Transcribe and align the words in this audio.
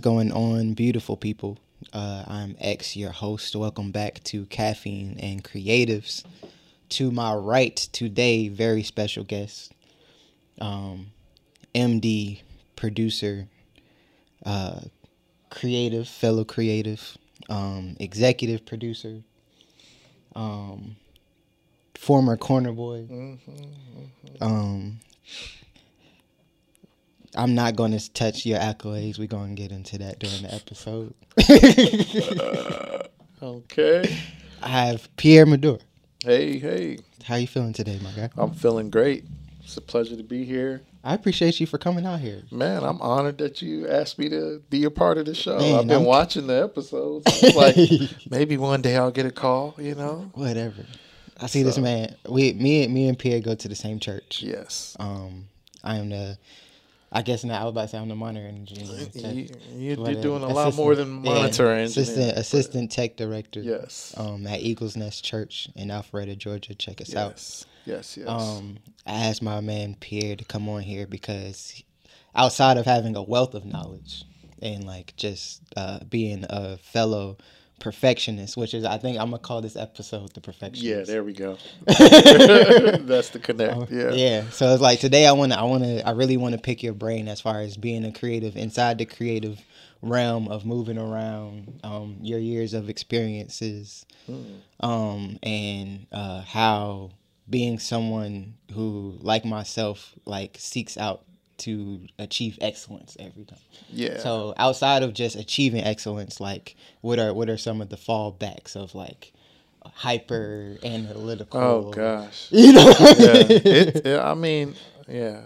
is 0.00 0.02
going 0.02 0.32
on, 0.32 0.72
beautiful 0.72 1.14
people? 1.14 1.58
Uh, 1.92 2.24
I'm 2.26 2.56
X, 2.58 2.96
your 2.96 3.10
host. 3.10 3.54
Welcome 3.54 3.90
back 3.90 4.24
to 4.24 4.46
Caffeine 4.46 5.18
and 5.20 5.44
Creatives. 5.44 6.24
To 6.90 7.10
my 7.10 7.34
right 7.34 7.76
today, 7.76 8.48
very 8.48 8.82
special 8.82 9.24
guest, 9.24 9.72
um, 10.58 11.08
MD, 11.74 12.40
producer, 12.76 13.46
uh, 14.46 14.80
creative, 15.50 16.08
fellow 16.08 16.44
creative, 16.44 17.18
um, 17.50 17.94
executive 18.00 18.64
producer, 18.64 19.22
um, 20.34 20.96
former 21.94 22.38
corner 22.38 22.72
boy. 22.72 23.06
Um, 24.40 25.00
I'm 27.36 27.54
not 27.54 27.76
going 27.76 27.96
to 27.96 28.12
touch 28.12 28.44
your 28.44 28.58
accolades. 28.58 29.18
We're 29.18 29.26
going 29.28 29.54
to 29.54 29.62
get 29.62 29.70
into 29.72 29.98
that 29.98 30.18
during 30.18 30.42
the 30.42 30.54
episode. 30.54 31.14
Okay. 33.42 34.18
I 34.62 34.68
have 34.68 35.08
Pierre 35.16 35.46
Medor. 35.46 35.78
Hey, 36.22 36.58
hey. 36.58 36.98
How 37.24 37.36
you 37.36 37.46
feeling 37.46 37.72
today, 37.72 37.98
my 38.02 38.10
guy? 38.10 38.28
I'm 38.36 38.52
feeling 38.52 38.90
great. 38.90 39.24
It's 39.64 39.78
a 39.78 39.80
pleasure 39.80 40.16
to 40.16 40.22
be 40.22 40.44
here. 40.44 40.82
I 41.02 41.14
appreciate 41.14 41.58
you 41.58 41.66
for 41.66 41.78
coming 41.78 42.04
out 42.04 42.20
here. 42.20 42.42
Man, 42.50 42.84
I'm 42.84 43.00
honored 43.00 43.38
that 43.38 43.62
you 43.62 43.88
asked 43.88 44.18
me 44.18 44.28
to 44.28 44.62
be 44.68 44.84
a 44.84 44.90
part 44.90 45.16
of 45.16 45.24
the 45.24 45.34
show. 45.34 45.58
Man, 45.58 45.74
I've 45.74 45.86
been 45.86 45.96
I'm- 45.98 46.04
watching 46.04 46.46
the 46.48 46.62
episodes. 46.62 47.24
Like 47.54 47.76
maybe 48.30 48.58
one 48.58 48.82
day 48.82 48.96
I'll 48.98 49.10
get 49.10 49.24
a 49.24 49.30
call, 49.30 49.74
you 49.78 49.94
know? 49.94 50.30
Whatever. 50.34 50.84
I 51.40 51.46
see 51.46 51.62
this 51.62 51.78
man. 51.78 52.14
We, 52.28 52.52
me, 52.52 52.86
me 52.88 53.08
and 53.08 53.18
Pierre 53.18 53.40
go 53.40 53.54
to 53.54 53.68
the 53.68 53.74
same 53.74 53.98
church. 54.00 54.42
Yes. 54.42 54.94
Um, 55.00 55.46
I 55.82 55.96
am 55.96 56.10
the. 56.10 56.36
I 57.12 57.22
guess 57.22 57.42
now 57.42 57.60
I 57.60 57.64
was 57.64 57.72
about 57.72 57.82
to 57.82 57.88
say 57.88 57.98
I'm 57.98 58.08
the 58.08 58.14
monitor 58.14 58.46
engineer. 58.46 59.08
You, 59.14 59.48
you, 59.74 60.04
are 60.04 60.14
doing 60.14 60.44
a 60.44 60.46
lot 60.46 60.68
Assistant- 60.68 60.76
more 60.76 60.94
than 60.94 61.24
yeah, 61.24 61.34
monitor 61.34 61.70
engineer. 61.70 61.84
Assistant, 61.84 62.38
assistant 62.38 62.92
tech 62.92 63.16
director. 63.16 63.60
Yes. 63.60 64.14
Um, 64.16 64.46
at 64.46 64.60
Eagles 64.60 64.96
Nest 64.96 65.24
Church 65.24 65.68
in 65.74 65.88
Alpharetta, 65.88 66.38
Georgia. 66.38 66.74
Check 66.74 67.00
us 67.00 67.14
out. 67.16 67.32
yes. 67.32 67.66
Yes, 67.84 68.16
yes. 68.16 68.28
Um, 68.28 68.78
I 69.06 69.26
asked 69.26 69.42
my 69.42 69.60
man 69.60 69.96
Pierre 69.98 70.36
to 70.36 70.44
come 70.44 70.68
on 70.68 70.82
here 70.82 71.06
because 71.06 71.82
outside 72.34 72.76
of 72.76 72.86
having 72.86 73.16
a 73.16 73.22
wealth 73.22 73.54
of 73.54 73.64
knowledge 73.64 74.24
and 74.62 74.84
like 74.84 75.16
just 75.16 75.62
uh, 75.76 75.98
being 76.08 76.44
a 76.48 76.76
fellow 76.76 77.38
perfectionist, 77.80 78.56
which 78.56 78.74
is 78.74 78.84
I 78.84 78.98
think 78.98 79.18
I'm 79.18 79.30
gonna 79.30 79.38
call 79.38 79.60
this 79.60 79.74
episode 79.76 80.32
the 80.34 80.40
perfectionist. 80.40 80.82
yeah, 80.84 81.02
there 81.02 81.24
we 81.24 81.32
go. 81.32 81.56
That's 81.86 83.30
the 83.30 83.40
connect. 83.42 83.90
Yeah. 83.90 84.02
Oh, 84.04 84.14
Yeah. 84.14 84.48
So 84.50 84.72
it's 84.72 84.82
like 84.82 85.00
today 85.00 85.26
I 85.26 85.32
wanna 85.32 85.56
I 85.56 85.64
wanna 85.64 86.02
I 86.06 86.12
really 86.12 86.36
wanna 86.36 86.58
pick 86.58 86.82
your 86.82 86.92
brain 86.94 87.26
as 87.28 87.40
far 87.40 87.60
as 87.60 87.76
being 87.76 88.04
a 88.04 88.12
creative 88.12 88.56
inside 88.56 88.98
the 88.98 89.06
creative 89.06 89.60
realm 90.02 90.48
of 90.48 90.64
moving 90.64 90.96
around, 90.98 91.80
um, 91.84 92.18
your 92.22 92.38
years 92.38 92.72
of 92.72 92.88
experiences, 92.88 94.06
um, 94.80 95.38
and 95.42 96.06
uh, 96.12 96.42
how 96.42 97.10
being 97.48 97.78
someone 97.78 98.54
who 98.72 99.16
like 99.20 99.44
myself 99.44 100.14
like 100.24 100.56
seeks 100.58 100.96
out 100.96 101.24
to 101.60 102.06
achieve 102.18 102.58
excellence 102.60 103.16
every 103.18 103.44
time. 103.44 103.58
Yeah. 103.92 104.18
So 104.18 104.54
outside 104.56 105.02
of 105.02 105.14
just 105.14 105.36
achieving 105.36 105.82
excellence, 105.84 106.40
like 106.40 106.76
what 107.00 107.18
are 107.18 107.32
what 107.32 107.48
are 107.48 107.56
some 107.56 107.80
of 107.80 107.88
the 107.88 107.96
fallbacks 107.96 108.76
of 108.76 108.94
like 108.94 109.32
hyper 109.84 110.76
analytical? 110.82 111.60
oh 111.60 111.90
gosh. 111.90 112.48
You 112.50 112.72
know. 112.72 112.88
Yeah. 112.88 113.46
It, 113.48 114.06
yeah, 114.06 114.30
I 114.30 114.34
mean, 114.34 114.74
yeah. 115.08 115.42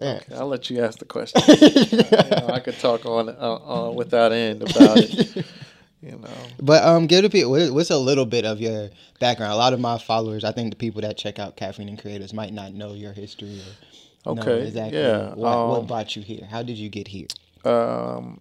Yeah. 0.00 0.20
Okay, 0.22 0.34
I'll 0.34 0.48
let 0.48 0.70
you 0.70 0.82
ask 0.82 0.98
the 0.98 1.04
question. 1.04 1.42
You 1.48 2.36
know, 2.36 2.48
I 2.48 2.60
could 2.60 2.78
talk 2.78 3.04
on 3.06 3.28
uh, 3.28 3.32
uh, 3.32 3.90
without 3.90 4.32
end 4.32 4.62
about 4.62 4.98
it. 4.98 5.46
You 6.04 6.18
know, 6.18 6.28
But 6.60 6.82
um, 6.82 7.06
give 7.06 7.22
the 7.22 7.30
people 7.30 7.52
what's 7.72 7.90
a 7.90 7.96
little 7.96 8.26
bit 8.26 8.44
of 8.44 8.60
your 8.60 8.90
background. 9.20 9.52
A 9.52 9.56
lot 9.56 9.72
of 9.72 9.78
my 9.78 9.98
followers, 9.98 10.42
I 10.42 10.50
think 10.50 10.72
the 10.72 10.76
people 10.76 11.00
that 11.02 11.16
check 11.16 11.38
out 11.38 11.56
Caffeine 11.56 11.88
and 11.88 11.96
Creators 11.96 12.32
might 12.32 12.52
not 12.52 12.74
know 12.74 12.92
your 12.92 13.12
history. 13.12 13.60
Or 13.60 13.86
Okay, 14.24 14.68
exactly 14.68 14.98
yeah, 14.98 15.28
what, 15.34 15.68
what 15.68 15.80
um, 15.80 15.86
brought 15.86 16.14
you 16.16 16.22
here. 16.22 16.46
How 16.48 16.62
did 16.62 16.78
you 16.78 16.88
get 16.88 17.08
here? 17.08 17.26
um, 17.64 18.40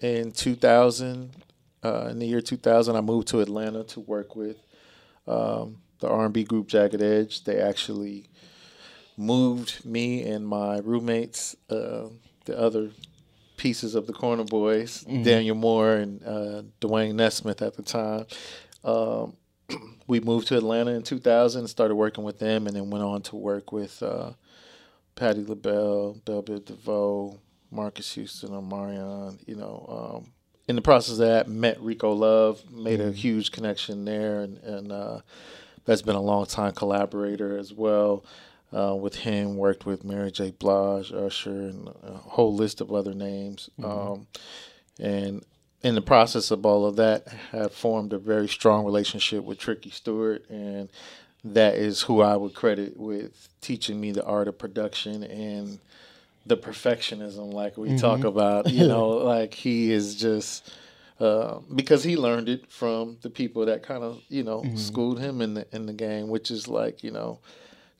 in 0.00 0.32
2000, 0.32 1.30
uh, 1.84 2.08
in 2.10 2.18
the 2.18 2.26
year 2.26 2.40
2000, 2.40 2.96
I 2.96 3.00
moved 3.00 3.28
to 3.28 3.40
Atlanta 3.40 3.84
to 3.84 4.00
work 4.00 4.36
with 4.36 4.56
um, 5.26 5.76
the 6.00 6.08
R&B 6.08 6.44
group 6.44 6.68
Jagged 6.68 7.02
Edge. 7.02 7.44
They 7.44 7.58
actually 7.60 8.26
moved 9.16 9.84
me 9.84 10.22
and 10.22 10.46
my 10.46 10.78
roommates, 10.78 11.56
uh, 11.68 12.08
the 12.46 12.58
other 12.58 12.90
pieces 13.56 13.94
of 13.94 14.06
the 14.06 14.12
Corner 14.12 14.44
Boys, 14.44 15.02
Daniel 15.02 15.54
Moore 15.54 15.96
and 15.96 16.22
uh, 16.24 16.62
Dwayne 16.80 17.14
Nesmith 17.14 17.60
at 17.60 17.76
the 17.76 17.82
time. 17.82 18.24
Um, 18.82 19.36
we 20.06 20.20
moved 20.20 20.48
to 20.48 20.56
Atlanta 20.56 20.92
in 20.92 21.02
2000, 21.02 21.60
and 21.60 21.68
started 21.68 21.94
working 21.94 22.24
with 22.24 22.38
them, 22.38 22.66
and 22.66 22.74
then 22.74 22.88
went 22.88 23.04
on 23.04 23.20
to 23.22 23.36
work 23.36 23.70
with 23.72 24.02
uh, 24.02 24.30
Patti 25.20 25.44
LaBelle, 25.44 26.14
W. 26.24 26.60
DeVoe, 26.60 27.38
Marques 27.70 28.14
Houston, 28.14 28.52
Omarion. 28.52 29.38
You 29.46 29.54
know, 29.54 30.14
um, 30.16 30.32
in 30.66 30.76
the 30.76 30.82
process 30.82 31.12
of 31.12 31.18
that, 31.18 31.46
met 31.46 31.78
Rico 31.82 32.12
Love, 32.12 32.62
made 32.70 33.02
a 33.02 33.12
huge 33.12 33.52
connection 33.52 34.06
there, 34.06 34.40
and, 34.40 34.56
and 34.58 34.90
uh, 34.90 35.20
that's 35.84 36.00
been 36.00 36.16
a 36.16 36.22
long 36.22 36.46
time 36.46 36.72
collaborator 36.72 37.58
as 37.58 37.70
well. 37.70 38.24
Uh, 38.72 38.94
with 38.94 39.14
him, 39.16 39.56
worked 39.56 39.84
with 39.84 40.04
Mary 40.04 40.30
J. 40.30 40.52
Blige, 40.52 41.12
Usher, 41.12 41.50
and 41.50 41.88
a 42.02 42.12
whole 42.12 42.54
list 42.54 42.80
of 42.80 42.90
other 42.90 43.12
names. 43.12 43.68
Um, 43.82 44.26
and 44.98 45.44
in 45.82 45.96
the 45.96 46.02
process 46.02 46.50
of 46.50 46.64
all 46.64 46.86
of 46.86 46.96
that, 46.96 47.28
have 47.50 47.74
formed 47.74 48.14
a 48.14 48.18
very 48.18 48.48
strong 48.48 48.86
relationship 48.86 49.44
with 49.44 49.58
Tricky 49.58 49.90
Stewart, 49.90 50.48
and 50.48 50.88
that 51.44 51.74
is 51.74 52.02
who 52.02 52.20
I 52.20 52.36
would 52.36 52.54
credit 52.54 52.96
with 52.96 53.48
teaching 53.60 54.00
me 54.00 54.12
the 54.12 54.24
art 54.24 54.48
of 54.48 54.58
production 54.58 55.22
and 55.24 55.78
the 56.46 56.56
perfectionism, 56.56 57.52
like 57.52 57.76
we 57.76 57.96
talk 57.96 58.24
about. 58.24 58.70
You 58.70 58.86
know, 58.86 59.08
like 59.08 59.54
he 59.54 59.92
is 59.92 60.16
just 60.16 60.72
uh, 61.18 61.58
because 61.74 62.02
he 62.02 62.16
learned 62.16 62.48
it 62.48 62.70
from 62.70 63.18
the 63.22 63.30
people 63.30 63.66
that 63.66 63.82
kind 63.82 64.02
of 64.02 64.22
you 64.28 64.42
know 64.42 64.62
schooled 64.74 65.20
him 65.20 65.40
in 65.40 65.54
the 65.54 65.66
in 65.72 65.86
the 65.86 65.92
game, 65.92 66.28
which 66.28 66.50
is 66.50 66.68
like 66.68 67.04
you 67.04 67.10
know 67.10 67.38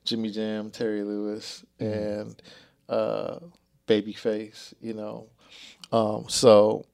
Jimmy 0.05 0.31
Jam, 0.31 0.71
Terry 0.71 1.03
Lewis, 1.03 1.63
and 1.79 2.41
uh, 2.89 3.39
Babyface. 3.87 4.73
You 4.81 4.93
know, 4.93 5.27
um, 5.91 6.25
so 6.27 6.85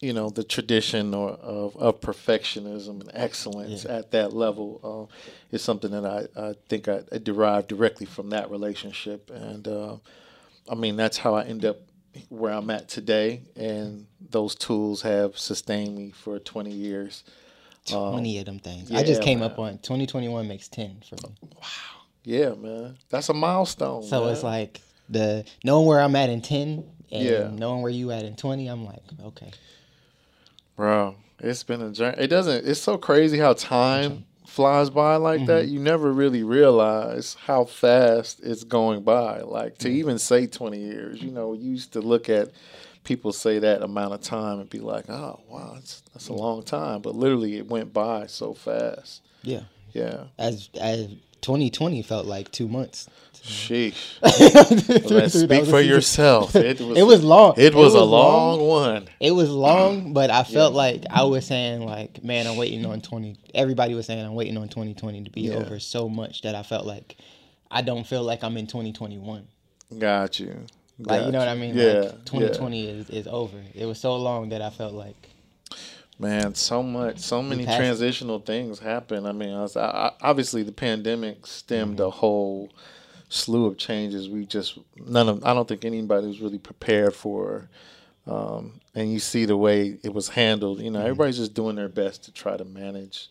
you 0.00 0.12
know 0.12 0.28
the 0.28 0.44
tradition 0.44 1.14
or 1.14 1.30
of, 1.30 1.74
of 1.76 2.00
perfectionism 2.00 3.00
and 3.00 3.10
excellence 3.14 3.84
at 3.86 4.10
that 4.10 4.32
level 4.32 5.08
uh, 5.10 5.14
is 5.54 5.62
something 5.62 5.90
that 5.90 6.04
I, 6.04 6.48
I 6.48 6.54
think 6.68 6.86
I, 6.88 7.00
I 7.10 7.18
derived 7.18 7.68
directly 7.68 8.06
from 8.06 8.30
that 8.30 8.50
relationship 8.50 9.30
and 9.30 9.66
uh, 9.66 9.96
I 10.70 10.74
mean 10.74 10.96
that's 10.96 11.16
how 11.18 11.34
I 11.34 11.44
end 11.44 11.64
up 11.64 11.78
where 12.28 12.52
I'm 12.52 12.70
at 12.70 12.88
today 12.88 13.42
and 13.56 14.06
those 14.30 14.54
tools 14.54 15.02
have 15.02 15.38
sustained 15.38 15.96
me 15.96 16.10
for 16.12 16.38
20 16.38 16.70
years 16.70 17.24
Twenty 17.86 18.38
of 18.40 18.46
them 18.46 18.58
things. 18.58 18.90
I 18.90 19.04
just 19.04 19.22
came 19.22 19.38
man. 19.40 19.50
up 19.52 19.60
on 19.60 19.78
twenty 19.78 20.06
twenty 20.08 20.28
one 20.28 20.48
makes 20.48 20.66
ten 20.66 20.96
for 21.08 21.14
me. 21.26 21.34
Wow 21.54 21.60
yeah 22.24 22.52
man 22.54 22.96
that's 23.08 23.28
a 23.28 23.32
milestone 23.34 24.02
So 24.02 24.24
man. 24.24 24.32
it's 24.32 24.42
like 24.42 24.80
the 25.08 25.44
knowing 25.62 25.86
where 25.86 26.00
I'm 26.00 26.16
at 26.16 26.28
in 26.28 26.42
ten 26.42 26.84
and 27.12 27.24
Yeah. 27.24 27.48
knowing 27.52 27.82
where 27.82 27.92
you 27.92 28.10
at 28.10 28.24
in 28.24 28.34
twenty. 28.34 28.66
I'm 28.66 28.84
like, 28.84 29.02
okay. 29.26 29.52
Bro, 30.76 31.16
it's 31.40 31.62
been 31.62 31.82
a 31.82 31.90
journey. 31.90 32.16
It 32.18 32.28
doesn't. 32.28 32.66
It's 32.66 32.80
so 32.80 32.98
crazy 32.98 33.38
how 33.38 33.54
time 33.54 34.24
flies 34.46 34.90
by 34.90 35.16
like 35.16 35.40
Mm-hmm. 35.40 35.46
that. 35.46 35.68
You 35.68 35.80
never 35.80 36.12
really 36.12 36.42
realize 36.42 37.36
how 37.46 37.64
fast 37.64 38.40
it's 38.42 38.64
going 38.64 39.02
by. 39.02 39.40
Like 39.40 39.78
to 39.78 39.88
even 39.88 40.18
say 40.18 40.46
twenty 40.46 40.78
years, 40.80 41.22
you 41.22 41.30
know, 41.30 41.52
you 41.54 41.70
used 41.70 41.92
to 41.94 42.00
look 42.00 42.28
at 42.28 42.50
people 43.04 43.32
say 43.32 43.58
that 43.60 43.82
amount 43.82 44.12
of 44.14 44.20
time 44.20 44.60
and 44.60 44.68
be 44.68 44.80
like, 44.80 45.08
"Oh, 45.08 45.40
wow, 45.48 45.72
that's 45.74 46.02
that's 46.12 46.28
a 46.28 46.32
long 46.34 46.62
time." 46.62 47.00
But 47.02 47.14
literally, 47.14 47.56
it 47.56 47.68
went 47.68 47.92
by 47.92 48.26
so 48.26 48.52
fast. 48.54 49.22
Yeah. 49.42 49.62
Yeah, 49.92 50.24
As 50.38 50.68
as 50.78 51.08
twenty 51.46 51.70
twenty 51.70 52.02
felt 52.02 52.26
like 52.26 52.50
two 52.50 52.66
months. 52.66 53.08
sheesh. 53.34 54.18
That 54.20 55.10
Man, 55.10 55.22
was 55.22 55.40
speak 55.40 55.64
for 55.66 55.80
yourself. 55.80 56.56
It 56.72 56.80
was. 56.80 56.98
It 56.98 57.02
was 57.04 57.22
long. 57.22 57.54
It 57.56 57.72
was, 57.72 57.94
a 57.94 58.00
long. 58.00 58.58
long 58.58 58.68
one. 58.68 59.08
It 59.20 59.30
was 59.30 59.48
long, 59.48 60.12
but 60.18 60.28
I 60.30 60.42
felt 60.42 60.74
like 60.74 61.04
I 61.08 61.22
was 61.22 61.46
saying 61.46 61.82
like, 61.86 62.24
man, 62.24 62.48
I'm 62.48 62.56
waiting 62.56 62.84
on 62.84 63.00
20. 63.00 63.36
Everybody 63.54 63.94
was 63.94 64.06
saying 64.06 64.24
I'm 64.26 64.34
waiting 64.34 64.56
on 64.56 64.68
2020 64.68 65.22
to 65.22 65.30
be 65.30 65.42
Yeah. 65.42 65.54
over 65.54 65.78
so 65.78 66.08
much 66.08 66.42
that 66.42 66.56
I 66.56 66.64
felt 66.64 66.84
like 66.84 67.16
I 67.70 67.82
don't 67.82 68.04
feel 68.04 68.24
like 68.24 68.42
I'm 68.42 68.56
in 68.56 68.66
2021. 68.66 69.46
Got 69.98 70.40
you. 70.40 70.66
Like 70.98 71.26
you 71.26 71.30
know 71.30 71.38
what 71.38 71.48
I 71.48 71.54
mean? 71.54 71.76
Yeah. 71.76 71.92
Like 72.10 72.24
2020 72.24 72.88
is, 72.88 73.10
is 73.10 73.26
over. 73.28 73.58
It 73.74 73.86
was 73.86 74.00
so 74.00 74.16
long 74.16 74.48
that 74.48 74.62
I 74.62 74.70
felt 74.70 74.94
like 74.94 75.28
Man, 76.18 76.54
so 76.54 76.82
much, 76.82 77.18
so 77.18 77.42
many 77.42 77.64
transitional 77.64 78.38
things 78.40 78.78
happen. 78.78 79.26
I 79.26 79.32
mean, 79.32 79.52
I 79.52 79.60
was, 79.62 79.76
I, 79.76 80.12
obviously 80.22 80.62
the 80.62 80.72
pandemic 80.72 81.46
stemmed 81.46 81.98
Mm-hmm. 81.98 82.06
a 82.06 82.10
whole 82.10 82.70
slew 83.28 83.66
of 83.66 83.76
changes. 83.76 84.28
We 84.28 84.46
just 84.46 84.78
none 84.96 85.28
of 85.28 85.44
I 85.44 85.52
don't 85.52 85.68
think 85.68 85.84
anybody 85.84 86.26
was 86.26 86.40
really 86.40 86.58
prepared 86.58 87.14
for 87.14 87.68
um, 88.26 88.80
and 88.94 89.12
you 89.12 89.18
see 89.20 89.44
the 89.44 89.56
way 89.56 89.98
it 90.02 90.12
was 90.14 90.28
handled. 90.30 90.80
You 90.80 90.90
know, 90.90 91.00
everybody's 91.00 91.36
just 91.36 91.54
doing 91.54 91.76
their 91.76 91.88
best 91.88 92.24
to 92.24 92.32
try 92.32 92.56
to 92.56 92.64
manage 92.64 93.28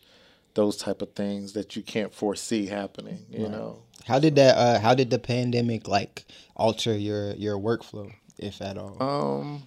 those 0.54 0.76
type 0.76 1.02
of 1.02 1.12
things 1.12 1.52
that 1.54 1.76
you 1.76 1.82
can't 1.82 2.14
foresee 2.14 2.66
happening. 2.66 3.26
You 3.30 3.48
know, 3.48 3.82
How 4.06 4.18
did 4.18 4.36
that? 4.36 4.56
Uh, 4.56 4.78
how 4.80 4.94
did 4.94 5.10
the 5.10 5.18
pandemic 5.18 5.88
like 5.88 6.24
alter 6.54 6.96
your 6.96 7.32
your 7.34 7.58
workflow, 7.58 8.12
if 8.38 8.62
at 8.62 8.78
all? 8.78 8.96
um, 9.02 9.62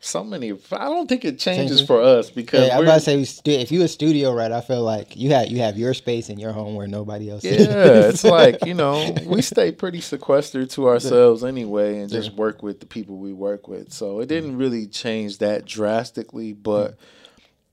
so 0.00 0.22
many. 0.22 0.52
I 0.72 0.84
don't 0.84 1.08
think 1.08 1.24
it 1.24 1.38
changes 1.38 1.84
for 1.84 2.00
us 2.00 2.30
because 2.30 2.68
yeah, 2.68 2.76
I'm 2.76 2.84
about 2.84 2.94
to 2.94 3.00
say 3.00 3.16
we 3.16 3.24
stu- 3.24 3.50
if 3.50 3.72
you 3.72 3.82
a 3.82 3.88
studio 3.88 4.32
right, 4.32 4.52
I 4.52 4.60
feel 4.60 4.82
like 4.82 5.16
you 5.16 5.30
have 5.30 5.48
you 5.48 5.58
have 5.58 5.76
your 5.76 5.92
space 5.94 6.28
in 6.28 6.38
your 6.38 6.52
home 6.52 6.74
where 6.76 6.86
nobody 6.86 7.30
else. 7.30 7.44
Yeah, 7.44 7.52
is. 7.52 8.14
it's 8.14 8.24
like 8.24 8.64
you 8.64 8.74
know 8.74 9.14
we 9.26 9.42
stay 9.42 9.72
pretty 9.72 10.00
sequestered 10.00 10.70
to 10.70 10.88
ourselves 10.88 11.42
anyway, 11.42 11.98
and 11.98 12.10
just 12.10 12.32
work 12.34 12.62
with 12.62 12.80
the 12.80 12.86
people 12.86 13.16
we 13.16 13.32
work 13.32 13.66
with. 13.66 13.92
So 13.92 14.20
it 14.20 14.26
didn't 14.26 14.56
really 14.56 14.86
change 14.86 15.38
that 15.38 15.64
drastically, 15.64 16.52
but 16.52 16.96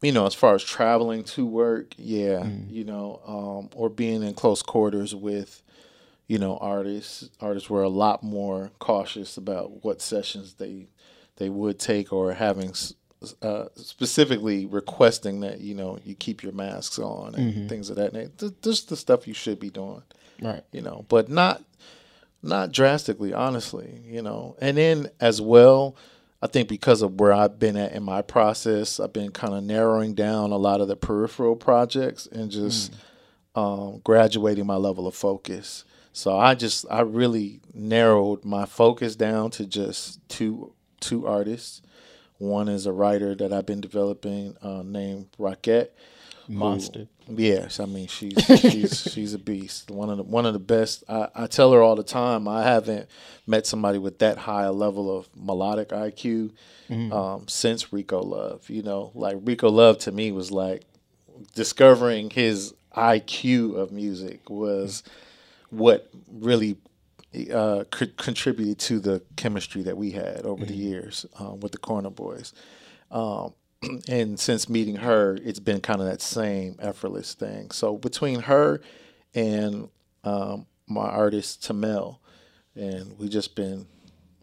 you 0.02 0.12
know, 0.12 0.26
as 0.26 0.34
far 0.34 0.56
as 0.56 0.64
traveling 0.64 1.24
to 1.24 1.46
work, 1.46 1.94
yeah, 1.98 2.48
you 2.70 2.84
know, 2.84 3.22
um, 3.28 3.70
or 3.76 3.90
being 3.90 4.24
in 4.24 4.34
close 4.34 4.62
quarters 4.64 5.14
with 5.14 5.62
you 6.28 6.40
know 6.40 6.58
artists, 6.58 7.30
artists 7.40 7.70
were 7.70 7.84
a 7.84 7.90
lot 7.90 8.24
more 8.24 8.72
cautious 8.80 9.38
about 9.38 9.84
what 9.84 10.02
sessions 10.02 10.56
they 10.56 10.88
they 11.38 11.50
would 11.50 11.80
take 11.80 12.12
or 12.14 12.34
having. 12.34 12.74
Uh, 13.42 13.66
specifically 13.76 14.68
requesting 14.68 15.40
that 15.40 15.60
you 15.60 15.74
know 15.74 15.98
you 16.06 16.14
keep 16.14 16.44
your 16.44 16.52
masks 16.52 17.00
on 17.00 17.34
and 17.34 17.68
things 17.68 17.90
of 17.90 17.96
that 17.96 18.14
nature. 18.14 18.52
Just 18.62 18.90
the 18.90 18.96
stuff 18.96 19.28
you 19.28 19.34
should 19.34 19.60
be 19.60 19.72
doing 19.72 20.04
right. 20.42 20.64
you 20.72 20.82
know, 20.82 21.06
but 21.10 21.30
not 21.30 21.64
not 22.44 22.72
drastically, 22.72 23.34
honestly, 23.34 24.02
you 24.06 24.22
know. 24.22 24.56
And 24.62 24.78
then 24.78 25.10
as 25.20 25.42
well, 25.42 25.96
I 26.42 26.48
think 26.48 26.70
because 26.70 27.02
of 27.02 27.20
where 27.20 27.34
I've 27.34 27.58
been 27.58 27.76
at 27.76 27.94
in 27.94 28.04
my 28.04 28.22
process, 28.22 29.00
I've 29.00 29.14
been 29.14 29.32
kind 29.32 29.54
of 29.54 29.64
narrowing 29.64 30.14
down 30.14 30.52
a 30.52 30.58
lot 30.58 30.82
of 30.82 30.88
the 30.88 30.96
peripheral 30.96 31.56
projects 31.56 32.28
and 32.28 32.52
just 32.52 32.94
um, 33.56 34.02
graduating 34.04 34.66
my 34.68 34.76
level 34.76 35.08
of 35.08 35.16
focus. 35.16 35.86
So 36.14 36.38
I 36.38 36.54
just 36.56 36.86
I 36.92 37.02
really 37.02 37.62
narrowed 37.74 38.46
my 38.46 38.66
focus 38.66 39.16
down 39.16 39.50
to 39.52 39.66
just 39.66 40.20
two 40.30 40.74
two 41.00 41.26
artists. 41.28 41.82
One 42.38 42.68
is 42.68 42.86
a 42.86 42.92
writer 42.92 43.34
that 43.36 43.54
I've 43.54 43.66
been 43.66 43.82
developing 43.82 44.58
uh, 44.62 44.84
named 44.86 45.28
Rockette. 45.40 45.90
who- 46.48 46.54
Monster. 46.54 47.08
Yes, 47.28 47.80
I 47.80 47.86
mean 47.86 48.08
she's 48.08 48.34
she's 48.60 49.02
she's 49.14 49.34
a 49.34 49.40
beast. 49.40 49.90
One 49.90 50.12
of 50.12 50.18
the 50.18 50.24
one 50.24 50.46
of 50.46 50.54
the 50.54 50.60
best. 50.60 51.04
I, 51.10 51.28
I 51.34 51.48
tell 51.48 51.72
her 51.72 51.82
all 51.82 51.96
the 51.96 52.04
time. 52.04 52.48
I 52.48 52.62
haven't 52.64 53.10
met 53.48 53.66
somebody 53.66 53.98
with 53.98 54.20
that 54.20 54.38
high 54.38 54.66
a 54.66 54.72
level 54.72 55.18
of 55.18 55.28
melodic 55.36 55.90
IQ 55.90 56.52
um, 57.12 57.48
since 57.48 57.92
Rico 57.92 58.22
Love. 58.22 58.70
You 58.70 58.84
know, 58.84 59.12
like 59.16 59.38
Rico 59.42 59.70
Love 59.72 59.98
to 60.00 60.12
me 60.12 60.32
was 60.32 60.52
like 60.52 60.84
discovering 61.56 62.30
his 62.30 62.74
IQ 62.96 63.76
of 63.76 63.92
music 63.92 64.48
was 64.50 65.02
what 65.70 66.10
really 66.32 66.78
uh, 67.54 67.84
co- 67.86 68.08
contributed 68.18 68.80
to 68.80 69.00
the 69.00 69.22
chemistry 69.36 69.84
that 69.84 69.98
we 69.98 70.12
had 70.12 70.42
over 70.46 70.66
the 70.66 70.76
years 70.76 71.26
um, 71.40 71.60
with 71.60 71.72
the 71.72 71.78
Corner 71.78 72.10
Boys. 72.10 72.54
Um, 73.12 73.54
and 74.08 74.40
since 74.40 74.70
meeting 74.70 74.98
her, 74.98 75.38
it's 75.44 75.60
been 75.60 75.82
kind 75.82 76.02
of 76.02 76.08
that 76.08 76.22
same 76.22 76.78
effortless 76.80 77.34
thing. 77.34 77.72
So 77.72 77.98
between 77.98 78.42
her 78.42 78.82
and 79.34 79.90
um, 80.24 80.66
my 80.88 81.06
artist 81.08 81.64
Tamel, 81.64 82.18
and 82.76 83.18
we 83.18 83.30
just 83.30 83.56
been 83.56 83.88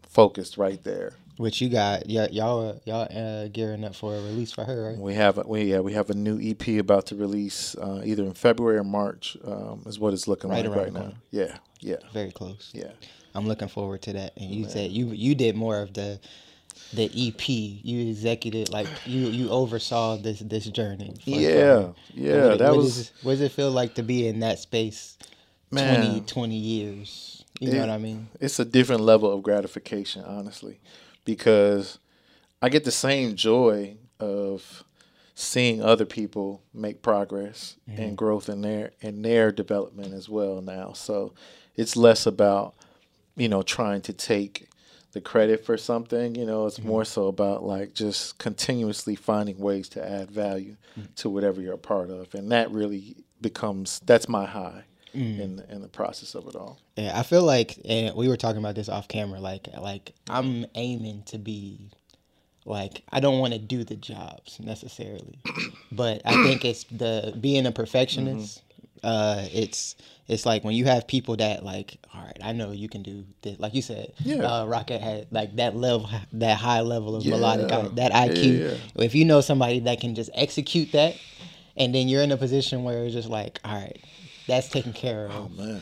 focused 0.07 0.57
right 0.57 0.83
there. 0.83 1.13
Which 1.37 1.61
you 1.61 1.69
got? 1.69 2.07
Yeah, 2.09 2.27
y'all 2.29 2.79
y'all 2.85 3.07
uh, 3.11 3.47
gearing 3.47 3.83
up 3.83 3.95
for 3.95 4.13
a 4.15 4.21
release 4.21 4.51
for 4.51 4.63
her, 4.63 4.89
right? 4.89 4.97
We 4.97 5.15
have 5.15 5.37
a, 5.39 5.41
we 5.47 5.63
yeah 5.63 5.79
we 5.79 5.93
have 5.93 6.09
a 6.11 6.13
new 6.13 6.39
EP 6.39 6.79
about 6.79 7.07
to 7.07 7.15
release 7.15 7.75
uh, 7.75 8.01
either 8.05 8.23
in 8.23 8.33
February 8.33 8.77
or 8.77 8.83
March 8.83 9.35
um, 9.43 9.81
is 9.87 9.97
what 9.99 10.13
it's 10.13 10.27
looking 10.27 10.49
Right 10.51 10.65
like 10.65 10.75
right 10.77 10.93
now. 10.93 10.99
corner. 10.99 11.15
Yeah, 11.31 11.57
yeah, 11.79 11.95
Very 12.13 12.31
close. 12.31 12.69
yeah. 12.73 12.91
I'm 13.35 13.47
looking 13.47 13.67
forward 13.67 14.03
to 14.03 14.13
that. 14.13 14.33
And 14.37 14.51
you 14.51 14.69
said 14.69 14.91
you 14.91 15.07
you 15.07 15.33
did 15.33 15.55
more 15.55 15.79
of 15.81 15.93
the 15.93 16.19
the 16.93 17.05
EP. 17.05 17.49
You 17.49 18.11
executed 18.11 18.69
like 18.69 18.87
you 19.07 19.21
you 19.21 19.49
oversaw 19.49 20.17
this 20.17 20.37
this 20.39 20.65
journey. 20.65 21.15
Yeah, 21.25 21.93
yeah, 22.13 22.49
what, 22.49 22.59
that 22.59 22.69
what 22.71 22.77
was 22.77 22.97
is- 22.97 23.11
what 23.23 23.31
does 23.31 23.41
it 23.41 23.51
feel 23.53 23.71
like 23.71 23.95
to 23.95 24.03
be 24.03 24.27
in 24.27 24.41
that 24.41 24.59
space? 24.59 25.17
Man. 25.71 26.05
20, 26.05 26.21
20 26.27 26.55
years. 26.55 27.43
You 27.59 27.71
know 27.71 27.79
what 27.79 27.89
I 27.89 27.97
mean? 27.97 28.27
it's 28.39 28.59
a 28.59 28.65
different 28.65 29.01
level 29.01 29.31
of 29.33 29.41
gratification, 29.41 30.23
honestly, 30.25 30.79
because 31.25 31.99
I 32.61 32.69
get 32.69 32.83
the 32.83 32.91
same 32.91 33.35
joy 33.35 33.97
of 34.19 34.83
seeing 35.35 35.81
other 35.81 36.05
people 36.05 36.61
make 36.73 37.01
progress 37.01 37.75
and 37.87 37.97
mm-hmm. 37.97 38.15
growth 38.15 38.49
in 38.49 38.61
their 38.61 38.91
in 39.01 39.21
their 39.21 39.51
development 39.51 40.13
as 40.13 40.29
well 40.29 40.61
now. 40.61 40.93
So 40.93 41.33
it's 41.75 41.95
less 41.95 42.25
about 42.25 42.75
you 43.35 43.49
know 43.49 43.61
trying 43.61 44.01
to 44.01 44.13
take 44.13 44.69
the 45.13 45.21
credit 45.21 45.65
for 45.65 45.77
something. 45.77 46.35
You 46.35 46.45
know, 46.45 46.65
it's 46.65 46.79
mm-hmm. 46.79 46.87
more 46.87 47.05
so 47.05 47.27
about 47.27 47.63
like 47.63 47.93
just 47.93 48.37
continuously 48.37 49.15
finding 49.15 49.57
ways 49.57 49.89
to 49.89 50.07
add 50.07 50.31
value 50.31 50.75
mm. 50.99 51.13
to 51.15 51.29
whatever 51.29 51.61
you're 51.61 51.73
a 51.73 51.77
part 51.77 52.09
of, 52.09 52.33
and 52.35 52.51
that 52.51 52.71
really 52.71 53.17
becomes 53.41 53.99
that's 54.05 54.29
my 54.29 54.45
high 54.45 54.85
in 55.13 55.55
the, 55.57 55.71
in 55.71 55.81
the 55.81 55.87
process 55.87 56.35
of 56.35 56.47
it 56.47 56.55
all. 56.55 56.79
Yeah, 56.95 57.17
I 57.17 57.23
feel 57.23 57.43
like, 57.43 57.79
and 57.85 58.15
we 58.15 58.27
were 58.27 58.37
talking 58.37 58.59
about 58.59 58.75
this 58.75 58.89
off 58.89 59.07
camera. 59.07 59.39
Like, 59.39 59.67
like 59.79 60.13
I'm 60.29 60.65
aiming 60.75 61.23
to 61.27 61.37
be, 61.37 61.89
like, 62.65 63.03
I 63.11 63.19
don't 63.19 63.39
want 63.39 63.53
to 63.53 63.59
do 63.59 63.83
the 63.83 63.95
jobs 63.95 64.59
necessarily, 64.59 65.39
but 65.91 66.21
I 66.25 66.43
think 66.43 66.65
it's 66.65 66.83
the 66.85 67.35
being 67.39 67.65
a 67.65 67.71
perfectionist. 67.71 68.61
Uh, 69.03 69.45
it's 69.51 69.97
it's 70.29 70.45
like 70.45 70.63
when 70.63 70.73
you 70.73 70.85
have 70.85 71.05
people 71.07 71.35
that 71.35 71.65
like, 71.65 71.97
all 72.15 72.21
right, 72.23 72.37
I 72.41 72.53
know 72.53 72.71
you 72.71 72.87
can 72.87 73.03
do 73.03 73.25
this. 73.41 73.59
Like 73.59 73.73
you 73.73 73.81
said, 73.81 74.13
Yeah. 74.23 74.43
uh, 74.61 74.65
Rocket 74.65 75.01
had 75.01 75.27
like 75.29 75.57
that 75.57 75.75
level, 75.75 76.09
that 76.33 76.57
high 76.57 76.79
level 76.79 77.17
of 77.17 77.23
Yeah. 77.25 77.31
melodic, 77.31 77.67
that 77.95 78.13
IQ. 78.13 78.59
Yeah. 78.95 79.03
If 79.03 79.13
you 79.13 79.25
know 79.25 79.41
somebody 79.41 79.79
that 79.81 79.99
can 79.99 80.15
just 80.15 80.29
execute 80.33 80.93
that, 80.93 81.17
and 81.75 81.93
then 81.93 82.07
you're 82.07 82.21
in 82.23 82.31
a 82.31 82.37
position 82.37 82.85
where 82.85 83.03
it's 83.03 83.13
just 83.13 83.27
like, 83.27 83.59
all 83.65 83.73
right, 83.75 83.99
that's 84.47 84.69
taken 84.69 84.93
care 84.93 85.25
of. 85.25 85.31
Oh 85.31 85.49
man. 85.49 85.81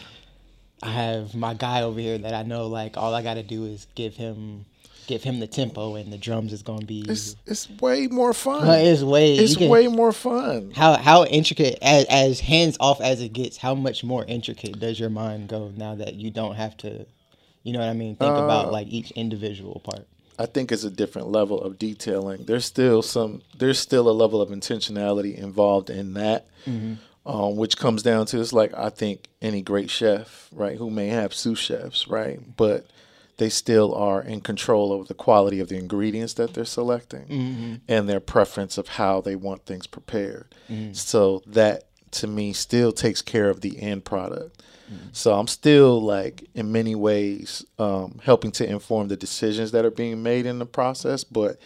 I 0.84 0.89
have 0.91 1.36
my 1.36 1.53
guy 1.53 1.84
over 1.84 2.00
here 2.00 2.18
that 2.18 2.34
I 2.34 2.44
know 2.44 2.68
like 2.68 2.98
all 2.98 3.13
I 3.13 3.22
got 3.22 3.36
to 3.36 3.44
do 3.44 3.65
is 3.65 3.86
give 3.96 4.15
him 4.15 4.65
give 5.08 5.24
him 5.24 5.39
the 5.39 5.48
tempo 5.48 5.96
and 5.96 6.12
the 6.13 6.18
drums 6.18 6.53
is 6.53 6.63
to 6.63 6.86
be 6.86 7.03
It's 7.08 7.36
it's 7.46 7.70
way 7.82 8.08
more 8.08 8.34
fun. 8.34 8.68
It's 8.80 9.03
way 9.03 9.36
it's 9.36 9.56
can- 9.58 9.70
way 9.70 9.88
more 9.88 10.12
fun. 10.12 10.72
how 10.75 10.94
how 10.98 11.25
intricate 11.25 11.77
as 11.82 12.06
as 12.10 12.39
hands 12.39 12.77
off 12.80 13.00
as 13.01 13.22
it 13.22 13.30
gets 13.34 13.58
how 13.58 13.75
much 13.75 14.03
more 14.03 14.25
intricate 14.25 14.80
does 14.80 15.00
your 15.00 15.10
mind 15.10 15.50
go 15.50 15.72
now 15.75 15.96
that 15.96 16.15
you 16.15 16.32
don't 16.32 16.56
have 16.56 16.75
to 16.77 17.06
you 17.63 17.74
know 17.74 17.80
what 17.80 17.89
I 17.89 17.94
mean 17.94 18.15
think 18.15 18.32
Uh, 18.36 18.44
about 18.44 18.72
like 18.72 18.88
each 18.88 19.12
individual 19.12 19.82
part 19.84 20.08
I 20.39 20.48
think 20.48 20.72
it's 20.72 20.84
a 20.86 20.89
different 20.89 21.27
level 21.27 21.62
of 21.62 21.77
detailing. 21.77 22.46
There's 22.46 22.65
still 22.65 23.03
some. 23.03 23.44
There's 23.60 23.77
still 23.77 24.10
a 24.10 24.15
level 24.24 24.41
of 24.41 24.50
intentionality 24.50 25.36
involved 25.38 25.91
in 25.91 26.15
that, 26.15 26.48
um, 27.25 27.56
which 27.56 27.78
comes 27.78 28.01
down 28.04 28.25
to 28.28 28.40
it's 28.40 28.54
like 28.54 28.74
I 28.75 28.90
think 28.90 29.28
any 29.42 29.62
great 29.62 29.90
chef, 29.90 30.48
right, 30.51 30.78
who 30.78 30.90
may 30.90 31.08
have 31.08 31.34
sous 31.34 31.60
chefs, 31.60 32.08
right, 32.08 32.40
but 32.58 32.88
they 33.38 33.50
still 33.50 33.94
are 33.96 34.22
in 34.22 34.42
control 34.42 34.94
of 35.00 35.08
the 35.08 35.13
quality 35.16 35.60
of 35.60 35.68
the 35.70 35.78
ingredients 35.78 36.34
that 36.34 36.54
they're 36.54 36.66
selecting 36.66 37.82
and 37.88 38.08
their 38.08 38.20
preference 38.20 38.78
of 38.78 38.88
how 38.90 39.20
they 39.22 39.36
want 39.36 39.66
things 39.66 39.88
prepared. 39.88 40.54
So 40.94 41.42
that 41.48 41.86
to 42.12 42.28
me 42.28 42.54
still 42.54 42.92
takes 42.92 43.22
care 43.22 43.50
of 43.50 43.62
the 43.62 43.82
end 43.82 44.04
product. 44.06 44.62
So 45.13 45.34
I'm 45.34 45.48
still 45.48 46.01
like 46.01 46.50
in 46.54 46.72
many 46.74 46.96
ways 46.96 47.63
um, 47.80 48.20
helping 48.24 48.51
to 48.54 48.70
inform 48.70 49.08
the 49.08 49.16
decisions 49.16 49.72
that 49.72 49.86
are 49.86 49.92
being 49.92 50.22
made 50.22 50.46
in 50.46 50.60
the 50.60 50.66
process, 50.66 51.24
but 51.24 51.58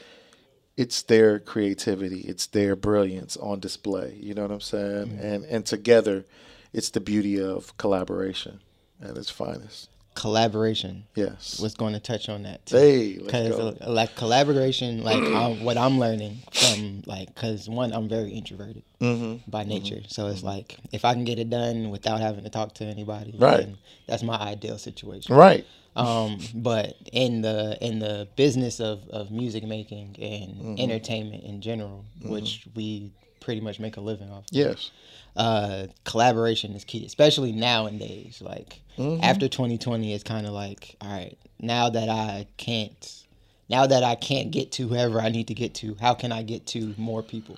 it's 0.77 1.01
their 1.03 1.39
creativity, 1.39 2.22
it's 2.22 2.48
their 2.48 2.75
brilliance 2.75 3.38
on 3.38 3.60
display. 3.60 4.17
You 4.20 4.34
know 4.34 4.41
what 4.44 4.51
I'm 4.51 4.62
saying? 4.62 5.17
And 5.22 5.46
and 5.46 5.65
together, 5.65 6.25
it's 6.74 6.89
the 6.89 7.00
beauty 7.00 7.39
of 7.41 7.75
collaboration 7.77 8.60
at 9.01 9.17
its 9.17 9.29
finest. 9.29 9.89
collaboration 10.15 11.03
Yes. 11.15 11.60
was 11.60 11.74
going 11.75 11.94
to 11.94 12.00
touch 12.00 12.29
on 12.29 12.44
that 12.44 12.65
too. 12.65 12.77
hey, 12.77 13.17
let's 13.20 13.32
Cause 13.32 13.50
go. 13.58 13.75
uh, 13.82 13.89
like 13.91 14.15
collaboration, 14.15 15.03
like 15.03 15.22
um, 15.22 15.63
what 15.63 15.77
I'm 15.77 16.00
learning 16.00 16.38
from 16.53 17.03
like, 17.05 17.36
cause 17.36 17.70
one 17.70 17.94
I'm 17.94 18.08
very 18.10 18.32
introverted 18.32 18.84
Mm-hmm. 19.01 19.50
by 19.51 19.63
nature, 19.65 20.01
so 20.08 20.27
it's 20.27 20.41
like 20.41 20.77
if 20.94 21.03
I 21.03 21.13
can 21.13 21.25
get 21.25 21.38
it 21.38 21.50
done 21.50 21.89
without 21.91 22.22
having 22.22 22.46
to 22.46 22.50
talk 22.50 22.74
to 22.75 22.86
anybody, 22.86 23.36
Right. 23.38 23.58
then 23.58 23.77
that's 24.08 24.24
my 24.24 24.38
ideal 24.38 24.77
situation. 24.77 25.36
Right. 25.36 25.65
Um, 25.96 26.40
but 26.54 26.96
in 27.14 27.42
the 27.42 27.78
in 27.82 28.00
the 28.00 28.28
business 28.36 28.80
of, 28.80 29.08
of 29.10 29.32
music 29.32 29.64
making 29.64 30.16
and 30.20 30.52
Mm-hmm. 30.56 30.80
entertainment 30.80 31.44
in 31.44 31.62
general, 31.62 32.06
which 32.22 32.68
we 32.75 33.12
pretty 33.40 33.62
much 33.62 33.80
make 33.80 33.96
a 33.98 34.02
living 34.02 34.30
off, 34.30 34.46
Yes. 34.52 34.92
uh, 35.38 35.88
collaboration 36.04 36.74
is 36.74 36.84
key, 36.84 37.06
especially 37.06 37.52
nowadays. 37.52 38.42
Like 38.42 38.82
Mm-hmm. 38.98 39.24
after 39.24 39.48
2020, 39.48 40.14
it's 40.14 40.24
kind 40.24 40.46
of 40.48 40.54
like, 40.54 40.96
all 41.02 41.10
right, 41.10 41.38
now 41.60 41.90
that 41.90 42.10
I 42.10 42.48
can't 42.58 43.24
now 43.68 43.88
that 43.88 44.04
I 44.04 44.16
can't 44.16 44.52
get 44.52 44.72
to 44.74 44.88
whoever 44.88 45.20
I 45.20 45.30
need 45.30 45.48
to 45.48 45.54
get 45.56 45.74
to, 45.75 45.96
how 46.00 46.14
can 46.14 46.32
I 46.32 46.44
get 46.44 46.68
to 46.68 46.94
more 46.98 47.24
people? 47.24 47.58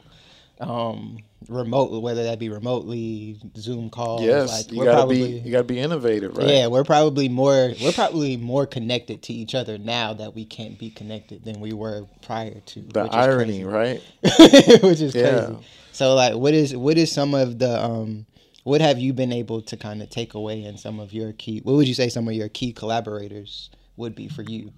Um, 0.59 1.19
remote, 1.49 2.01
whether 2.01 2.23
that 2.23 2.39
be 2.39 2.49
remotely, 2.49 3.39
Zoom 3.57 3.89
calls. 3.89 4.23
Yes, 4.23 4.51
like, 4.51 4.71
you 4.71 4.79
we're 4.79 4.85
gotta 4.85 4.97
probably- 4.97 5.39
be 5.39 5.39
you 5.45 5.51
gotta 5.51 5.63
be 5.63 5.79
innovative, 5.79 6.35
right? 6.37 6.47
Yeah, 6.47 6.67
we're 6.67 6.83
probably 6.83 7.29
more 7.29 7.73
we're 7.81 7.91
probably 7.91 8.37
more 8.37 8.65
connected 8.65 9.21
to 9.23 9.33
each 9.33 9.53
other 9.55 9.77
now 9.77 10.13
that 10.13 10.33
we 10.35 10.45
can't 10.45 10.77
be 10.79 10.89
connected 10.89 11.43
than 11.45 11.59
we 11.59 11.73
were 11.73 12.05
prior 12.21 12.59
to. 12.59 12.81
The 12.81 13.03
which 13.03 13.09
is 13.11 13.15
irony, 13.15 13.63
crazy. 13.63 13.63
right? 13.65 14.01
which 14.83 15.01
is 15.01 15.13
Yeah. 15.15 15.45
crazy. 15.45 15.57
So 15.91 16.15
like, 16.15 16.35
what 16.35 16.53
is 16.53 16.75
what 16.75 16.97
is 16.97 17.11
some 17.11 17.33
of 17.33 17.59
the 17.59 17.83
um, 17.83 18.25
what 18.63 18.81
have 18.81 18.99
you 18.99 19.13
been 19.13 19.31
able 19.31 19.61
to 19.61 19.77
kind 19.77 20.01
of 20.01 20.09
take 20.09 20.33
away 20.33 20.63
in 20.63 20.77
some 20.77 20.99
of 20.99 21.13
your 21.13 21.31
key? 21.33 21.59
What 21.59 21.73
would 21.75 21.87
you 21.87 21.93
say 21.93 22.09
some 22.09 22.27
of 22.27 22.33
your 22.33 22.49
key 22.49 22.73
collaborators 22.73 23.69
would 23.95 24.13
be 24.15 24.27
for 24.27 24.41
you? 24.41 24.73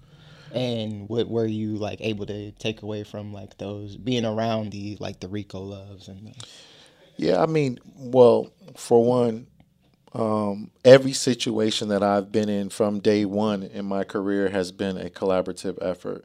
And 0.52 1.08
what 1.08 1.28
were 1.28 1.46
you 1.46 1.76
like 1.76 2.00
able 2.00 2.26
to 2.26 2.50
take 2.52 2.82
away 2.82 3.04
from 3.04 3.32
like 3.32 3.58
those 3.58 3.96
being 3.96 4.24
around 4.24 4.72
the 4.72 4.96
like 5.00 5.20
the 5.20 5.28
Rico 5.28 5.60
loves 5.60 6.08
and 6.08 6.26
the, 6.26 6.32
Yeah, 7.16 7.42
I 7.42 7.46
mean, 7.46 7.78
well, 7.96 8.50
for 8.76 9.04
one, 9.04 9.46
um, 10.12 10.72
every 10.84 11.12
situation 11.12 11.88
that 11.88 12.02
I've 12.02 12.32
been 12.32 12.48
in 12.48 12.68
from 12.68 12.98
day 12.98 13.24
one 13.24 13.62
in 13.62 13.84
my 13.84 14.02
career 14.02 14.48
has 14.48 14.72
been 14.72 14.96
a 14.96 15.08
collaborative 15.08 15.78
effort. 15.80 16.24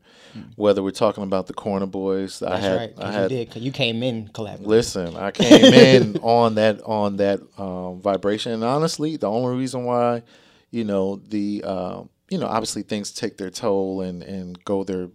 Whether 0.55 0.83
we're 0.83 0.91
talking 0.91 1.23
about 1.23 1.47
the 1.47 1.53
Corner 1.53 1.85
Boys, 1.85 2.41
I 2.41 2.49
that's 2.49 2.61
had, 2.63 2.75
right 2.77 2.93
I 2.97 3.05
you 3.29 3.45
had. 3.45 3.55
you 3.55 3.71
came 3.71 4.03
in 4.03 4.27
collaborative. 4.29 4.65
Listen, 4.65 5.15
I 5.15 5.31
came 5.31 5.73
in 5.73 6.17
on 6.17 6.55
that 6.55 6.81
on 6.81 7.17
that 7.17 7.41
um, 7.57 8.01
vibration, 8.01 8.51
and 8.51 8.63
honestly, 8.63 9.15
the 9.15 9.29
only 9.29 9.57
reason 9.57 9.85
why, 9.85 10.23
you 10.71 10.83
know, 10.83 11.21
the 11.27 11.63
um, 11.63 12.09
you 12.29 12.37
know, 12.37 12.47
obviously 12.47 12.81
things 12.81 13.11
take 13.11 13.37
their 13.37 13.49
toll 13.49 14.01
and 14.01 14.23
and 14.23 14.63
go 14.65 14.83
their 14.83 15.09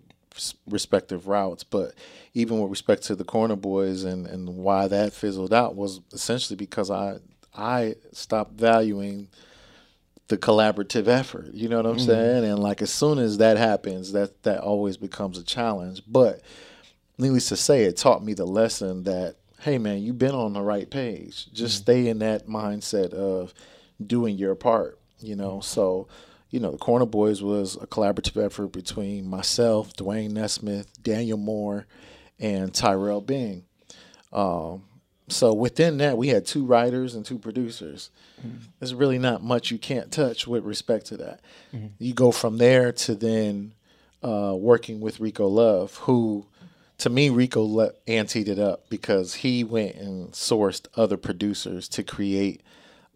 respective 0.69 1.27
routes, 1.27 1.65
but 1.65 1.95
even 2.35 2.61
with 2.61 2.71
respect 2.71 3.03
to 3.05 3.15
the 3.15 3.25
Corner 3.25 3.57
Boys 3.57 4.05
and 4.05 4.27
and 4.27 4.49
why 4.49 4.89
that 4.89 5.13
fizzled 5.13 5.53
out 5.53 5.75
was 5.75 6.01
essentially 6.13 6.57
because 6.57 6.91
I 6.91 7.19
I 7.55 7.97
stopped 8.13 8.53
valuing 8.53 9.29
the 10.29 10.39
collaborative 10.39 11.09
effort. 11.09 11.53
You 11.53 11.69
know 11.69 11.79
what 11.79 11.87
I'm 11.87 11.97
mm-hmm. 11.97 12.07
saying? 12.07 12.45
And 12.45 12.59
like 12.61 12.83
as 12.83 12.93
soon 12.93 13.19
as 13.19 13.39
that 13.39 13.57
happens, 13.57 14.13
that 14.13 14.43
that 14.45 14.61
always 14.61 14.97
becomes 14.97 15.39
a 15.39 15.43
challenge. 15.43 16.03
But 16.07 16.41
needless 17.19 17.49
to 17.49 17.57
say, 17.57 17.85
it 17.85 17.97
taught 17.97 18.25
me 18.25 18.35
the 18.35 18.47
lesson 18.47 19.05
that 19.05 19.37
hey 19.61 19.77
man, 19.77 20.03
you've 20.03 20.19
been 20.19 20.35
on 20.35 20.53
the 20.53 20.63
right 20.63 20.89
page. 20.89 21.53
Just 21.53 21.75
mm-hmm. 21.75 21.83
stay 21.83 22.09
in 22.09 22.21
that 22.21 22.47
mindset 22.47 23.13
of 23.13 23.53
doing 24.05 24.39
your 24.39 24.55
part. 24.55 24.99
You 25.19 25.37
know, 25.37 25.55
mm-hmm. 25.57 25.63
so 25.63 26.09
you 26.51 26.61
know 26.61 26.71
the 26.73 26.79
Corner 26.79 27.07
Boys 27.07 27.43
was 27.43 27.77
a 27.77 27.87
collaborative 27.87 28.43
effort 28.45 28.69
between 28.69 29.27
myself, 29.29 29.95
Dwayne 29.95 30.33
Nesmith, 30.33 31.03
Daniel 31.03 31.39
Moore, 31.39 31.87
and 32.39 32.75
Tyrell 32.75 33.21
Bing. 33.21 33.65
Um, 34.33 34.85
so 35.29 35.53
within 35.53 35.99
that, 35.99 36.19
we 36.19 36.29
had 36.29 36.45
two 36.45 36.65
writers 36.65 37.15
and 37.15 37.25
two 37.25 37.39
producers. 37.39 38.11
There's 38.79 38.95
really 38.95 39.19
not 39.19 39.43
much 39.43 39.71
you 39.71 39.79
can't 39.79 40.11
touch 40.11 40.47
with 40.47 40.65
respect 40.65 41.07
to 41.07 41.17
that. 41.19 41.41
You 41.99 42.15
go 42.15 42.33
from 42.33 42.59
there 42.59 42.91
to 42.93 43.15
then 43.15 43.75
uh, 44.23 44.55
working 44.59 45.01
with 45.01 45.21
Rico 45.21 45.47
Love, 45.47 45.97
who 45.99 46.47
to 46.99 47.09
me 47.11 47.31
Rico 47.31 47.63
le- 47.63 47.93
anteed 48.07 48.49
it 48.49 48.59
up 48.59 48.89
because 48.91 49.35
he 49.35 49.63
went 49.63 49.95
and 49.97 50.33
sourced 50.33 50.87
other 50.97 51.17
producers 51.17 51.89
to 51.91 52.03
create 52.03 52.63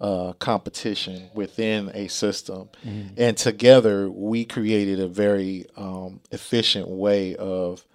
uh, 0.00 0.32
competition 0.34 1.30
within 1.34 1.90
a 1.94 2.08
system, 2.08 2.68
and 3.16 3.36
together 3.36 4.10
we 4.10 4.44
created 4.44 5.00
a 5.00 5.08
very 5.08 5.66
um, 5.76 6.20
efficient 6.30 6.88
way 6.88 7.34
of 7.36 7.86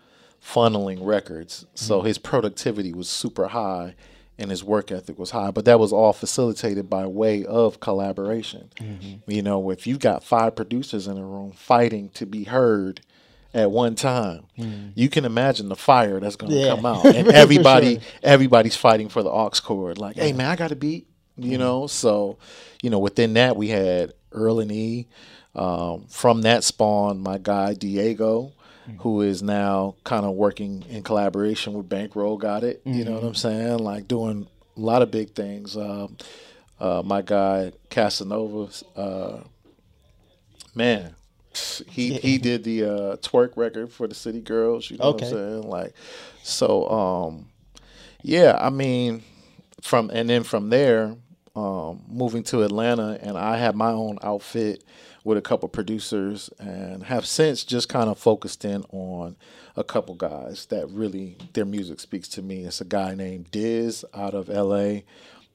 funneling 0.42 1.00
records. 1.02 1.66
So 1.76 2.02
his 2.02 2.18
productivity 2.18 2.94
was 2.94 3.10
super 3.10 3.50
high 3.50 3.96
and 4.38 4.50
his 4.50 4.64
work 4.64 4.90
ethic 4.90 5.20
was 5.20 5.32
high, 5.32 5.52
but 5.52 5.66
that 5.66 5.80
was 5.82 5.92
all 5.92 6.14
facilitated 6.14 6.90
by 6.90 7.06
way 7.06 7.44
of 7.46 7.82
collaboration. 7.82 8.70
You 9.28 9.42
know, 9.42 9.70
if 9.70 9.86
you 9.86 9.98
got 9.98 10.24
five 10.24 10.56
producers 10.56 11.08
in 11.08 11.18
a 11.18 11.26
room 11.26 11.52
fighting 11.52 12.08
to 12.12 12.26
be 12.26 12.46
heard 12.46 13.02
at 13.54 13.70
one 13.72 13.96
time, 13.96 14.46
you 14.96 15.10
can 15.10 15.26
imagine 15.26 15.68
the 15.68 15.76
fire 15.76 16.22
that's 16.22 16.38
going 16.38 16.54
to 16.54 16.58
Yeah. 16.60 16.76
come 16.76 16.86
out. 16.86 17.06
And 17.16 17.28
everybody 17.28 17.96
sure. 17.96 18.04
everybody's 18.24 18.78
fighting 18.78 19.10
for 19.10 19.22
the 19.24 19.30
aux 19.30 19.50
cord 19.62 19.98
like, 19.98 20.16
"Hey 20.16 20.32
man, 20.32 20.50
I 20.50 20.56
got 20.56 20.72
a 20.72 20.76
beat." 20.78 21.08
You 21.44 21.58
know, 21.58 21.88
so 21.88 22.38
you 22.82 22.90
know, 22.90 23.00
within 23.00 23.34
that 23.34 23.56
we 23.56 23.70
had 23.70 24.14
Earl 24.32 24.60
and 24.60 24.72
E. 24.72 25.08
Um, 25.56 26.06
from 26.08 26.44
that 26.44 26.64
spawn, 26.64 27.20
my 27.22 27.38
guy 27.40 27.74
Diego, 27.74 28.54
who 29.00 29.22
is 29.22 29.42
now 29.44 29.96
kind 30.04 30.26
of 30.26 30.36
working 30.36 30.86
in 30.90 31.04
collaboration 31.04 31.74
with 31.74 31.90
Bankroll. 31.90 32.38
Got 32.38 32.64
it? 32.64 32.82
You 32.86 33.04
know 33.04 33.14
what 33.14 33.24
I'm 33.24 33.36
saying? 33.36 33.80
Like 33.80 34.08
doing 34.08 34.48
a 34.78 34.80
lot 34.80 35.02
of 35.02 35.12
big 35.12 35.32
things. 35.32 35.76
Um, 35.76 36.18
uh, 36.80 37.02
my 37.04 37.22
guy 37.22 37.74
Casanova, 37.90 38.70
uh, 38.96 39.40
man, 40.76 41.16
he 41.88 42.14
he 42.14 42.38
did 42.38 42.64
the 42.64 42.84
uh, 42.86 43.16
twerk 43.18 43.58
record 43.58 43.92
for 43.92 44.08
the 44.08 44.16
City 44.16 44.40
Girls. 44.42 44.90
You 44.90 44.98
know 44.98 45.08
what 45.12 45.16
Okay. 45.16 45.26
I'm 45.28 45.32
saying? 45.34 45.64
Like, 45.64 45.94
so 46.44 46.88
um, 46.90 47.48
yeah. 48.22 48.58
I 48.60 48.70
mean, 48.70 49.24
from 49.82 50.10
and 50.14 50.30
then 50.30 50.44
from 50.44 50.70
there, 50.70 51.16
um, 51.60 52.02
moving 52.08 52.44
to 52.44 52.64
Atlanta, 52.64 53.18
and 53.22 53.38
I 53.38 53.58
had 53.58 53.76
my 53.76 53.92
own 53.92 54.18
outfit 54.24 54.84
with 55.24 55.38
a 55.38 55.42
couple 55.42 55.68
producers, 55.70 56.50
and 56.60 57.04
have 57.04 57.26
since 57.26 57.64
just 57.64 57.90
kind 57.90 58.10
of 58.10 58.18
focused 58.18 58.64
in 58.66 58.84
on 58.92 59.36
a 59.76 59.84
couple 59.84 60.16
guys 60.16 60.66
that 60.68 60.90
really 60.90 61.38
their 61.54 61.66
music 61.66 62.00
speaks 62.00 62.28
to 62.30 62.42
me. 62.42 62.64
It's 62.64 62.82
a 62.82 62.86
guy 62.86 63.16
named 63.16 63.52
Diz 63.52 64.06
out 64.14 64.34
of 64.34 64.50
L.A. 64.50 65.04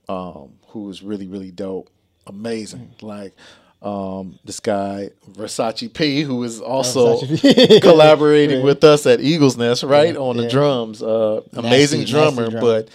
Um, 0.08 0.54
who 0.68 0.90
is 0.90 1.02
really 1.02 1.26
really 1.26 1.50
dope, 1.50 1.90
amazing. 2.26 2.94
Like. 3.00 3.34
Um, 3.82 4.38
this 4.46 4.60
guy 4.60 5.10
Versace 5.32 5.92
P, 5.92 6.22
who 6.22 6.42
is 6.42 6.58
also 6.58 7.18
Versace 7.20 7.82
collaborating 7.88 8.60
Yeah. 8.60 8.64
with 8.64 8.82
us 8.82 9.04
at 9.04 9.20
Eagles 9.20 9.58
Nest, 9.58 9.82
right 9.82 10.14
Yeah, 10.14 10.20
on 10.20 10.38
the 10.38 10.48
drums. 10.48 11.02
Uh, 11.02 11.42
amazing 11.52 12.00
nasty 12.00 12.12
drummer, 12.12 12.48
drummer. 12.48 12.60
but 12.62 12.88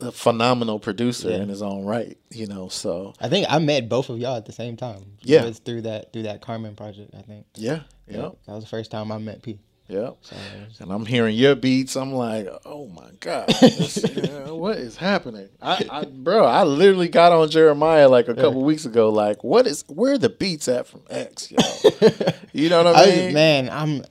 a 0.00 0.12
phenomenal 0.12 0.78
producer 0.78 1.30
Yeah. 1.30 1.38
in 1.38 1.48
his 1.48 1.60
own 1.62 1.84
right. 1.84 2.16
You 2.30 2.46
know, 2.46 2.68
so 2.68 3.14
I 3.20 3.28
think 3.28 3.46
I 3.50 3.58
met 3.58 3.88
both 3.88 4.08
of 4.10 4.18
y'all 4.18 4.36
at 4.36 4.46
the 4.46 4.52
same 4.52 4.76
time. 4.76 5.04
Yeah. 5.22 5.42
it 5.42 5.46
was 5.48 5.58
through 5.58 5.82
that 5.82 6.12
through 6.12 6.22
that 6.24 6.40
Carmen 6.40 6.76
project. 6.76 7.14
I 7.16 7.22
think. 7.22 7.46
yeah, 7.56 7.80
yeah, 8.06 8.30
that 8.46 8.52
was 8.54 8.64
the 8.64 8.70
first 8.70 8.90
time 8.90 9.10
I 9.10 9.18
met 9.18 9.42
P. 9.42 9.58
yeah. 9.88 10.10
So 10.20 10.36
And 10.80 10.92
I'm 10.92 11.04
hearing 11.06 11.34
your 11.34 11.56
beats. 11.56 11.96
I'm 11.96 12.12
like, 12.12 12.46
oh 12.64 12.86
my 12.88 13.10
god, 13.20 13.46
yeah, 13.62 14.50
what 14.50 14.76
is 14.76 14.96
happening? 14.96 15.48
I, 15.60 15.84
I, 15.90 16.04
bro, 16.04 16.44
I 16.44 16.62
literally 16.62 17.08
got 17.08 17.32
on 17.32 17.48
Jeremiah 17.50 18.08
like 18.08 18.28
a 18.28 18.34
couple 18.34 18.62
weeks 18.62 18.84
ago. 18.84 19.08
Like, 19.08 19.42
what 19.42 19.66
is 19.66 19.84
where 19.88 20.12
are 20.12 20.18
the 20.18 20.28
beats 20.28 20.68
at 20.68 20.86
from 20.86 21.02
X? 21.10 21.50
Yo? 21.50 21.58
you 22.52 22.68
know 22.68 22.84
what 22.84 22.94
I 22.94 23.02
I, 23.02 23.06
mean? 23.16 23.34
man, 23.34 23.68
I'm. 23.70 24.04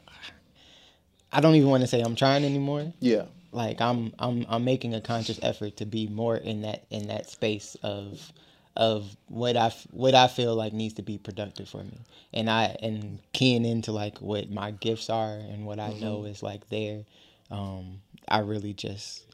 I 1.31 1.39
don't 1.41 1.55
even 1.55 1.69
want 1.69 1.81
to 1.81 1.87
say 1.87 2.01
I'm 2.01 2.15
trying 2.15 2.43
anymore. 2.45 2.91
Yeah, 2.99 3.25
Like 3.57 3.81
I'm, 3.81 4.13
I'm, 4.19 4.45
I'm 4.49 4.65
making 4.65 4.95
a 4.95 5.01
conscious 5.01 5.39
effort 5.43 5.77
to 5.79 5.87
be 5.87 6.07
more 6.07 6.37
in 6.37 6.63
that 6.63 6.85
in 6.91 7.09
that 7.09 7.29
space 7.29 7.77
of, 7.83 8.33
of 8.77 9.17
what 9.29 9.57
I 9.57 9.73
what 9.91 10.15
I 10.15 10.29
feel 10.29 10.55
like 10.55 10.73
needs 10.73 10.95
to 10.95 11.03
be 11.03 11.19
productive 11.19 11.69
for 11.69 11.83
me, 11.83 11.99
and 12.33 12.49
I 12.49 12.77
and 12.81 13.19
keying 13.33 13.65
into 13.65 13.93
like 13.93 14.19
what 14.19 14.51
my 14.51 14.71
gifts 14.71 15.09
are 15.09 15.33
and 15.35 15.65
what 15.67 15.79
I 15.79 15.93
know 15.93 16.19
Mm-hmm. 16.21 16.27
is 16.27 16.43
like 16.43 16.69
there. 16.69 17.05
Um, 17.51 18.01
I 18.29 18.39
really 18.39 18.73
just, 18.73 19.25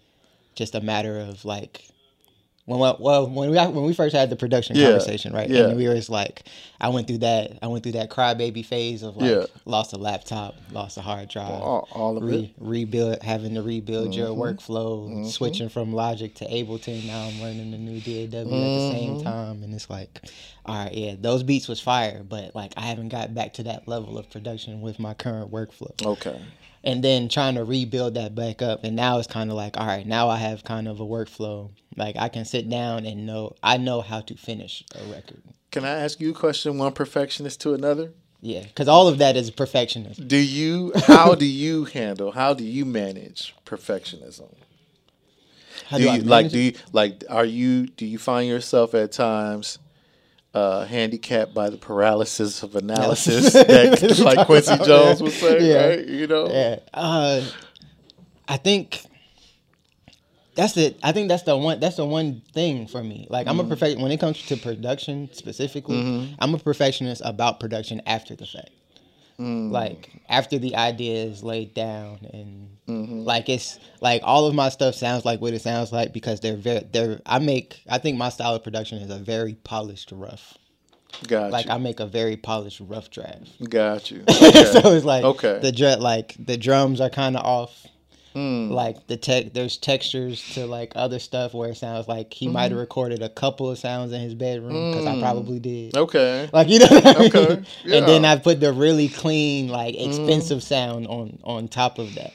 just 0.55 0.75
a 0.75 0.81
matter 0.81 1.19
of 1.19 1.45
like. 1.45 1.87
When 2.65 2.79
we, 2.79 2.93
well 2.99 3.29
when 3.29 3.49
we 3.51 3.57
when 3.57 3.83
we 3.83 3.93
first 3.93 4.15
had 4.15 4.29
the 4.29 4.37
production 4.37 4.77
Yeah, 4.77 4.85
conversation 4.85 5.33
right 5.33 5.49
yeah. 5.49 5.67
and 5.67 5.75
we 5.75 5.85
were 5.87 5.95
just 5.95 6.09
like 6.09 6.43
I 6.79 6.87
went 6.89 7.07
through 7.07 7.17
that 7.17 7.59
I 7.61 7.67
went 7.67 7.83
through 7.83 7.91
that 7.93 8.09
crybaby 8.09 8.65
phase 8.65 9.03
of 9.03 9.17
like 9.17 9.29
Yeah. 9.31 9.45
lost 9.65 9.91
a 9.91 9.97
laptop 9.97 10.55
lost 10.71 10.97
a 10.97 11.01
hard 11.01 11.27
drive 11.27 11.49
all, 11.61 11.89
all 11.91 12.17
of 12.17 12.23
it. 12.29 12.51
rebuild 12.57 13.21
having 13.21 13.55
to 13.55 13.61
rebuild 13.61 14.15
your 14.15 14.29
Mm-hmm. 14.29 14.41
workflow 14.41 15.25
switching 15.29 15.67
from 15.67 15.91
logic 15.91 16.35
to 16.35 16.45
ableton 16.45 17.03
now 17.03 17.27
i'm 17.27 17.41
learning 17.41 17.71
the 17.71 17.77
new 17.77 17.99
daw 17.99 18.39
at 18.39 18.49
the 18.49 18.79
same 18.79 19.15
Mm-hmm. 19.15 19.23
time 19.23 19.61
and 19.63 19.73
it's 19.73 19.89
like 19.89 20.21
all 20.65 20.85
right 20.85 20.93
yeah 20.93 21.15
those 21.19 21.43
beats 21.43 21.67
was 21.67 21.81
fire 21.81 22.23
but 22.23 22.55
like 22.55 22.71
i 22.77 22.81
haven't 22.81 23.09
got 23.09 23.33
back 23.35 23.51
to 23.55 23.63
that 23.63 23.89
level 23.89 24.17
of 24.17 24.29
production 24.29 24.79
with 24.79 24.99
my 24.99 25.13
current 25.13 25.51
workflow 25.51 25.91
Okay. 26.05 26.39
And 26.83 27.03
then 27.03 27.29
trying 27.29 27.55
to 27.55 27.63
rebuild 27.63 28.15
that 28.15 28.35
back 28.35 28.61
up 28.61 28.83
and 28.83 28.95
now 28.95 29.17
it's 29.17 29.27
kind 29.27 29.49
of 29.49 29.55
like 29.55 29.77
all 29.77 29.87
right 29.87 30.05
now 30.07 30.27
i 30.29 30.37
have 30.37 30.63
kind 30.63 30.87
of 30.87 30.99
a 30.99 31.05
workflow 31.05 31.69
like 31.97 32.15
i 32.17 32.27
can 32.29 32.45
sit 32.45 32.69
down 32.69 33.05
and 33.05 33.25
know 33.25 33.53
i 33.63 33.77
know 33.77 34.01
how 34.01 34.19
to 34.21 34.35
finish 34.35 34.83
a 34.95 35.03
record 35.11 35.41
Can 35.71 35.85
I 35.85 35.95
ask 36.05 36.19
you 36.19 36.31
a 36.31 36.33
question? 36.33 36.77
One 36.77 36.91
perfectionist 36.93 37.59
to 37.61 37.73
another. 37.73 38.11
yeah 38.41 38.63
because 38.63 38.87
all 38.87 39.07
of 39.07 39.17
that 39.19 39.35
is 39.35 39.49
perfectionist 39.51 40.27
Do 40.27 40.37
you? 40.37 40.91
How 41.07 41.33
do 41.35 41.45
you 41.45 41.85
handle? 41.85 42.31
How 42.31 42.53
do 42.53 42.63
you 42.63 42.85
manage 42.85 43.55
perfectionism? 43.65 44.53
how 45.87 45.97
do 45.97 46.03
do, 46.03 46.11
you 46.11 46.21
like? 46.21 46.45
manage 46.45 46.51
Do 46.51 46.59
you 46.59 46.73
like? 46.91 47.23
Are 47.29 47.45
you? 47.45 47.87
Do 47.87 48.05
you 48.05 48.17
find 48.19 48.47
yourself 48.47 48.93
at 48.93 49.11
times 49.11 49.79
uh, 50.53 50.85
handicapped 50.85 51.53
by 51.53 51.69
the 51.69 51.77
paralysis 51.77 52.61
of 52.63 52.75
analysis, 52.75 53.53
that, 53.53 54.19
like 54.23 54.45
Quincy 54.45 54.77
Jones 54.85 55.21
would 55.21 55.31
say, 55.31 55.69
Yeah. 55.69 55.87
right? 55.87 56.05
You 56.07 56.27
know, 56.27 56.47
Yeah. 56.49 56.79
Uh, 56.93 57.43
I 58.47 58.57
think 58.57 59.01
that's 60.55 60.77
it. 60.77 60.99
I 61.01 61.11
think 61.11 61.29
that's 61.29 61.43
the 61.43 61.57
one. 61.57 61.79
That's 61.79 61.95
the 61.95 62.05
one 62.05 62.41
thing 62.53 62.87
for 62.87 63.03
me. 63.03 63.25
Like 63.29 63.47
I'm 63.47 63.59
a 63.59 63.63
perfect 63.63 63.99
when 63.99 64.11
it 64.11 64.19
comes 64.19 64.45
to 64.47 64.57
production 64.57 65.29
specifically. 65.33 66.35
I'm 66.37 66.53
a 66.53 66.59
perfectionist 66.59 67.21
about 67.25 67.59
production 67.59 68.01
after 68.05 68.35
the 68.35 68.45
fact. 68.45 68.69
Like 69.39 70.11
after 70.29 70.59
the 70.59 70.75
idea 70.75 71.23
is 71.25 71.41
laid 71.43 71.73
down 71.73 72.19
and 72.31 72.72
like 72.87 73.47
it's 73.47 73.79
like 74.01 74.21
all 74.25 74.45
of 74.45 74.53
my 74.53 74.69
stuff 74.69 74.93
sounds 74.95 75.23
like 75.25 75.39
what 75.39 75.53
it 75.53 75.61
sounds 75.61 75.91
like 75.93 76.11
because 76.11 76.41
they're 76.41 76.57
very 76.57 76.85
they're 76.91 77.21
I 77.25 77.39
make 77.39 77.81
I 77.89 77.97
think 77.97 78.17
my 78.17 78.29
style 78.29 78.55
of 78.55 78.63
production 78.63 78.97
is 78.97 79.09
a 79.09 79.19
very 79.19 79.53
polished 79.55 80.11
rough. 80.11 80.57
got 81.27 81.51
Like 81.51 81.67
you, 81.67 81.71
I 81.71 81.77
make 81.77 81.99
a 82.01 82.05
very 82.07 82.35
polished 82.35 82.81
rough 82.81 83.09
draft. 83.09 83.47
got 83.69 84.11
you. 84.11 84.23
Okay. 84.29 84.65
so 84.71 84.93
it's 84.93 85.05
like 85.05 85.23
Okay. 85.23 85.59
the 85.61 85.71
dr- 85.71 85.99
like 86.01 86.35
the 86.37 86.57
drums 86.57 86.99
are 86.99 87.09
kind 87.09 87.37
of 87.37 87.45
off. 87.45 87.87
Hmm. 88.33 88.71
Like 88.71 89.05
the 89.05 89.15
tech, 89.15 89.53
there's 89.53 89.77
textures 89.77 90.41
to 90.55 90.65
like 90.65 90.91
other 90.95 91.19
stuff 91.19 91.53
where 91.53 91.69
it 91.69 91.77
sounds 91.77 92.07
like 92.07 92.33
he 92.33 92.47
Mm-hmm. 92.47 92.53
might 92.53 92.71
have 92.71 92.79
recorded 92.79 93.21
a 93.21 93.29
couple 93.29 93.69
of 93.69 93.77
sounds 93.77 94.11
in 94.11 94.19
his 94.21 94.33
bedroom 94.33 94.89
because 94.91 95.05
I 95.05 95.19
probably 95.21 95.59
did. 95.59 95.95
okay, 95.95 96.49
Like 96.51 96.67
you 96.67 96.79
know, 96.79 96.87
what 96.89 97.05
I 97.05 97.19
mean? 97.19 97.27
Okay, 97.27 97.63
and 97.95 98.07
then. 98.07 98.25
I 98.25 98.37
put 98.37 98.59
the 98.59 98.73
really 98.73 99.07
clean, 99.07 99.67
like 99.69 99.93
Mm-hmm. 99.95 100.09
expensive 100.09 100.63
sound 100.63 101.05
on 101.07 101.39
on 101.43 101.67
top 101.67 101.99
of 101.99 102.15
that. 102.15 102.33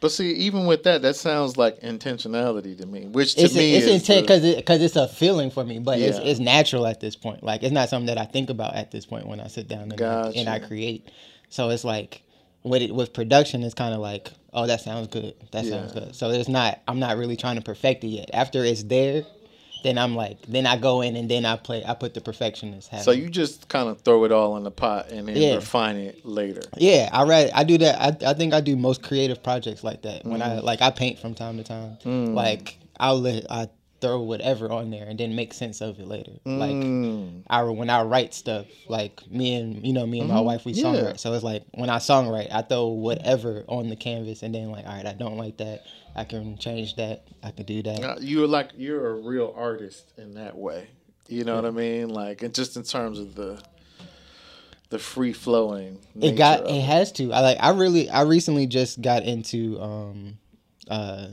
But 0.00 0.10
see, 0.12 0.32
even 0.32 0.66
with 0.66 0.84
that, 0.84 1.02
that 1.02 1.16
sounds 1.16 1.56
like 1.56 1.80
intentionality 1.80 2.76
to 2.78 2.86
me, 2.86 3.06
which 3.06 3.34
to 3.34 3.42
It's 3.42 3.54
me 3.54 3.74
it's 3.74 3.86
is 3.86 4.00
intent 4.00 4.26
the- 4.26 4.34
because 4.40 4.44
it, 4.44 4.82
it's 4.82 4.96
a 4.96 5.08
feeling 5.08 5.50
for 5.50 5.64
me, 5.64 5.78
but 5.78 5.98
it's 5.98 6.18
Yeah. 6.18 6.24
it's 6.24 6.40
natural 6.40 6.86
at 6.86 7.00
this 7.00 7.16
point. 7.16 7.42
Like 7.42 7.62
it's 7.62 7.72
not 7.72 7.88
something 7.88 8.06
that 8.06 8.18
I 8.18 8.24
think 8.24 8.50
about 8.50 8.74
at 8.74 8.90
this 8.90 9.06
point 9.06 9.26
when 9.26 9.40
I 9.40 9.48
sit 9.48 9.68
down 9.68 9.90
and, 9.92 10.00
I, 10.00 10.30
and 10.36 10.48
I 10.48 10.58
create. 10.58 11.08
So 11.48 11.70
it's 11.70 11.84
like 11.84 12.22
with 12.62 12.82
it 12.82 12.94
with 12.94 13.12
production, 13.12 13.62
it's 13.62 13.74
kind 13.74 13.94
of 13.94 14.00
like, 14.00 14.30
oh, 14.52 14.66
that 14.66 14.80
sounds 14.80 15.08
good. 15.08 15.34
That 15.52 15.64
sounds 15.64 15.92
good. 15.92 16.14
So 16.14 16.30
there's 16.30 16.48
not. 16.48 16.80
I'm 16.88 16.98
not 16.98 17.16
really 17.16 17.36
trying 17.36 17.56
to 17.56 17.62
perfect 17.62 18.04
it 18.04 18.08
yet. 18.08 18.30
After 18.32 18.64
it's 18.64 18.82
there, 18.84 19.24
then 19.82 19.98
I'm 19.98 20.14
like, 20.16 20.42
then 20.46 20.66
I 20.66 20.76
go 20.76 21.00
in 21.02 21.14
and 21.16 21.30
then 21.30 21.44
I 21.46 21.56
play. 21.56 21.84
I 21.84 21.94
put 21.94 22.14
the 22.14 22.20
perfectionist 22.20 22.88
hat. 22.88 23.02
So 23.02 23.12
on. 23.12 23.18
you 23.18 23.28
just 23.28 23.68
kind 23.68 23.88
of 23.88 24.00
throw 24.02 24.24
it 24.24 24.32
all 24.32 24.56
in 24.56 24.64
the 24.64 24.70
pot 24.70 25.10
and 25.10 25.28
then 25.28 25.36
Yeah. 25.36 25.54
refine 25.56 25.96
it 25.96 26.24
later. 26.26 26.62
Yeah, 26.76 27.08
I 27.12 27.24
read. 27.24 27.50
I 27.54 27.64
do 27.64 27.78
that. 27.78 28.00
I, 28.24 28.30
I 28.30 28.34
think 28.34 28.54
I 28.54 28.60
do 28.60 28.76
most 28.76 29.02
creative 29.02 29.42
projects 29.42 29.84
like 29.84 30.02
that. 30.02 30.24
When 30.24 30.40
Mm. 30.40 30.44
I 30.44 30.58
like, 30.60 30.82
I 30.82 30.90
paint 30.90 31.18
from 31.18 31.34
time 31.34 31.56
to 31.58 31.64
time. 31.64 31.98
Like 32.34 32.76
I'll 32.98 33.20
let 33.20 33.50
I 33.50 33.68
throw 34.00 34.20
whatever 34.20 34.70
on 34.70 34.90
there 34.90 35.06
and 35.06 35.18
then 35.18 35.34
make 35.34 35.52
sense 35.52 35.80
of 35.80 35.98
it 35.98 36.06
later. 36.06 36.32
Like 36.44 36.76
Mm. 36.76 37.42
I 37.48 37.62
when 37.64 37.90
I 37.90 38.02
write 38.02 38.32
stuff, 38.34 38.66
like 38.88 39.28
me 39.30 39.54
and 39.54 39.84
you 39.86 39.92
know 39.92 40.06
me 40.06 40.20
and 40.20 40.28
my 40.28 40.40
wife 40.40 40.64
we 40.64 40.72
Mm-hmm. 40.72 40.94
Yeah. 40.94 41.02
songwrite. 41.02 41.18
So 41.20 41.32
it's 41.34 41.42
like 41.44 41.64
when 41.74 41.90
I 41.90 41.96
songwrite, 41.98 42.52
I 42.52 42.62
throw 42.62 42.88
whatever 42.88 43.64
on 43.68 43.88
the 43.88 43.96
canvas 43.96 44.42
and 44.42 44.54
then 44.54 44.70
like, 44.70 44.86
all 44.86 44.92
right, 44.94 45.06
I 45.06 45.14
don't 45.14 45.36
like 45.36 45.56
that. 45.58 45.82
I 46.14 46.24
can 46.24 46.56
change 46.58 46.96
that. 46.96 47.26
I 47.42 47.50
can 47.50 47.64
do 47.66 47.82
that. 47.82 48.02
Uh, 48.02 48.16
You're 48.20 48.46
like 48.46 48.70
you're 48.76 49.10
a 49.10 49.14
real 49.14 49.52
artist 49.56 50.12
in 50.16 50.34
that 50.34 50.56
way. 50.56 50.88
You 51.28 51.44
know 51.44 51.56
what 51.56 51.66
I 51.66 51.70
mean? 51.70 52.08
Like, 52.08 52.42
and 52.42 52.54
just 52.54 52.76
in 52.76 52.84
terms 52.84 53.18
of 53.18 53.34
the 53.34 53.60
the 54.90 54.98
free 54.98 55.32
flowing. 55.34 55.98
it 56.20 56.36
got 56.36 56.68
it 56.68 56.80
has 56.82 57.12
to. 57.12 57.32
I 57.32 57.40
like 57.40 57.58
I 57.60 57.70
really 57.70 58.08
I 58.08 58.22
recently 58.22 58.66
just 58.66 59.02
got 59.02 59.22
into 59.24 59.78
um 59.80 60.38
uh 60.88 61.28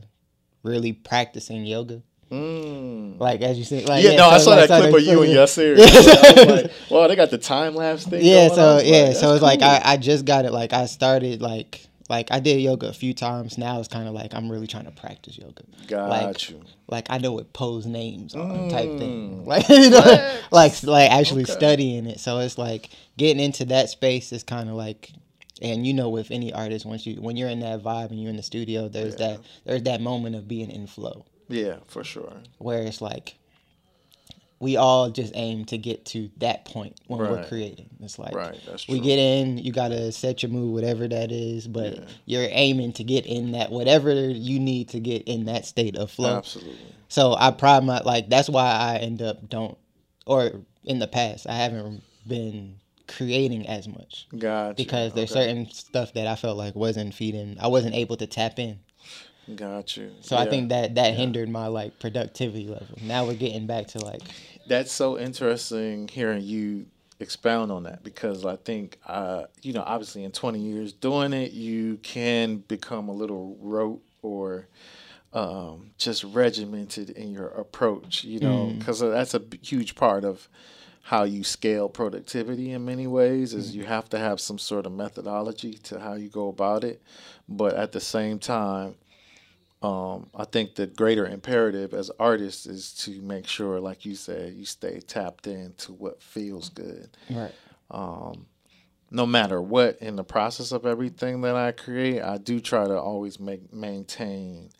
really 0.63 0.91
practicing 0.93 1.65
yoga. 1.65 2.01
Mm. 2.32 3.20
Like 3.20 3.41
as 3.41 3.58
you 3.58 3.63
see, 3.63 3.86
like 3.86 4.03
Yeah, 4.03 4.15
no, 4.15 4.29
I 4.29 4.38
saw 4.39 4.51
like, 4.51 4.67
that 4.67 4.82
so 4.84 4.89
clip 4.89 5.01
of 5.01 5.08
you 5.08 5.21
and 5.23 5.32
yeah. 5.32 5.38
Yasir. 5.43 5.78
I 5.80 6.43
like, 6.62 6.71
well, 6.91 7.08
they 7.08 7.15
got 7.15 7.30
the 7.30 7.38
time 7.38 7.76
lapse 7.76 8.06
thing. 8.06 8.23
Yeah, 8.26 8.47
going 8.47 8.56
so 8.56 8.78
on. 8.78 8.86
Yeah, 8.86 9.02
like, 9.04 9.15
so 9.17 9.34
it's 9.34 9.43
like 9.43 9.62
I, 9.62 9.82
I 9.84 9.97
just 9.97 10.26
got 10.26 10.45
it. 10.45 10.52
Like 10.52 10.73
I 10.73 10.88
started 10.88 11.41
like 11.41 11.86
like 12.10 12.32
I 12.32 12.39
did 12.39 12.60
yoga 12.60 12.88
a 12.88 12.93
few 12.93 13.13
times. 13.13 13.58
Now 13.58 13.80
it's 13.80 13.88
kind 13.88 14.08
of 14.08 14.13
like 14.13 14.34
I'm 14.34 14.52
really 14.52 14.67
trying 14.67 14.86
to 14.86 14.91
practice 14.91 15.38
yoga. 15.38 15.63
Got 15.88 16.10
like, 16.10 16.49
you. 16.49 16.62
Like 16.88 17.08
I 17.10 17.19
know 17.19 17.32
what 17.32 17.54
pose 17.54 17.86
names 17.86 18.36
are 18.36 18.39
Mm. 18.39 18.69
type 18.69 18.97
thing. 18.97 19.45
Like 19.45 19.69
you 19.69 19.91
know, 19.91 20.39
like 20.52 20.82
like 20.84 21.12
actually 21.12 21.43
Okay. 21.43 21.54
studying 21.54 22.08
it. 22.08 22.19
So 22.19 22.39
it's 22.39 22.58
like 22.58 22.89
getting 23.17 23.43
into 23.43 23.65
that 23.65 23.89
space 23.89 24.32
is 24.32 24.43
kind 24.43 24.69
of 24.69 24.76
like. 24.76 25.12
And 25.62 25.88
you 25.88 25.93
know, 25.93 26.10
with 26.10 26.32
any 26.32 26.52
artist, 26.52 26.86
once 26.86 27.06
you 27.08 27.21
when 27.21 27.38
you're 27.38 27.47
in 27.47 27.62
that 27.62 27.82
vibe 27.82 28.10
and 28.10 28.19
you're 28.19 28.30
in 28.30 28.36
the 28.36 28.43
studio, 28.43 28.89
there's 28.89 29.13
Yeah. 29.17 29.28
that 29.28 29.39
there's 29.63 29.84
that 29.84 30.02
moment 30.02 30.36
of 30.36 30.49
being 30.49 30.69
in 30.69 30.86
flow 30.86 31.26
Yeah, 31.49 31.77
for 31.88 32.03
sure. 32.03 32.34
where 32.58 32.81
it's 32.84 33.01
like 33.01 33.36
we 34.60 34.77
all 34.77 35.10
just 35.10 35.34
aim 35.36 35.65
to 35.65 35.77
get 35.77 36.05
to 36.05 36.29
that 36.38 36.63
point 36.65 36.95
when 37.08 37.19
we're 37.19 37.45
creating. 37.47 37.89
It's 38.01 38.17
like 38.17 38.34
Right, 38.34 38.58
that's 38.65 38.88
we 38.88 38.99
get 39.01 39.19
in, 39.19 39.58
you 39.58 39.71
gotta 39.73 40.12
set 40.12 40.41
your 40.43 40.51
mood, 40.51 40.73
whatever 40.73 41.08
that 41.08 41.31
is, 41.31 41.67
but 41.67 41.93
Yeah. 41.95 42.05
you're 42.25 42.47
aiming 42.49 42.93
to 42.93 43.03
get 43.03 43.25
in 43.25 43.51
that 43.51 43.69
whatever 43.71 44.13
you 44.13 44.60
need 44.60 44.89
to 44.89 44.99
get 44.99 45.23
in 45.23 45.45
that 45.45 45.65
state 45.65 45.97
of 45.97 46.10
flow. 46.10 46.38
Absolutely. 46.38 46.77
So 47.10 47.36
I 47.38 47.51
pride 47.51 47.84
my 47.84 47.99
like 47.99 48.29
that's 48.29 48.49
why 48.49 48.65
I 48.65 48.97
end 48.97 49.21
up 49.21 49.49
don't 49.49 49.77
or 50.25 50.62
in 50.86 50.99
the 50.99 51.08
past 51.08 51.47
I 51.47 51.55
haven't 51.58 52.01
been 52.25 52.77
creating 53.08 53.67
as 53.67 53.88
much 53.88 54.25
Got 54.36 54.79
you. 54.79 54.86
because 54.86 55.13
there's 55.13 55.31
Okay. 55.31 55.41
certain 55.47 55.69
stuff 55.71 56.13
that 56.13 56.25
I 56.27 56.36
felt 56.36 56.58
like 56.58 56.75
wasn't 56.75 57.13
feeding 57.13 57.58
I 57.60 57.67
wasn't 57.67 57.93
able 57.93 58.15
to 58.17 58.25
tap 58.25 58.58
in. 58.58 58.79
Got 59.53 59.95
you. 59.97 60.12
So 60.21 60.38
I 60.38 60.49
think 60.49 60.69
that 60.69 60.95
that 60.95 61.13
hindered 61.13 61.49
my 61.49 61.67
like 61.67 61.99
productivity 61.99 62.67
level. 62.67 62.97
Now 63.03 63.25
we're 63.25 63.36
getting 63.36 63.67
back 63.67 63.88
to 63.89 63.99
like 64.03 64.21
that's 64.67 64.91
so 64.91 65.19
interesting 65.19 66.08
hearing 66.08 66.41
you 66.43 66.88
expound 67.19 67.71
on 67.71 67.84
that 67.84 68.03
because 68.03 68.45
I 68.45 68.55
think, 68.58 68.99
uh, 69.05 69.43
you 69.62 69.73
know, 69.73 69.84
obviously 69.86 70.23
in 70.23 70.31
20 70.31 70.60
years 70.60 70.93
doing 70.93 71.34
it, 71.34 71.51
you 71.51 71.97
can 71.97 72.58
become 72.58 73.08
a 73.08 73.13
little 73.13 73.58
rote 73.62 74.01
or 74.21 74.67
um, 75.34 75.91
just 75.97 76.23
regimented 76.23 77.10
in 77.12 77.31
your 77.31 77.47
approach, 77.49 78.23
you 78.23 78.39
know, 78.39 78.73
because 78.77 78.99
that's 78.99 79.34
a 79.34 79.41
huge 79.62 79.95
part 79.95 80.23
of 80.25 80.49
how 81.03 81.23
you 81.23 81.43
scale 81.43 81.88
productivity 81.88 82.71
in 82.71 82.84
many 82.84 83.05
ways 83.05 83.53
is 83.53 83.75
you 83.75 83.84
have 83.86 84.10
to 84.10 84.17
have 84.17 84.39
some 84.41 84.58
sort 84.58 84.88
of 84.88 84.91
methodology 84.91 85.73
to 85.73 85.99
how 85.99 86.13
you 86.13 86.29
go 86.29 86.47
about 86.47 86.84
it. 86.84 87.01
But 87.47 87.75
at 87.75 87.91
the 87.91 87.99
same 87.99 88.39
time 88.39 88.95
um, 89.81 90.29
I 90.33 90.45
think 90.45 90.75
the 90.75 90.88
greater 90.88 91.25
imperative 91.27 91.93
as 91.93 92.09
artists 92.19 92.65
is 92.65 92.93
to 93.03 93.21
make 93.21 93.47
sure, 93.47 93.79
like 93.79 94.05
you 94.05 94.15
said, 94.15 94.53
you 94.53 94.65
stay 94.65 94.99
tapped 94.99 95.47
into 95.47 95.93
what 95.93 96.21
feels 96.21 96.69
good. 96.69 97.09
right. 97.29 97.53
Um, 97.91 98.47
no 99.11 99.25
matter 99.25 99.61
what 99.61 99.97
in 100.01 100.15
the 100.15 100.23
process 100.23 100.71
of 100.71 100.85
everything 100.85 101.41
that 101.41 101.55
I 101.55 101.71
create, 101.71 102.21
I 102.21 102.38
do 102.38 102.59
try 102.59 102.85
to 102.88 102.99
always 102.99 103.39
make 103.39 103.71
maintain 103.71 104.71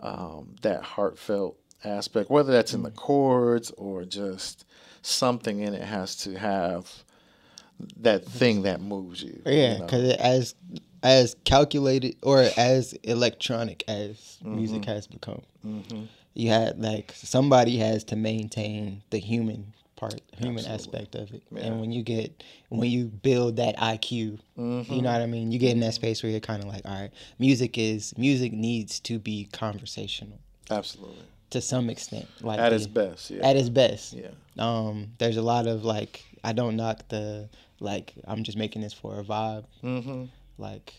um, 0.00 0.56
that 0.62 0.82
heartfelt 0.82 1.58
aspect, 1.84 2.30
whether 2.30 2.52
that's 2.52 2.74
in 2.74 2.82
the 2.82 2.90
chords 2.90 3.70
or 3.72 4.04
just 4.04 4.64
something 5.02 5.60
in 5.60 5.74
it 5.74 5.82
has 5.82 6.16
to 6.16 6.38
have 6.38 6.90
that 8.00 8.24
thing 8.24 8.62
that 8.62 8.80
moves 8.80 9.22
you. 9.22 9.42
you 9.44 9.52
Yeah, 9.52 9.78
know? 9.78 9.86
because 9.86 10.12
as 10.14 10.54
as 11.02 11.36
calculated 11.44 12.16
or 12.22 12.44
as 12.56 12.92
electronic 13.04 13.84
as 13.88 14.38
music 14.42 14.84
has 14.84 15.06
become, 15.06 15.42
you 16.34 16.50
had 16.50 16.80
like 16.80 17.12
somebody 17.14 17.78
has 17.78 18.04
to 18.04 18.16
maintain 18.16 19.02
the 19.10 19.18
human 19.18 19.72
part, 19.96 20.20
human 20.36 20.64
aspect 20.66 21.14
of 21.16 21.32
it. 21.32 21.42
Yeah. 21.50 21.62
And 21.62 21.80
when 21.80 21.90
you 21.92 22.02
get 22.02 22.42
when 22.68 22.90
you 22.90 23.06
build 23.06 23.56
that 23.56 23.76
IQ, 23.76 24.12
you 24.56 25.02
know 25.02 25.12
what 25.12 25.20
I 25.22 25.26
mean. 25.26 25.50
You 25.52 25.58
get 25.58 25.72
in 25.72 25.80
that 25.80 25.94
space 25.94 26.22
where 26.22 26.30
you're 26.30 26.40
kind 26.40 26.62
of 26.62 26.68
like, 26.68 26.82
all 26.84 27.00
right, 27.00 27.10
music 27.38 27.76
is 27.78 28.16
music 28.16 28.52
needs 28.52 29.00
to 29.00 29.18
be 29.18 29.48
conversational 29.52 30.38
absolutely 30.70 31.24
to 31.50 31.60
some 31.62 31.88
extent, 31.88 32.26
like 32.42 32.58
at 32.60 32.68
the- 32.70 32.76
its 32.76 32.86
best. 32.86 33.30
Yeah, 33.30 33.46
At 33.48 33.56
its 33.56 33.70
best, 33.70 34.12
yeah. 34.12 34.28
um, 34.58 35.12
there's 35.18 35.38
a 35.38 35.42
lot 35.42 35.66
of 35.66 35.82
like 35.84 36.24
I 36.44 36.52
don't 36.52 36.76
knock 36.76 37.08
the 37.08 37.48
like 37.80 38.12
I'm 38.26 38.44
just 38.44 38.58
making 38.58 38.82
this 38.82 38.92
for 38.92 39.18
a 39.18 39.24
vibe. 39.24 39.64
Mm-hmm. 39.82 40.24
Like 40.58 40.94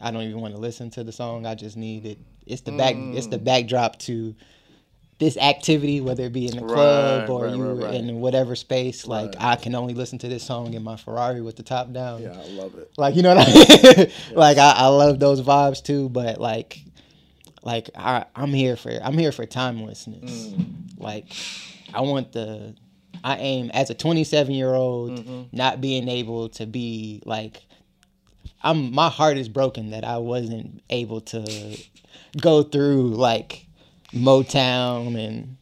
I 0.00 0.10
don't 0.10 0.22
even 0.22 0.40
want 0.40 0.54
to 0.54 0.60
listen 0.60 0.90
to 0.90 1.04
the 1.04 1.12
song. 1.12 1.46
I 1.46 1.54
just 1.54 1.76
need 1.76 2.06
it. 2.06 2.18
It's 2.46 2.62
the 2.62 2.72
back. 2.72 2.94
It's 2.96 3.26
the 3.28 3.38
backdrop 3.38 3.98
to 4.00 4.34
this 5.18 5.36
activity, 5.36 6.00
whether 6.00 6.24
it 6.24 6.32
be 6.32 6.48
in 6.48 6.56
the 6.56 6.62
club 6.62 7.20
Right, 7.20 7.30
or 7.30 7.44
right, 7.44 7.54
you 7.54 7.84
right, 7.84 7.94
in 7.94 8.20
whatever 8.20 8.56
space. 8.56 9.06
Like. 9.06 9.34
I 9.38 9.54
can 9.56 9.74
only 9.76 9.94
listen 9.94 10.18
to 10.18 10.28
this 10.28 10.42
song 10.42 10.74
in 10.74 10.82
my 10.82 10.96
Ferrari 10.96 11.40
with 11.40 11.54
the 11.56 11.62
top 11.62 11.92
down. 11.92 12.22
Yeah, 12.22 12.32
I 12.32 12.48
love 12.50 12.74
it. 12.76 12.90
Like 12.96 13.14
you 13.14 13.22
know 13.22 13.34
what 13.34 13.46
I 13.46 13.52
mean? 13.96 14.10
like 14.34 14.58
I, 14.58 14.72
I 14.72 14.86
love 14.88 15.20
those 15.20 15.40
vibes 15.42 15.82
too, 15.82 16.08
but 16.08 16.40
like 16.40 16.80
like 17.62 17.90
I 17.94 18.24
I'm 18.34 18.52
here 18.52 18.76
for 18.76 18.90
I'm 18.90 19.16
here 19.16 19.30
for 19.32 19.46
timelessness. 19.46 20.48
Mm. 20.48 20.66
Like 20.98 21.26
I 21.94 22.00
want 22.00 22.32
the 22.32 22.74
I 23.22 23.36
aim 23.36 23.70
as 23.72 23.90
a 23.90 23.94
27 23.94 24.52
year 24.52 24.74
old 24.74 25.12
Mm-hmm. 25.12 25.56
not 25.56 25.80
being 25.80 26.08
able 26.08 26.48
to 26.50 26.66
be 26.66 27.22
like 27.24 27.62
I'm 28.62 28.92
my 28.94 29.08
heart 29.08 29.36
is 29.36 29.48
broken 29.48 29.90
that 29.90 30.04
I 30.04 30.18
wasn't 30.18 30.82
able 30.90 31.20
to 31.22 31.76
go 32.40 32.62
through 32.62 33.08
like 33.14 33.66
Motown 34.14 35.16
and 35.18 35.56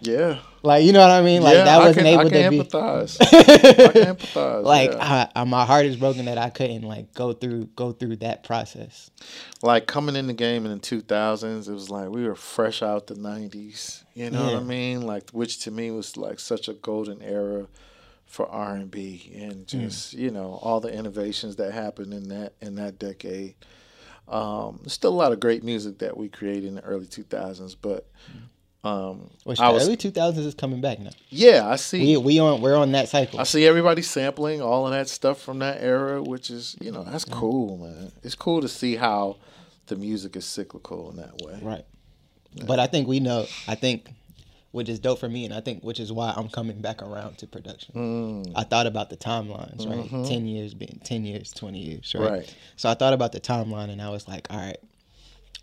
Yeah. 0.00 0.38
Like 0.62 0.84
you 0.84 0.92
know 0.92 1.00
what 1.00 1.10
I 1.10 1.20
mean? 1.22 1.42
Like 1.42 1.54
yeah, 1.56 1.64
that 1.64 1.78
wasn't 1.78 2.06
can, 2.06 2.06
able 2.06 2.20
I 2.22 2.24
to 2.24 2.50
be. 2.50 2.58
empathize. 2.58 3.18
I 3.20 3.92
can 3.92 4.16
empathize. 4.16 4.62
like 4.64 4.92
yeah. 4.92 5.28
I, 5.34 5.40
I, 5.42 5.44
my 5.44 5.64
heart 5.66 5.84
is 5.86 5.96
broken 5.96 6.24
that 6.24 6.38
I 6.38 6.48
couldn't 6.50 6.82
like 6.82 7.12
go 7.14 7.32
through 7.34 7.66
go 7.76 7.92
through 7.92 8.16
that 8.16 8.44
process. 8.44 9.10
like 9.62 9.86
coming 9.86 10.16
in 10.16 10.26
the 10.26 10.32
game 10.32 10.64
in 10.64 10.72
the 10.72 10.78
2000s, 10.78 11.68
it 11.68 11.72
was 11.72 11.90
like 11.90 12.08
we 12.08 12.26
were 12.26 12.34
fresh 12.34 12.82
out 12.82 13.06
the 13.08 13.14
90s. 13.14 14.02
You 14.14 14.30
know 14.30 14.46
Yeah. 14.46 14.54
what 14.54 14.62
I 14.62 14.64
mean? 14.64 15.02
Like, 15.02 15.30
which 15.30 15.58
to 15.64 15.70
me 15.70 15.90
was 15.90 16.16
like 16.16 16.38
such 16.40 16.68
a 16.68 16.72
golden 16.74 17.20
era 17.20 17.66
for 18.34 18.48
R 18.48 18.74
and 18.74 18.90
B, 18.90 19.30
and 19.36 19.64
just 19.64 20.12
you 20.12 20.32
know 20.32 20.58
all 20.60 20.80
the 20.80 20.92
innovations 20.92 21.54
that 21.56 21.72
happened 21.72 22.12
in 22.12 22.28
that 22.30 22.54
in 22.60 22.74
that 22.74 22.98
decade. 22.98 23.54
Um, 24.26 24.80
there's 24.82 24.92
still 24.92 25.12
a 25.12 25.14
lot 25.14 25.30
of 25.30 25.38
great 25.38 25.62
music 25.62 25.98
that 25.98 26.16
we 26.16 26.28
created 26.28 26.64
in 26.64 26.74
the 26.76 26.80
early 26.82 27.06
2000s, 27.06 27.76
but 27.80 28.08
um, 28.82 29.30
Which 29.44 29.60
I 29.60 29.68
the 29.68 29.74
was 29.74 29.86
early 29.86 29.96
two 29.96 30.10
thousands 30.10 30.46
is 30.46 30.54
coming 30.54 30.80
back 30.80 30.98
now. 30.98 31.10
yeah, 31.28 31.68
I 31.68 31.76
see. 31.76 32.00
We 32.00 32.16
we 32.16 32.38
on 32.40 32.60
we're 32.60 32.76
on 32.76 32.90
that 32.92 33.08
cycle. 33.08 33.38
I 33.38 33.44
see 33.44 33.66
everybody 33.66 34.02
sampling 34.02 34.60
all 34.60 34.86
of 34.86 34.92
that 34.92 35.08
stuff 35.08 35.40
from 35.40 35.60
that 35.60 35.80
era, 35.80 36.20
which 36.20 36.50
is, 36.50 36.76
you 36.80 36.90
know, 36.90 37.04
that's 37.04 37.24
cool, 37.24 37.78
man. 37.78 38.10
It's 38.24 38.34
cool 38.34 38.60
to 38.62 38.68
see 38.68 38.96
how 38.96 39.36
the 39.86 39.94
music 39.96 40.34
is 40.34 40.44
cyclical 40.44 41.10
in 41.10 41.16
that 41.18 41.36
way. 41.42 41.60
Right. 41.62 41.84
But 42.66 42.80
I 42.80 42.86
think 42.88 43.06
we 43.06 43.20
know. 43.20 43.46
I 43.68 43.74
think, 43.74 44.08
which 44.74 44.88
is 44.88 44.98
dope 44.98 45.20
for 45.20 45.28
me, 45.28 45.44
and 45.44 45.54
I 45.54 45.60
think 45.60 45.84
which 45.84 46.00
is 46.00 46.10
why 46.12 46.34
I'm 46.36 46.48
coming 46.48 46.80
back 46.80 47.00
around 47.00 47.38
to 47.38 47.46
production. 47.46 47.94
Mm. 47.94 48.52
I 48.56 48.64
thought 48.64 48.88
about 48.88 49.08
the 49.08 49.16
timelines, 49.16 49.86
right? 49.88 50.26
Ten 50.26 50.46
years 50.48 50.74
being 50.74 51.00
ten 51.04 51.24
years, 51.24 51.52
twenty 51.52 51.78
years, 51.78 52.12
right? 52.18 52.30
Right. 52.30 52.54
So 52.76 52.88
I 52.90 52.94
thought 52.94 53.12
about 53.12 53.30
the 53.30 53.38
timeline, 53.40 53.90
and 53.90 54.02
I 54.02 54.10
was 54.10 54.26
like, 54.26 54.48
all 54.50 54.58
right, 54.58 54.76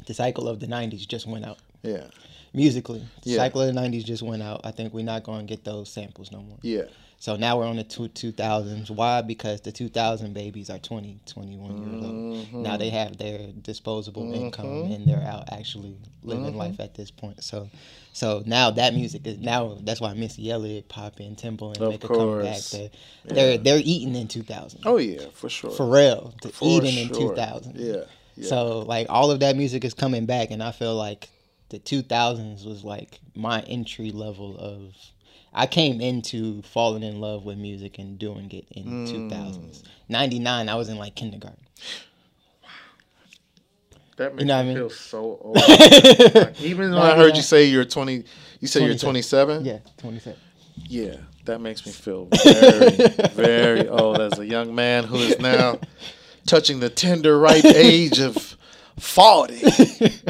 the 0.07 0.13
cycle 0.13 0.47
of 0.47 0.61
the 0.61 0.67
'90s 0.67 1.05
just 1.05 1.27
went 1.27 1.45
out 1.45 1.57
Yeah. 1.83 2.05
musically. 2.53 3.03
The 3.23 3.31
Yeah. 3.31 3.37
cycle 3.37 3.61
of 3.61 3.67
the 3.67 3.79
'90s 3.79 4.05
just 4.05 4.23
went 4.23 4.43
out. 4.43 4.61
I 4.63 4.71
think 4.71 4.93
we're 4.93 5.03
not 5.03 5.23
going 5.23 5.45
to 5.45 5.45
get 5.55 5.65
those 5.65 5.89
samples 5.89 6.31
no 6.31 6.41
more. 6.41 6.57
Yeah. 6.61 6.83
So 7.21 7.35
now 7.35 7.59
we're 7.59 7.67
on 7.67 7.75
the 7.75 7.83
two, 7.83 8.09
2000s. 8.09 8.89
Why? 8.89 9.21
Because 9.21 9.61
the 9.61 9.71
2000 9.71 10.33
babies 10.33 10.71
are 10.71 10.79
20, 10.79 11.19
21 11.27 11.77
years 11.77 12.03
old. 12.03 12.15
Mm-hmm. 12.15 12.63
Now 12.63 12.77
they 12.77 12.89
have 12.89 13.15
their 13.19 13.51
disposable 13.61 14.23
mm-hmm. 14.23 14.45
income 14.45 14.91
and 14.91 15.05
they're 15.05 15.21
out 15.21 15.53
actually 15.53 15.97
living 16.23 16.45
mm-hmm. 16.45 16.57
life 16.57 16.79
at 16.79 16.95
this 16.95 17.11
point. 17.11 17.43
So 17.43 17.69
so 18.11 18.41
now 18.47 18.71
that 18.71 18.95
music 18.95 19.27
is 19.27 19.37
now 19.37 19.77
that's 19.81 20.01
why 20.01 20.15
Missy 20.15 20.49
Elliott, 20.49 20.89
Pop 20.89 21.19
and 21.19 21.37
Temple 21.37 21.73
and 21.73 21.81
Of 21.83 21.89
make 21.91 22.03
a 22.03 22.07
comeback. 22.07 22.53
course. 22.53 22.71
They, 22.71 22.91
They're 23.25 23.57
they're 23.59 23.81
eating 23.83 24.15
in 24.15 24.27
2000. 24.27 24.81
Oh, 24.87 24.97
yeah, 24.97 25.27
for 25.31 25.47
sure. 25.47 25.69
For 25.69 25.87
real. 25.87 26.33
For 26.41 26.65
eating 26.65 26.97
in 26.97 27.13
2000. 27.13 27.75
Yeah. 27.75 27.97
yeah. 28.35 28.47
So 28.47 28.79
like 28.79 29.05
all 29.11 29.29
of 29.29 29.41
that 29.41 29.55
music 29.55 29.85
is 29.85 29.93
coming 29.93 30.25
back, 30.25 30.49
and 30.49 30.63
I 30.63 30.71
feel 30.71 30.95
like 30.95 31.29
the 31.69 31.77
2000s 31.77 32.65
was 32.65 32.83
like 32.83 33.19
my 33.35 33.61
entry 33.61 34.09
level 34.09 34.57
of. 34.57 34.95
I 35.53 35.67
came 35.67 35.99
into 36.01 36.61
falling 36.61 37.03
in 37.03 37.19
love 37.19 37.43
with 37.45 37.57
music 37.57 37.99
and 37.99 38.17
doing 38.17 38.49
it 38.51 38.65
in 38.71 39.05
Mm. 39.05 39.29
2000s. 39.29 39.83
99, 40.09 40.69
I 40.69 40.75
was 40.75 40.87
in 40.89 40.97
like 40.97 41.15
kindergarten. 41.15 41.59
that 44.17 44.35
makes 44.35 44.45
know 44.47 44.55
what 44.55 44.59
I 44.59 44.63
me 44.63 44.69
mean? 44.69 44.77
feel 44.77 44.89
so 44.89 45.17
old. 45.41 45.55
Like, 45.55 46.61
even 46.61 46.91
though 46.91 47.01
I 47.01 47.15
heard 47.15 47.35
you 47.35 47.41
say 47.41 47.65
you're 47.65 47.85
20, 47.85 48.23
you 48.59 48.67
say 48.67 48.85
you're 48.85 48.95
27. 48.95 49.63
27? 49.63 49.65
Yeah, 49.65 49.79
27. 49.97 50.39
Yeah, 50.87 51.15
that 51.45 51.59
makes 51.59 51.85
me 51.85 51.91
feel 51.91 52.25
very, 52.43 53.07
very 53.33 53.87
old 53.89 54.19
as 54.21 54.39
a 54.39 54.45
young 54.45 54.73
man 54.73 55.03
who 55.03 55.17
is 55.17 55.39
now 55.39 55.79
touching 56.45 56.79
the 56.79 56.89
tender, 56.89 57.37
ripe 57.39 57.65
age 57.65 58.19
of 58.19 58.57
40. 58.97 59.61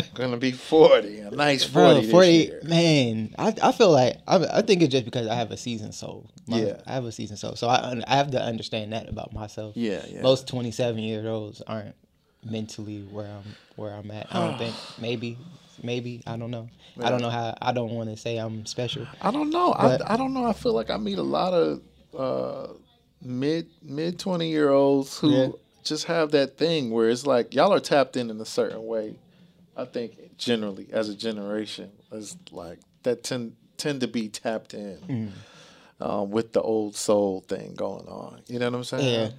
Gonna 0.14 0.38
be 0.38 0.52
40, 0.52 1.20
a 1.20 1.32
nice 1.32 1.64
40, 1.64 1.74
Bro, 1.74 2.02
this 2.02 2.12
40, 2.12 2.28
year. 2.32 2.60
man, 2.64 3.36
I, 3.38 3.54
I 3.62 3.72
feel 3.72 3.92
like, 3.92 4.18
I, 4.28 4.38
I 4.38 4.62
think 4.62 4.82
it's 4.82 4.92
just 4.92 5.06
because 5.06 5.28
I 5.28 5.36
have 5.36 5.52
a 5.52 5.58
season 5.58 5.92
soul. 5.92 6.30
My- 6.48 6.62
Yeah. 6.62 6.82
I 6.86 6.94
have 6.94 7.06
a 7.06 7.12
season 7.12 7.38
soul. 7.38 7.56
So 7.56 7.68
I, 7.68 8.02
I 8.08 8.16
have 8.16 8.32
to 8.32 8.42
understand 8.42 8.94
that 8.94 9.10
about 9.10 9.34
myself. 9.34 9.76
Yeah, 9.76 10.04
yeah. 10.08 10.22
Most 10.22 10.48
27 10.48 10.98
year 11.00 11.28
olds 11.28 11.62
aren't 11.66 11.96
mentally 12.44 13.02
where 13.04 13.28
I'm 13.28 13.56
where 13.76 13.94
I'm 13.94 14.10
at. 14.12 14.28
I 14.34 14.48
don't 14.48 14.58
think 14.58 14.76
maybe 15.00 15.38
maybe 15.84 16.22
I 16.28 16.38
don't 16.38 16.52
know. 16.52 16.70
I 17.00 17.10
don't 17.10 17.22
know 17.22 17.30
how 17.30 17.56
I 17.62 17.72
don't 17.72 17.92
want 17.92 18.10
to 18.10 18.18
say 18.18 18.38
I'm 18.38 18.66
special. 18.66 19.08
I 19.22 19.32
don't 19.32 19.50
know. 19.52 19.74
I, 19.74 20.14
I 20.14 20.18
don't 20.18 20.34
know. 20.34 20.46
I 20.46 20.54
feel 20.54 20.74
like 20.74 20.90
I 20.90 20.98
meet 20.98 21.18
a 21.20 21.24
lot 21.24 21.54
of 21.54 21.82
uh, 22.18 22.74
mid 23.22 23.68
mid 23.84 24.18
twenty 24.20 24.50
year 24.50 24.70
olds 24.72 25.18
who 25.20 25.30
Yeah. 25.32 25.48
Just 25.84 26.06
have 26.06 26.32
that 26.32 26.58
thing 26.58 26.92
where 26.92 27.10
it's 27.10 27.26
like 27.26 27.54
y'all 27.54 27.74
are 27.74 27.80
tapped 27.80 28.16
in 28.18 28.30
in 28.30 28.40
a 28.40 28.46
certain 28.46 28.86
way. 28.86 29.16
I 29.76 29.86
think 29.86 30.38
generally 30.38 30.88
as 30.92 31.10
a 31.10 31.16
generation 31.16 31.92
is 32.12 32.36
like 32.52 32.80
that 33.04 33.24
tend 33.24 33.56
tend 33.78 34.02
to 34.02 34.08
be 34.08 34.30
tapped 34.30 34.74
in 34.74 34.98
Mm. 36.00 36.06
um, 36.06 36.32
with 36.32 36.54
the 36.54 36.62
old 36.62 36.96
soul 36.96 37.42
thing 37.48 37.74
going 37.76 38.08
on. 38.08 38.42
You 38.48 38.60
know 38.60 38.70
what 38.70 38.78
I'm 38.78 38.84
saying? 38.84 39.14
Yeah. 39.14 39.30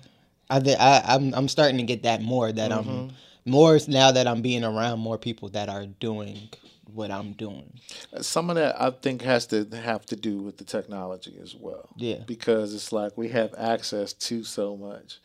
I, 0.51 0.61
thi- 0.61 0.75
I 0.75 1.15
I'm 1.15 1.33
I'm 1.35 1.49
starting 1.49 1.79
to 1.79 1.85
get 1.85 2.03
that 2.05 2.23
more 2.23 2.51
that 2.51 2.71
Mm-hmm. 2.71 2.91
I'm 2.91 3.11
more 3.45 3.79
now 3.89 4.13
that 4.13 4.27
I'm 4.27 4.41
being 4.43 4.65
around 4.65 5.01
more 5.01 5.19
people 5.19 5.49
that 5.51 5.69
are 5.69 5.87
doing 5.87 6.49
what 6.93 7.11
I'm 7.11 7.33
doing. 7.33 7.73
Some 8.21 8.51
of 8.51 8.57
that 8.57 8.81
I 8.81 8.91
think 8.91 9.23
has 9.23 9.47
to 9.49 9.65
have 9.75 10.05
to 10.07 10.17
do 10.17 10.39
with 10.43 10.59
the 10.59 10.65
technology 10.65 11.39
as 11.43 11.55
well. 11.55 11.89
Yeah. 11.97 12.19
Because 12.27 12.75
it's 12.75 12.93
like 12.93 13.17
we 13.17 13.29
have 13.31 13.55
access 13.57 14.13
to 14.15 14.45
so 14.45 14.77
much. 14.77 15.19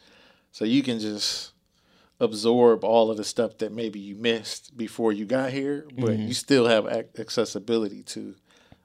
So 0.58 0.66
you 0.66 0.82
can 0.82 0.98
just 0.98 1.52
absorb 2.20 2.84
all 2.84 3.12
of 3.12 3.18
the 3.18 3.24
stuff 3.24 3.60
that 3.60 3.72
maybe 3.72 4.00
you 4.00 4.16
missed 4.16 4.76
before 4.76 5.14
you 5.14 5.24
got 5.24 5.52
here, 5.52 5.86
but 5.96 6.10
Mm-hmm. 6.14 6.28
you 6.30 6.34
still 6.34 6.66
have 6.66 6.88
accessibility 7.20 8.02
to 8.16 8.34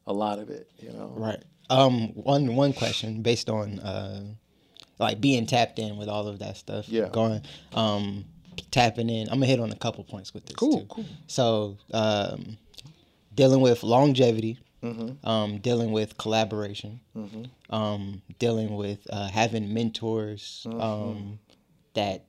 a 0.06 0.12
lot 0.12 0.38
of 0.38 0.50
it, 0.50 0.68
you 0.78 0.90
know. 0.92 1.14
Right. 1.16 1.42
Um. 1.70 2.08
One 2.08 2.56
one 2.56 2.74
question 2.74 3.22
based 3.22 3.48
on 3.48 3.78
uh, 3.80 4.22
like 4.98 5.18
being 5.22 5.46
tapped 5.46 5.78
in 5.78 5.96
with 5.96 6.10
all 6.10 6.28
of 6.28 6.40
that 6.40 6.58
stuff. 6.58 6.90
Yeah. 6.90 7.08
Going. 7.10 7.40
Um. 7.72 8.26
Tapping 8.70 9.08
in. 9.08 9.28
I'm 9.30 9.36
gonna 9.36 9.46
hit 9.46 9.58
on 9.58 9.72
a 9.72 9.76
couple 9.76 10.04
points 10.04 10.34
with 10.34 10.44
this. 10.44 10.54
Cool, 10.56 10.80
too. 10.80 10.86
cool. 10.90 11.04
So, 11.26 11.78
um, 11.94 12.58
dealing 13.34 13.62
with 13.62 13.82
longevity. 13.82 14.58
Mm-hmm. 14.82 15.26
Um, 15.26 15.58
dealing 15.58 15.92
with 15.92 16.18
collaboration. 16.18 17.00
mm-hmm. 17.16 17.44
Um, 17.74 18.20
dealing 18.40 18.74
with 18.76 18.98
uh, 19.10 19.28
having 19.28 19.72
mentors. 19.72 20.66
Mm-hmm. 20.68 20.80
Um, 20.80 21.38
that 21.94 22.24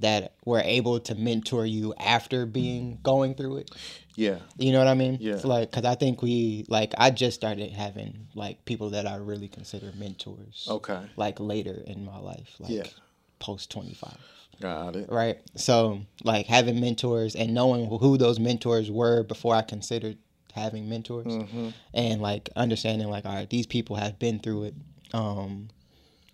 that 0.00 0.32
were 0.46 0.60
able 0.64 0.98
to 0.98 1.14
mentor 1.14 1.66
you 1.66 1.92
after 1.98 2.46
being 2.46 2.98
going 3.02 3.34
through 3.34 3.58
it. 3.58 3.70
Yeah. 4.16 4.38
You 4.56 4.72
know 4.72 4.78
what 4.78 4.88
I 4.88 4.94
mean? 4.94 5.18
Yeah. 5.20 5.34
It's 5.34 5.44
like, 5.44 5.70
cause 5.70 5.84
I 5.84 5.94
think 5.94 6.22
we 6.22 6.64
like 6.68 6.94
I 6.96 7.10
just 7.10 7.36
started 7.36 7.70
having 7.70 8.28
like 8.34 8.64
people 8.64 8.90
that 8.90 9.06
I 9.06 9.16
really 9.16 9.48
consider 9.48 9.92
mentors. 9.98 10.66
Okay. 10.70 11.02
Like 11.16 11.38
later 11.38 11.82
in 11.86 12.04
my 12.06 12.18
life, 12.18 12.54
like 12.58 12.70
Yeah. 12.70 12.84
post 13.40 13.70
twenty 13.70 13.92
five, 13.92 14.16
Got 14.58 14.96
it. 14.96 15.10
right? 15.10 15.38
So 15.56 16.00
like 16.24 16.46
having 16.46 16.80
mentors 16.80 17.36
and 17.36 17.52
knowing 17.52 17.86
who 17.86 18.16
those 18.16 18.40
mentors 18.40 18.90
were 18.90 19.22
before 19.22 19.54
I 19.54 19.60
considered 19.62 20.16
having 20.54 20.88
mentors, 20.88 21.26
Mm-hmm. 21.26 21.68
and 21.92 22.22
like 22.22 22.48
understanding 22.56 23.08
like 23.10 23.26
all 23.26 23.34
right, 23.34 23.50
these 23.50 23.66
people 23.66 23.96
have 23.96 24.18
been 24.18 24.38
through 24.38 24.64
it. 24.64 24.74
Um, 25.12 25.68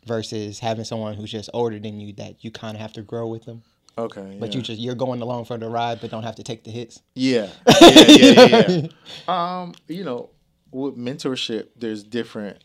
versus 0.06 0.58
having 0.58 0.84
someone 0.84 1.14
who's 1.14 1.30
just 1.32 1.50
older 1.52 1.78
than 1.78 2.00
you 2.00 2.12
that 2.14 2.44
you 2.44 2.50
kind 2.50 2.76
of 2.76 2.80
have 2.80 2.92
to 2.94 3.02
grow 3.02 3.26
with 3.26 3.44
them, 3.44 3.62
Okay. 3.98 4.36
but 4.40 4.50
yeah. 4.50 4.56
you 4.56 4.62
just 4.62 4.80
you're 4.80 4.94
going 4.94 5.20
along 5.20 5.44
for 5.46 5.58
the 5.58 5.68
ride, 5.68 6.00
but 6.00 6.10
don't 6.10 6.22
have 6.22 6.36
to 6.36 6.42
take 6.42 6.64
the 6.64 6.70
hits. 6.70 7.02
Yeah, 7.14 7.48
yeah, 7.80 8.04
yeah, 8.06 8.46
yeah. 8.46 8.68
yeah. 8.68 9.60
um, 9.60 9.74
you 9.88 10.04
know, 10.04 10.30
with 10.70 10.96
mentorship, 10.96 11.68
there's 11.76 12.02
different. 12.02 12.58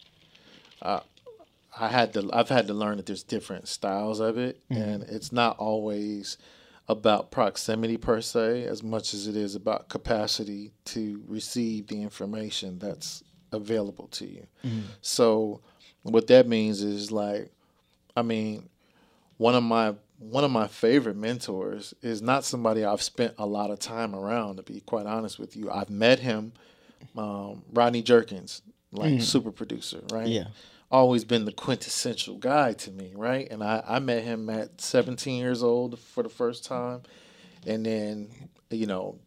Uh, 0.82 1.02
I 1.80 1.88
had 1.88 2.14
to. 2.14 2.30
I've 2.34 2.50
had 2.50 2.68
to 2.68 2.74
learn 2.74 2.98
that 2.98 3.06
there's 3.06 3.24
different 3.24 3.68
styles 3.68 4.20
of 4.20 4.38
it, 4.38 4.62
and 4.70 5.04
it's 5.04 5.32
not 5.32 5.58
always 5.58 6.38
about 6.90 7.32
proximity 7.32 7.96
per 7.96 8.20
se, 8.20 8.66
as 8.66 8.84
much 8.84 9.14
as 9.14 9.26
it 9.28 9.36
is 9.38 9.56
about 9.56 9.88
capacity 9.88 10.74
to 10.84 11.24
receive 11.28 11.88
the 11.88 12.02
information 12.02 12.78
that's 12.80 13.24
available 13.54 14.08
to 14.08 14.26
you. 14.26 14.46
So, 15.02 15.62
what 16.04 16.28
that 16.28 16.48
means 16.48 16.82
is 16.82 17.12
like, 17.12 17.52
I 18.16 18.22
mean, 18.22 18.70
one 19.38 19.56
of 19.56 19.64
my 19.64 19.96
one 20.20 20.44
of 20.44 20.52
my 20.52 20.68
favorite 20.68 21.16
mentors 21.16 21.96
is 22.04 22.22
not 22.22 22.44
somebody 22.44 22.86
I've 22.86 23.02
spent 23.02 23.34
a 23.40 23.46
lot 23.46 23.72
of 23.72 23.80
time 23.80 24.14
around. 24.14 24.58
To 24.58 24.64
be 24.64 24.82
quite 24.82 25.08
honest 25.08 25.40
with 25.40 25.56
you, 25.56 25.72
I've 25.72 25.90
met 25.90 26.20
him, 26.20 26.54
um, 27.18 27.64
Rodney 27.74 28.04
Jerkins, 28.04 28.62
like 28.92 29.22
super 29.22 29.52
producer, 29.52 30.02
right? 30.12 30.28
Yeah. 30.28 30.46
Always 30.92 31.24
been 31.24 31.46
the 31.46 31.54
quintessential 31.54 32.36
guy 32.36 32.74
to 32.74 32.92
me, 32.92 33.14
right? 33.16 33.50
And 33.50 33.64
I, 33.64 33.82
I 33.88 34.00
met 34.00 34.24
him 34.24 34.50
at 34.50 34.82
17 34.82 35.40
years 35.40 35.64
old 35.64 35.98
for 35.98 36.22
the 36.22 36.30
first 36.30 36.66
time, 36.66 37.02
and 37.66 37.86
then 37.86 38.30
you 38.70 38.86
know 38.86 39.18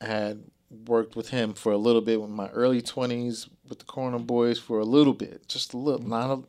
had 0.00 0.42
worked 0.86 1.16
with 1.16 1.30
him 1.30 1.54
for 1.54 1.72
a 1.72 1.78
little 1.78 2.02
bit 2.02 2.20
in 2.20 2.30
my 2.30 2.48
early 2.50 2.82
20s 2.82 3.48
with 3.68 3.78
the 3.78 3.84
Corner 3.84 4.18
Boys 4.18 4.58
for 4.58 4.78
a 4.78 4.84
little 4.84 5.14
bit, 5.14 5.48
just 5.48 5.74
a 5.74 5.76
little, 5.76 6.06
not 6.06 6.30
a 6.30 6.42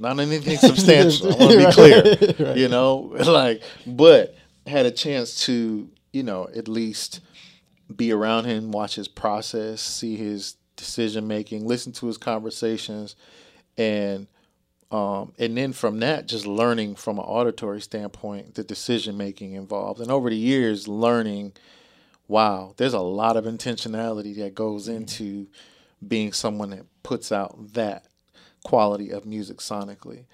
not 0.00 0.18
anything 0.18 0.56
substantial. 0.58 1.32
I 1.32 1.36
want 1.36 1.50
to 1.52 1.66
be 1.66 1.72
clear, 1.72 2.56
you 2.56 2.68
know, 2.68 2.96
like, 3.26 3.62
but 3.86 4.34
had 4.66 4.86
a 4.86 4.90
chance 4.90 5.44
to, 5.46 5.88
you 6.12 6.22
know, 6.22 6.48
at 6.54 6.66
least 6.68 7.20
be 7.94 8.12
around 8.12 8.46
him, 8.46 8.72
watch 8.72 8.94
his 8.94 9.08
process, 9.08 9.80
see 9.80 10.16
his 10.16 10.56
decision 10.76 11.26
making, 11.28 11.66
listen 11.66 11.92
to 11.92 12.06
his 12.06 12.16
conversations, 12.16 13.14
and 13.76 14.26
um, 14.90 15.32
and 15.38 15.56
then 15.56 15.72
from 15.72 16.00
that, 16.00 16.26
just 16.26 16.46
learning 16.46 16.96
from 16.96 17.18
an 17.18 17.24
auditory 17.24 17.80
standpoint, 17.80 18.56
the 18.56 18.64
decision 18.64 19.16
making 19.16 19.52
involved, 19.52 20.00
and 20.00 20.10
over 20.10 20.30
the 20.30 20.36
years, 20.36 20.88
learning, 20.88 21.52
wow, 22.26 22.74
there's 22.76 22.94
a 22.94 23.00
lot 23.00 23.36
of 23.36 23.44
intentionality 23.44 24.36
that 24.38 24.54
goes 24.54 24.88
into 24.88 25.46
being 26.06 26.32
someone 26.32 26.70
that 26.70 26.86
puts 27.02 27.32
out 27.32 27.72
that 27.74 28.06
quality 28.64 29.10
of 29.10 29.24
music 29.26 29.58
sonically, 29.58 30.24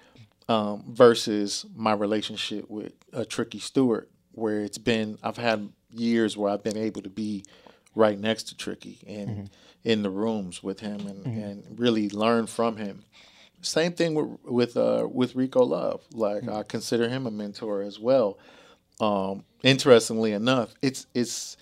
um, 0.49 0.83
versus 0.89 1.65
my 1.75 1.93
relationship 1.93 2.69
with 2.69 2.93
a 3.13 3.25
Tricky 3.25 3.59
Stewart, 3.59 4.09
where 4.31 4.61
it's 4.61 4.77
been 4.77 5.17
I've 5.23 5.37
had 5.37 5.69
years 5.89 6.37
where 6.37 6.51
I've 6.51 6.63
been 6.63 6.77
able 6.77 7.01
to 7.01 7.09
be 7.09 7.45
right 7.95 8.19
next 8.19 8.43
to 8.49 8.57
Tricky 8.57 8.99
and 9.07 9.29
mm-hmm. 9.29 9.45
in 9.83 10.03
the 10.03 10.09
rooms 10.09 10.61
with 10.61 10.79
him 10.81 11.07
and, 11.07 11.25
mm-hmm. 11.25 11.39
and 11.39 11.79
really 11.79 12.09
learn 12.09 12.45
from 12.45 12.77
him 12.77 13.03
same 13.61 13.93
thing 13.93 14.13
with 14.13 14.39
with 14.43 14.77
uh, 14.77 15.07
with 15.11 15.35
Rico 15.35 15.63
Love. 15.63 16.01
Like 16.13 16.43
mm-hmm. 16.43 16.57
I 16.57 16.63
consider 16.63 17.09
him 17.09 17.25
a 17.25 17.31
mentor 17.31 17.81
as 17.81 17.99
well. 17.99 18.37
Um, 18.99 19.43
interestingly 19.63 20.31
enough, 20.33 20.73
it's 20.81 21.07
it's 21.13 21.57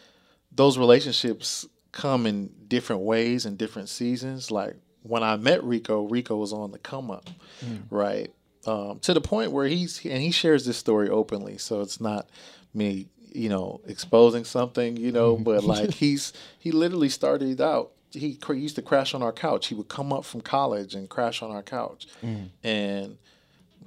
those 0.52 0.78
relationships 0.78 1.66
come 1.96 2.28
in 2.28 2.52
different 2.68 3.02
ways 3.02 3.46
and 3.46 3.58
different 3.58 3.90
seasons. 3.90 4.52
Like 4.52 4.76
when 5.02 5.24
I 5.24 5.38
met 5.38 5.64
Rico, 5.64 6.04
Rico 6.04 6.36
was 6.36 6.54
on 6.54 6.72
the 6.72 6.78
come 6.78 7.10
up, 7.10 7.30
mm. 7.66 7.84
right? 7.90 8.32
Um, 8.68 9.00
to 9.00 9.14
the 9.14 9.22
point 9.22 9.52
where 9.52 9.66
he's 9.66 10.06
and 10.06 10.22
he 10.22 10.32
shares 10.32 10.66
this 10.66 10.78
story 10.78 11.10
openly, 11.10 11.58
so 11.58 11.82
it's 11.82 12.02
not 12.02 12.30
me, 12.74 13.08
you 13.32 13.48
know, 13.50 13.82
exposing 13.88 14.44
something, 14.44 14.98
you 14.98 15.12
know, 15.12 15.38
but 15.38 15.64
like 15.64 15.92
he's 15.94 16.34
he 16.60 16.72
literally 16.72 17.10
started 17.10 17.62
out 17.62 17.92
he, 18.12 18.40
he 18.48 18.54
used 18.54 18.76
to 18.76 18.82
crash 18.82 19.14
on 19.14 19.22
our 19.22 19.32
couch. 19.32 19.68
He 19.68 19.76
would 19.76 19.88
come 19.88 20.12
up 20.12 20.26
from 20.26 20.42
college 20.42 20.96
and 20.96 21.10
crash 21.10 21.42
on 21.42 21.52
our 21.52 21.64
couch, 21.64 22.08
mm. 22.24 22.50
and 22.64 23.18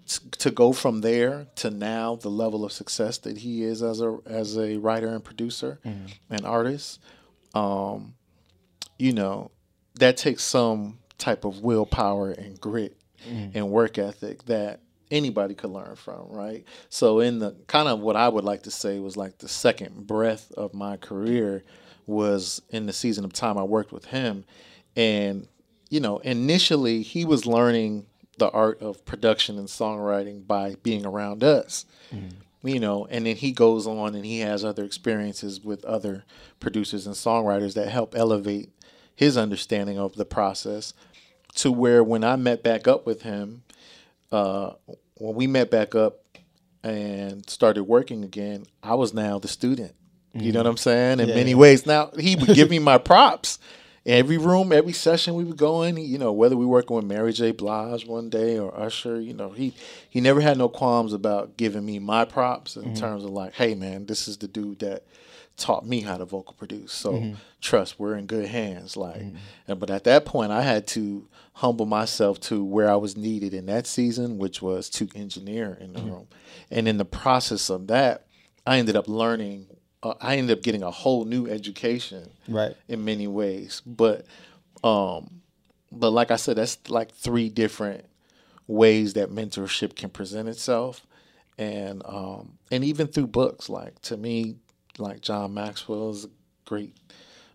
t- 0.07 0.29
to 0.39 0.51
go 0.51 0.73
from 0.73 1.01
there 1.01 1.47
to 1.57 1.71
now 1.71 2.17
the 2.17 2.31
level 2.31 2.65
of 2.65 2.73
success 2.73 3.19
that 3.19 3.39
he 3.39 3.63
is 3.63 3.83
as 3.83 4.01
a 4.01 4.19
as 4.27 4.57
a 4.57 4.77
writer 4.77 5.09
and 5.09 5.25
producer 5.25 5.79
mm. 5.85 6.13
and 6.31 6.45
artist, 6.45 7.01
um, 7.59 8.15
you 8.99 9.13
know, 9.13 9.51
that 9.99 10.17
takes 10.17 10.45
some 10.45 10.99
type 11.19 11.45
of 11.45 11.61
willpower 11.61 12.31
and 12.31 12.61
grit 12.61 12.97
mm. 13.29 13.51
and 13.55 13.71
work 13.71 13.99
ethic 13.99 14.45
that 14.45 14.81
anybody 15.11 15.55
could 15.55 15.71
learn 15.71 15.97
from, 15.97 16.29
right? 16.29 16.65
So 16.89 17.21
in 17.21 17.41
the 17.41 17.57
kind 17.67 17.89
of 17.89 18.01
what 18.01 18.15
I 18.15 18.29
would 18.29 18.45
like 18.45 18.63
to 18.65 18.71
say 18.71 19.01
was 19.01 19.17
like 19.17 19.39
the 19.39 19.49
second 19.49 20.07
breath 20.07 20.53
of 20.53 20.75
my 20.75 20.97
career 20.97 21.65
was 22.07 22.63
in 22.71 22.87
the 22.87 22.93
season 22.93 23.25
of 23.25 23.33
time 23.33 23.59
I 23.59 23.65
worked 23.65 23.93
with 23.93 24.07
him. 24.07 24.45
And, 24.95 25.49
you 25.91 26.01
know, 26.01 26.19
initially 26.19 27.03
he 27.03 27.25
was 27.25 27.47
learning 27.47 28.07
the 28.39 28.51
art 28.51 28.81
of 28.81 29.05
production 29.05 29.59
and 29.59 29.67
songwriting 29.67 30.47
by 30.47 30.77
being 30.83 31.05
around 31.05 31.43
us. 31.43 31.87
Mm. 32.15 32.31
You 32.63 32.81
know, 32.81 33.07
and 33.09 33.25
then 33.25 33.37
he 33.37 33.53
goes 33.53 33.87
on 33.87 34.17
and 34.17 34.27
he 34.27 34.41
has 34.41 34.65
other 34.65 34.83
experiences 34.85 35.61
with 35.61 35.85
other 35.85 36.25
producers 36.59 37.07
and 37.07 37.15
songwriters 37.15 37.75
that 37.75 37.89
help 37.89 38.17
elevate 38.17 38.71
his 39.15 39.37
understanding 39.37 39.99
of 39.99 40.17
the 40.17 40.25
process 40.25 40.93
to 41.55 41.71
where 41.71 42.03
when 42.03 42.25
I 42.25 42.35
met 42.37 42.65
back 42.65 42.89
up 42.89 43.07
with 43.07 43.23
him, 43.23 43.63
uh, 44.33 44.73
when 45.15 45.35
we 45.37 45.47
met 45.47 45.71
back 45.71 45.95
up 45.95 46.25
and 46.83 47.49
started 47.49 47.85
working 47.85 48.25
again, 48.25 48.65
I 48.83 48.95
was 48.95 49.15
now 49.15 49.39
the 49.39 49.49
student 49.49 49.95
you 50.35 50.53
know 50.53 50.61
what 50.61 50.67
I'm 50.67 50.77
saying? 50.77 51.21
In 51.21 51.29
yeah. 51.29 51.35
many 51.35 51.55
ways. 51.55 51.87
Now 51.87 52.11
he 52.19 52.37
would 52.37 52.55
give 52.55 52.71
me 52.71 52.79
my 52.79 52.99
props. 52.99 53.59
Every 54.09 54.39
room, 54.39 54.73
every 54.73 54.95
session 54.95 55.35
we 55.35 55.45
would 55.45 55.59
go 55.59 55.83
in, 55.83 55.99
you 55.99 56.17
know, 56.17 56.33
whether 56.33 56.57
we 56.57 56.65
were 56.65 56.73
working 56.73 56.97
with 56.97 57.05
Mary 57.05 57.33
J. 57.33 57.53
Blige 57.53 58.07
one 58.07 58.31
day 58.31 58.59
or 58.59 58.75
Usher, 58.75 59.21
you 59.21 59.35
know, 59.35 59.51
he 59.51 59.75
he 60.09 60.23
never 60.23 60.41
had 60.41 60.57
no 60.57 60.71
qualms 60.71 61.13
about 61.13 61.59
giving 61.59 61.85
me 61.85 61.99
my 61.99 62.25
props 62.25 62.77
in 62.77 62.85
mm-hmm. 62.85 62.95
terms 62.95 63.23
of 63.23 63.31
like, 63.31 63.53
hey 63.55 63.75
man, 63.75 64.07
this 64.07 64.27
is 64.27 64.39
the 64.39 64.49
dude 64.49 64.79
that 64.79 65.05
taught 65.59 65.85
me 65.87 66.01
how 66.01 66.17
to 66.17 66.25
vocal 66.25 66.55
produce. 66.55 66.93
So 66.93 67.13
mm-hmm. 67.13 67.35
trust, 67.61 67.99
we're 67.99 68.17
in 68.17 68.25
good 68.25 68.47
hands. 68.47 68.97
Like, 68.97 69.21
mm-hmm. 69.21 69.37
and, 69.67 69.79
but 69.79 69.91
at 69.91 70.05
that 70.05 70.25
point, 70.25 70.53
I 70.53 70.63
had 70.63 70.87
to 70.89 71.29
humble 71.55 71.85
myself 71.85 72.41
to 72.41 72.65
where 72.65 72.91
I 72.91 72.97
was 72.97 73.17
needed 73.17 73.53
in 73.53 73.67
that 73.67 73.87
season, 73.87 74.39
which 74.39 74.63
was 74.63 74.89
to 74.91 75.09
engineer 75.15 75.77
in 75.79 75.93
the 75.93 76.01
mm-hmm. 76.01 76.11
room. 76.11 76.29
And 76.71 76.89
in 76.89 76.97
the 76.97 77.05
process 77.05 77.69
of 77.69 77.89
that, 77.89 78.27
I 78.67 78.79
ended 78.79 78.97
up 78.97 79.09
learning 79.09 79.67
uh, 80.03 80.15
I 80.21 80.37
ended 80.37 80.57
up 80.57 80.63
getting 80.63 80.83
a 80.83 80.91
whole 80.91 81.25
new 81.25 81.49
education, 81.49 82.31
right? 82.49 82.77
In 82.89 83.05
many 83.05 83.27
ways, 83.27 83.83
but 83.85 84.27
um, 84.85 85.41
but 85.91 86.11
like 86.11 86.31
I 86.31 86.37
said, 86.37 86.57
that's 86.57 86.79
like 86.89 87.13
three 87.13 87.49
different 87.49 88.05
ways 88.67 89.15
that 89.15 89.31
mentorship 89.31 89.97
can 89.97 90.11
present 90.11 90.49
itself, 90.49 91.07
and 91.57 92.03
um, 92.05 92.59
and 92.71 92.85
even 92.85 93.09
through 93.09 93.29
books. 93.29 93.69
Like 93.69 94.01
to 94.03 94.17
me, 94.17 94.57
like 94.99 95.21
John 95.21 95.55
Maxwell 95.55 96.11
is 96.11 96.27
a 96.27 96.31
great 96.65 96.97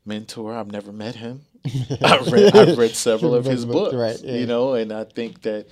mentor. 0.06 0.54
I've 0.54 0.72
never 0.72 0.92
met 0.92 1.16
him. 1.16 1.42
I've 2.02 2.30
read 2.30 2.56
I've 2.56 2.78
read 2.78 2.96
several 2.96 3.36
of 3.36 3.46
his 3.46 3.66
books, 3.66 3.96
right, 3.96 4.20
yeah. 4.22 4.36
you 4.36 4.46
know, 4.46 4.74
and 4.74 4.92
I 4.92 5.06
think 5.06 5.44
that 5.44 5.68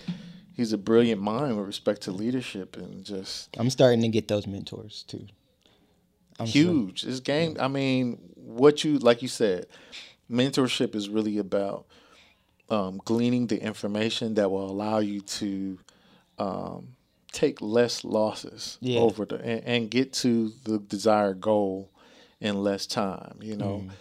he's 0.54 0.72
a 0.72 0.78
brilliant 0.78 1.22
mind 1.22 1.58
with 1.58 1.68
respect 1.68 2.04
to 2.04 2.12
leadership 2.12 2.78
and 2.78 3.04
just. 3.04 3.50
I'm 3.58 3.70
starting 3.70 4.02
to 4.04 4.08
get 4.08 4.30
those 4.30 4.48
mentors 4.48 5.04
too. 5.06 5.28
I'm 6.42 6.48
huge. 6.48 7.02
Sure. 7.02 7.10
This 7.10 7.20
game, 7.20 7.58
I 7.60 7.68
mean, 7.68 8.20
what 8.36 8.84
you 8.84 9.00
like 9.00 9.22
you 9.22 9.28
said, 9.28 9.68
mentorship 10.30 10.96
is 10.96 11.10
really 11.10 11.38
about 11.38 11.86
um, 12.70 13.02
gleaning 13.04 13.48
the 13.48 13.62
information 13.62 14.36
that 14.36 14.50
will 14.50 14.70
allow 14.70 15.00
you 15.00 15.22
to 15.22 15.78
um, 16.38 16.96
take 17.32 17.62
less 17.62 18.04
losses 18.04 18.78
yeah. 18.82 19.00
over 19.00 19.26
the 19.26 19.36
and, 19.38 19.64
and, 19.66 19.92
get 19.92 20.14
to 20.14 20.52
the 20.64 20.80
desired 20.80 21.42
goal 21.42 21.92
in 22.40 22.64
less 22.64 22.86
time. 22.86 23.38
You 23.42 23.58
know. 23.58 23.84
Mm. 23.86 23.92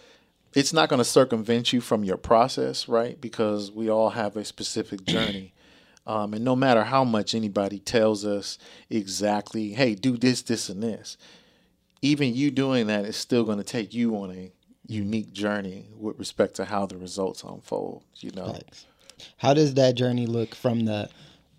It's 0.53 0.73
not 0.73 0.89
going 0.89 0.97
to 0.97 1.05
circumvent 1.05 1.71
you 1.71 1.79
from 1.79 2.03
your 2.03 2.17
process, 2.17 2.89
right? 2.89 3.19
Because 3.21 3.71
we 3.71 3.89
all 3.89 4.09
have 4.09 4.35
a 4.35 4.43
specific 4.43 5.05
journey. 5.05 5.53
Um, 6.05 6.33
and 6.33 6.43
no 6.43 6.57
matter 6.57 6.83
how 6.83 7.05
much 7.05 7.33
anybody 7.33 7.79
tells 7.79 8.25
us 8.25 8.57
exactly, 8.89 9.69
hey, 9.69 9.95
do 9.95 10.17
this, 10.17 10.41
this, 10.41 10.67
and 10.67 10.83
this, 10.83 11.15
even 12.01 12.35
you 12.35 12.51
doing 12.51 12.87
that 12.87 13.05
is 13.05 13.15
still 13.15 13.43
going 13.43 13.57
to 13.57 13.63
take 13.63 13.93
you 13.93 14.15
on 14.15 14.31
a 14.31 14.51
unique 14.87 15.31
journey 15.31 15.85
with 15.97 16.17
respect 16.19 16.55
to 16.55 16.65
how 16.65 16.85
the 16.85 16.97
results 16.97 17.43
unfold. 17.43 18.03
You 18.17 18.31
know, 18.31 18.57
how 19.37 19.53
does 19.53 19.75
that 19.75 19.95
journey 19.95 20.25
look 20.25 20.55
from 20.55 20.85
the 20.85 21.09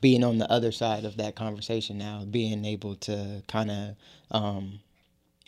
being 0.00 0.24
on 0.24 0.38
the 0.38 0.50
other 0.50 0.72
side 0.72 1.04
of 1.04 1.16
that 1.16 1.36
conversation 1.36 1.96
now, 1.96 2.24
being 2.28 2.64
able 2.64 2.96
to 2.96 3.42
kind 3.46 3.70
of, 3.70 3.96
um, 4.32 4.80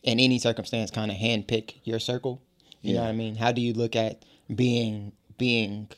in 0.04 0.20
any 0.20 0.38
circumstance, 0.38 0.90
kind 0.90 1.10
of 1.10 1.16
handpick 1.16 1.74
your 1.84 1.98
circle? 1.98 2.40
You 2.80 2.94
yeah. 2.94 3.00
know 3.00 3.04
what 3.06 3.10
I 3.10 3.16
mean? 3.16 3.34
How 3.36 3.50
do 3.50 3.60
you 3.60 3.72
look 3.72 3.96
at 3.96 4.24
being 4.54 5.12
being 5.36 5.88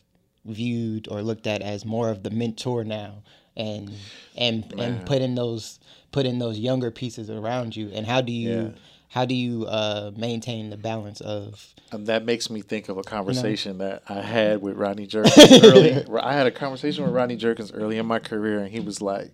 viewed 0.47 1.09
or 1.11 1.23
looked 1.23 1.47
at 1.47 1.61
as 1.61 1.85
more 1.85 2.09
of 2.09 2.23
the 2.23 2.31
mentor 2.31 2.85
now, 2.85 3.23
and 3.57 3.91
and 4.37 4.75
Man. 4.75 4.93
and 4.93 5.07
putting 5.07 5.35
those 5.35 5.79
put 6.13 6.27
in 6.27 6.39
those 6.39 6.59
younger 6.59 6.91
pieces 6.91 7.31
around 7.31 7.77
you 7.77 7.91
and 7.93 8.07
how 8.07 8.21
do 8.21 8.33
you 8.33 8.51
yeah. 8.51 8.69
how 9.09 9.25
do 9.25 9.35
you 9.35 9.67
uh, 9.67 10.13
maintain 10.17 10.71
the 10.71 10.77
balance 10.77 11.21
of 11.21 11.75
and 11.93 12.07
that 12.07 12.25
makes 12.25 12.51
me 12.51 12.63
think 12.63 12.89
of 12.89 12.99
a 12.99 13.03
conversation 13.03 13.73
you 13.73 13.79
know? 13.79 13.89
that 13.91 14.03
I 14.09 14.21
had 14.21 14.61
with 14.61 14.77
Rodney 14.77 15.07
Jerkins 15.09 15.65
early. 15.65 16.05
I 16.21 16.33
had 16.33 16.47
a 16.47 16.51
conversation 16.51 17.05
with 17.05 17.13
Rodney 17.13 17.37
Jerkins 17.37 17.71
early 17.73 17.97
in 17.97 18.07
my 18.07 18.19
career, 18.19 18.59
and 18.59 18.69
he 18.69 18.81
was 18.81 19.01
like, 19.01 19.31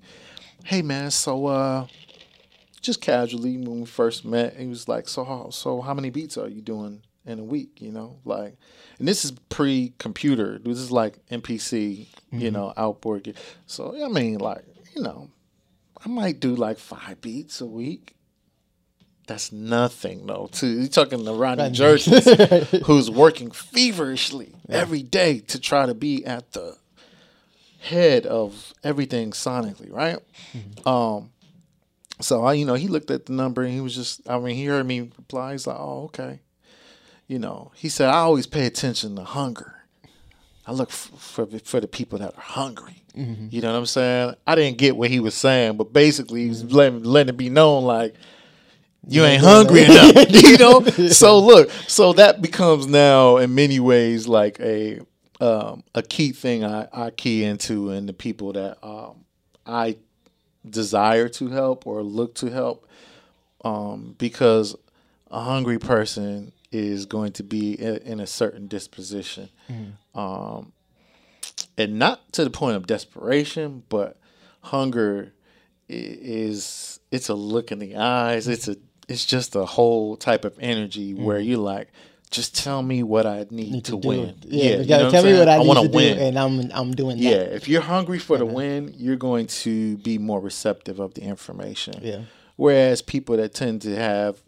"Hey, 0.64 0.82
man, 0.82 1.10
so 1.10 1.46
uh, 1.46 1.86
just 2.82 3.00
casually 3.00 3.56
when 3.56 3.80
we 3.80 3.86
first 3.86 4.24
met, 4.24 4.56
he 4.56 4.66
was 4.66 4.88
like, 4.88 5.08
so 5.08 5.24
how, 5.24 5.48
so 5.50 5.80
how 5.80 5.94
many 5.94 6.10
beats 6.10 6.36
are 6.36 6.48
you 6.48 6.60
doing 6.60 7.00
in 7.24 7.38
a 7.38 7.44
week? 7.44 7.80
You 7.80 7.92
know, 7.92 8.18
like, 8.24 8.56
and 8.98 9.08
this 9.08 9.24
is 9.24 9.32
pre-computer. 9.48 10.58
This 10.58 10.78
is 10.78 10.90
like 10.90 11.24
MPC, 11.28 12.06
mm-hmm. 12.06 12.38
you 12.38 12.50
know, 12.50 12.72
outboard. 12.76 13.34
So 13.66 14.04
I 14.04 14.08
mean, 14.08 14.38
like, 14.38 14.64
you 14.94 15.02
know, 15.02 15.30
I 16.04 16.08
might 16.08 16.40
do 16.40 16.54
like 16.54 16.78
five 16.78 17.20
beats 17.20 17.60
a 17.60 17.66
week. 17.66 18.14
That's 19.26 19.52
nothing 19.52 20.26
though. 20.26 20.48
To 20.52 20.66
you 20.66 20.88
talking 20.88 21.24
to 21.24 21.32
Rodney 21.32 21.70
Jerkins, 21.70 22.24
who's 22.86 23.10
working 23.10 23.50
feverishly 23.50 24.54
yeah. 24.68 24.76
every 24.76 25.02
day 25.02 25.38
to 25.40 25.60
try 25.60 25.86
to 25.86 25.94
be 25.94 26.24
at 26.26 26.52
the 26.52 26.76
head 27.80 28.26
of 28.26 28.74
everything 28.82 29.30
sonically, 29.30 29.92
right? 29.92 30.18
Mm-hmm. 30.52 30.88
Um, 30.88 31.30
so 32.20 32.44
I, 32.44 32.54
you 32.54 32.64
know, 32.64 32.74
he 32.74 32.88
looked 32.88 33.10
at 33.10 33.26
the 33.26 33.32
number 33.32 33.62
and 33.62 33.72
he 33.72 33.80
was 33.80 33.94
just, 33.94 34.28
I 34.28 34.38
mean, 34.38 34.56
he 34.56 34.64
heard 34.64 34.86
me 34.86 35.00
reply. 35.00 35.52
He's 35.52 35.66
like, 35.66 35.78
"Oh, 35.78 36.04
okay." 36.04 36.40
You 37.32 37.38
know, 37.38 37.72
he 37.74 37.88
said, 37.88 38.10
"I 38.10 38.18
always 38.18 38.46
pay 38.46 38.66
attention 38.66 39.16
to 39.16 39.24
hunger." 39.24 39.86
I 40.66 40.72
look 40.72 40.90
for, 40.90 41.46
for, 41.46 41.58
for 41.60 41.80
the 41.80 41.88
people 41.88 42.18
that 42.18 42.36
are 42.36 42.42
hungry. 42.42 43.04
Mm-hmm. 43.16 43.46
You 43.50 43.62
know 43.62 43.72
what 43.72 43.78
I'm 43.78 43.86
saying? 43.86 44.34
I 44.46 44.54
didn't 44.54 44.76
get 44.76 44.98
what 44.98 45.08
he 45.08 45.18
was 45.18 45.34
saying, 45.34 45.78
but 45.78 45.94
basically 45.94 46.48
he's 46.48 46.62
mm-hmm. 46.62 46.76
letting, 46.76 47.04
letting 47.04 47.30
it 47.30 47.38
be 47.38 47.48
known 47.48 47.84
like 47.84 48.16
you 49.08 49.24
ain't 49.24 49.42
hungry 49.42 49.84
enough. 49.84 50.26
you 50.28 50.58
know? 50.58 50.80
So 51.08 51.38
look, 51.38 51.70
so 51.88 52.12
that 52.12 52.42
becomes 52.42 52.86
now 52.86 53.38
in 53.38 53.54
many 53.54 53.80
ways 53.80 54.28
like 54.28 54.60
a 54.60 55.00
um, 55.40 55.84
a 55.94 56.02
key 56.02 56.32
thing 56.32 56.66
I, 56.66 56.86
I 56.92 57.10
key 57.12 57.44
into 57.44 57.92
in 57.92 58.04
the 58.04 58.12
people 58.12 58.52
that 58.52 58.76
um, 58.86 59.24
I 59.64 59.96
desire 60.68 61.30
to 61.30 61.48
help 61.48 61.86
or 61.86 62.02
look 62.02 62.34
to 62.34 62.50
help 62.50 62.86
um, 63.64 64.16
because 64.18 64.76
a 65.30 65.40
hungry 65.40 65.78
person 65.78 66.52
is 66.72 67.06
going 67.06 67.32
to 67.32 67.42
be 67.42 67.74
in, 67.74 67.96
in 67.98 68.20
a 68.20 68.26
certain 68.26 68.66
disposition. 68.66 69.50
Um, 70.14 70.72
and 71.78 71.98
not 71.98 72.32
to 72.32 72.44
the 72.44 72.50
point 72.50 72.76
of 72.76 72.86
desperation, 72.86 73.82
but 73.88 74.18
hunger 74.62 75.32
is 75.88 77.00
it's 77.10 77.28
a 77.28 77.34
look 77.34 77.72
in 77.72 77.78
the 77.78 77.96
eyes. 77.96 78.48
It's 78.48 78.68
a 78.68 78.76
it's 79.08 79.24
just 79.24 79.56
a 79.56 79.64
whole 79.64 80.16
type 80.16 80.44
of 80.44 80.56
energy 80.60 81.12
where 81.14 81.38
you're 81.38 81.58
like, 81.58 81.88
just 82.30 82.56
tell 82.56 82.82
me 82.82 83.02
what 83.02 83.26
I 83.26 83.46
need, 83.50 83.84
to, 83.86 84.00
do 84.00 84.08
win. 84.08 84.20
it. 84.20 84.36
Yeah, 84.46 84.64
you 84.64 84.80
you 84.80 84.86
know 84.86 85.10
tell 85.10 85.24
me 85.24 85.38
what 85.38 85.48
I 85.48 85.58
saying? 85.58 85.68
need 85.68 85.82
to 85.82 85.88
do, 85.88 86.20
and 86.20 86.38
I'm 86.38 86.70
I'm 86.72 86.92
doing 86.94 87.18
that. 87.18 87.22
yeah, 87.22 87.36
if 87.36 87.68
you're 87.68 87.82
hungry 87.82 88.18
for 88.18 88.38
the 88.38 88.46
win, 88.46 88.94
you're 88.96 89.16
going 89.16 89.46
to 89.48 89.98
be 89.98 90.18
more 90.18 90.40
receptive 90.40 90.98
of 90.98 91.14
the 91.14 91.22
information. 91.22 91.94
Yeah. 92.02 92.22
Whereas 92.56 93.02
people 93.02 93.36
that 93.36 93.54
tend 93.54 93.82
to 93.82 93.96
have 93.96 94.42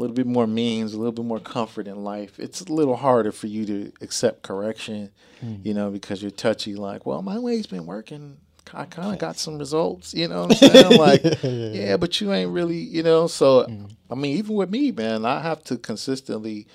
a 0.00 0.02
little 0.02 0.14
bit 0.16 0.26
more 0.26 0.46
means, 0.46 0.94
a 0.94 0.96
little 0.98 1.12
bit 1.12 1.24
more 1.26 1.38
comfort 1.40 1.86
in 1.86 2.02
life, 2.02 2.38
it's 2.38 2.62
a 2.62 2.72
little 2.72 2.96
harder 2.96 3.32
for 3.32 3.48
you 3.48 3.66
to 3.66 3.92
accept 4.00 4.42
correction, 4.42 5.10
Hmm. 5.40 5.56
you 5.62 5.74
know, 5.74 5.90
because 5.90 6.22
you're 6.22 6.30
touchy 6.30 6.74
like, 6.74 7.04
well, 7.06 7.20
my 7.22 7.38
way's 7.38 7.66
been 7.66 7.86
working. 7.86 8.38
I 8.72 8.84
kind 8.84 9.12
of 9.12 9.18
got 9.18 9.36
some 9.36 9.58
results, 9.58 10.14
you 10.14 10.28
know 10.28 10.46
what 10.46 10.62
I'm 10.62 10.70
saying? 10.70 10.98
like, 11.08 11.22
yeah, 11.42 11.96
but 11.96 12.20
you 12.20 12.32
ain't 12.32 12.50
really, 12.52 12.78
you 12.78 13.02
know. 13.02 13.26
So, 13.26 13.64
Hmm. 13.64 13.84
I 14.10 14.14
mean, 14.14 14.36
even 14.38 14.54
with 14.56 14.70
me, 14.70 14.90
man, 14.92 15.24
I 15.26 15.40
have 15.40 15.62
to 15.64 15.76
consistently 15.76 16.66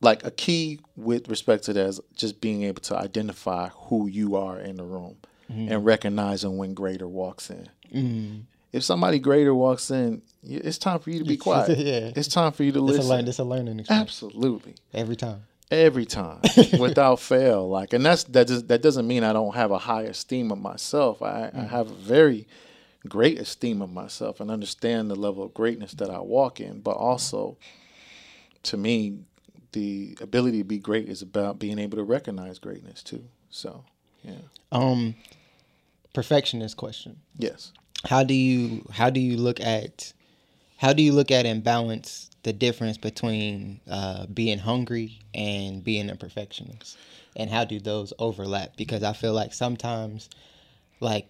like 0.00 0.24
a 0.24 0.30
key 0.30 0.80
with 0.96 1.28
respect 1.28 1.64
to 1.64 1.72
that 1.72 1.86
is 1.86 2.00
just 2.14 2.40
being 2.40 2.62
able 2.64 2.82
to 2.82 2.96
identify 2.96 3.68
who 3.68 4.06
you 4.06 4.36
are 4.36 4.58
in 4.60 4.76
the 4.76 4.84
room 4.84 5.16
Mm-hmm. 5.52 5.70
and 5.72 5.84
recognizing 5.84 6.56
when 6.56 6.72
greater 6.72 7.06
walks 7.06 7.50
in. 7.50 7.68
Mm. 7.94 8.42
If 8.72 8.82
somebody 8.82 9.18
greater 9.18 9.54
walks 9.54 9.90
in, 9.90 10.22
it's 10.46 10.78
time 10.78 10.98
for 11.00 11.10
you 11.10 11.18
to 11.20 11.24
be 11.24 11.36
quiet. 11.48 11.78
Yeah. 11.78 12.12
It's 12.14 12.28
time 12.28 12.52
for 12.52 12.64
you 12.64 12.72
to 12.72 12.78
It's 12.80 12.90
a 12.90 12.96
listen. 12.98 13.08
learn. 13.08 13.28
It's 13.28 13.38
a 13.38 13.44
learning 13.44 13.80
experience 13.80 14.08
Absolutely. 14.22 14.74
every 14.92 15.16
time. 15.16 15.44
Every 15.70 16.04
time, 16.04 16.40
without 16.78 17.18
fail. 17.20 17.68
Like, 17.68 17.94
and 17.94 18.04
that's 18.04 18.24
that. 18.24 18.46
Does, 18.46 18.64
that 18.64 18.82
doesn't 18.82 19.06
mean 19.08 19.24
I 19.24 19.32
don't 19.32 19.54
have 19.54 19.70
a 19.70 19.78
high 19.78 20.02
esteem 20.02 20.52
of 20.52 20.58
myself. 20.58 21.22
I, 21.22 21.50
I 21.54 21.62
have 21.62 21.90
a 21.90 21.94
very 21.94 22.46
great 23.08 23.38
esteem 23.40 23.80
of 23.82 23.90
myself 23.90 24.40
and 24.40 24.50
understand 24.50 25.10
the 25.10 25.14
level 25.16 25.42
of 25.42 25.54
greatness 25.54 25.92
that 25.94 26.10
I 26.10 26.20
walk 26.20 26.60
in. 26.60 26.80
But 26.80 26.96
also, 26.98 27.56
to 28.64 28.76
me, 28.76 29.20
the 29.72 30.16
ability 30.20 30.58
to 30.58 30.64
be 30.64 30.78
great 30.78 31.08
is 31.08 31.22
about 31.22 31.58
being 31.58 31.78
able 31.78 31.96
to 31.96 32.04
recognize 32.04 32.58
greatness 32.58 33.02
too. 33.02 33.24
So, 33.50 33.84
yeah. 34.22 34.34
Um, 34.70 35.14
perfectionist 36.12 36.76
question. 36.76 37.20
Yes. 37.36 37.72
How 38.04 38.22
do 38.22 38.34
you 38.34 38.86
how 38.92 39.08
do 39.10 39.18
you 39.18 39.38
look 39.38 39.60
at 39.60 40.12
how 40.84 40.92
do 40.92 41.02
you 41.02 41.12
look 41.12 41.30
at 41.30 41.46
and 41.46 41.64
balance 41.64 42.30
the 42.42 42.52
difference 42.52 42.98
between 42.98 43.80
uh, 43.90 44.26
being 44.26 44.58
hungry 44.58 45.18
and 45.34 45.82
being 45.82 46.10
a 46.10 46.14
perfectionist, 46.14 46.98
and 47.36 47.48
how 47.48 47.64
do 47.64 47.80
those 47.80 48.12
overlap? 48.18 48.76
Because 48.76 49.02
I 49.02 49.14
feel 49.14 49.32
like 49.32 49.54
sometimes, 49.54 50.28
like 51.00 51.26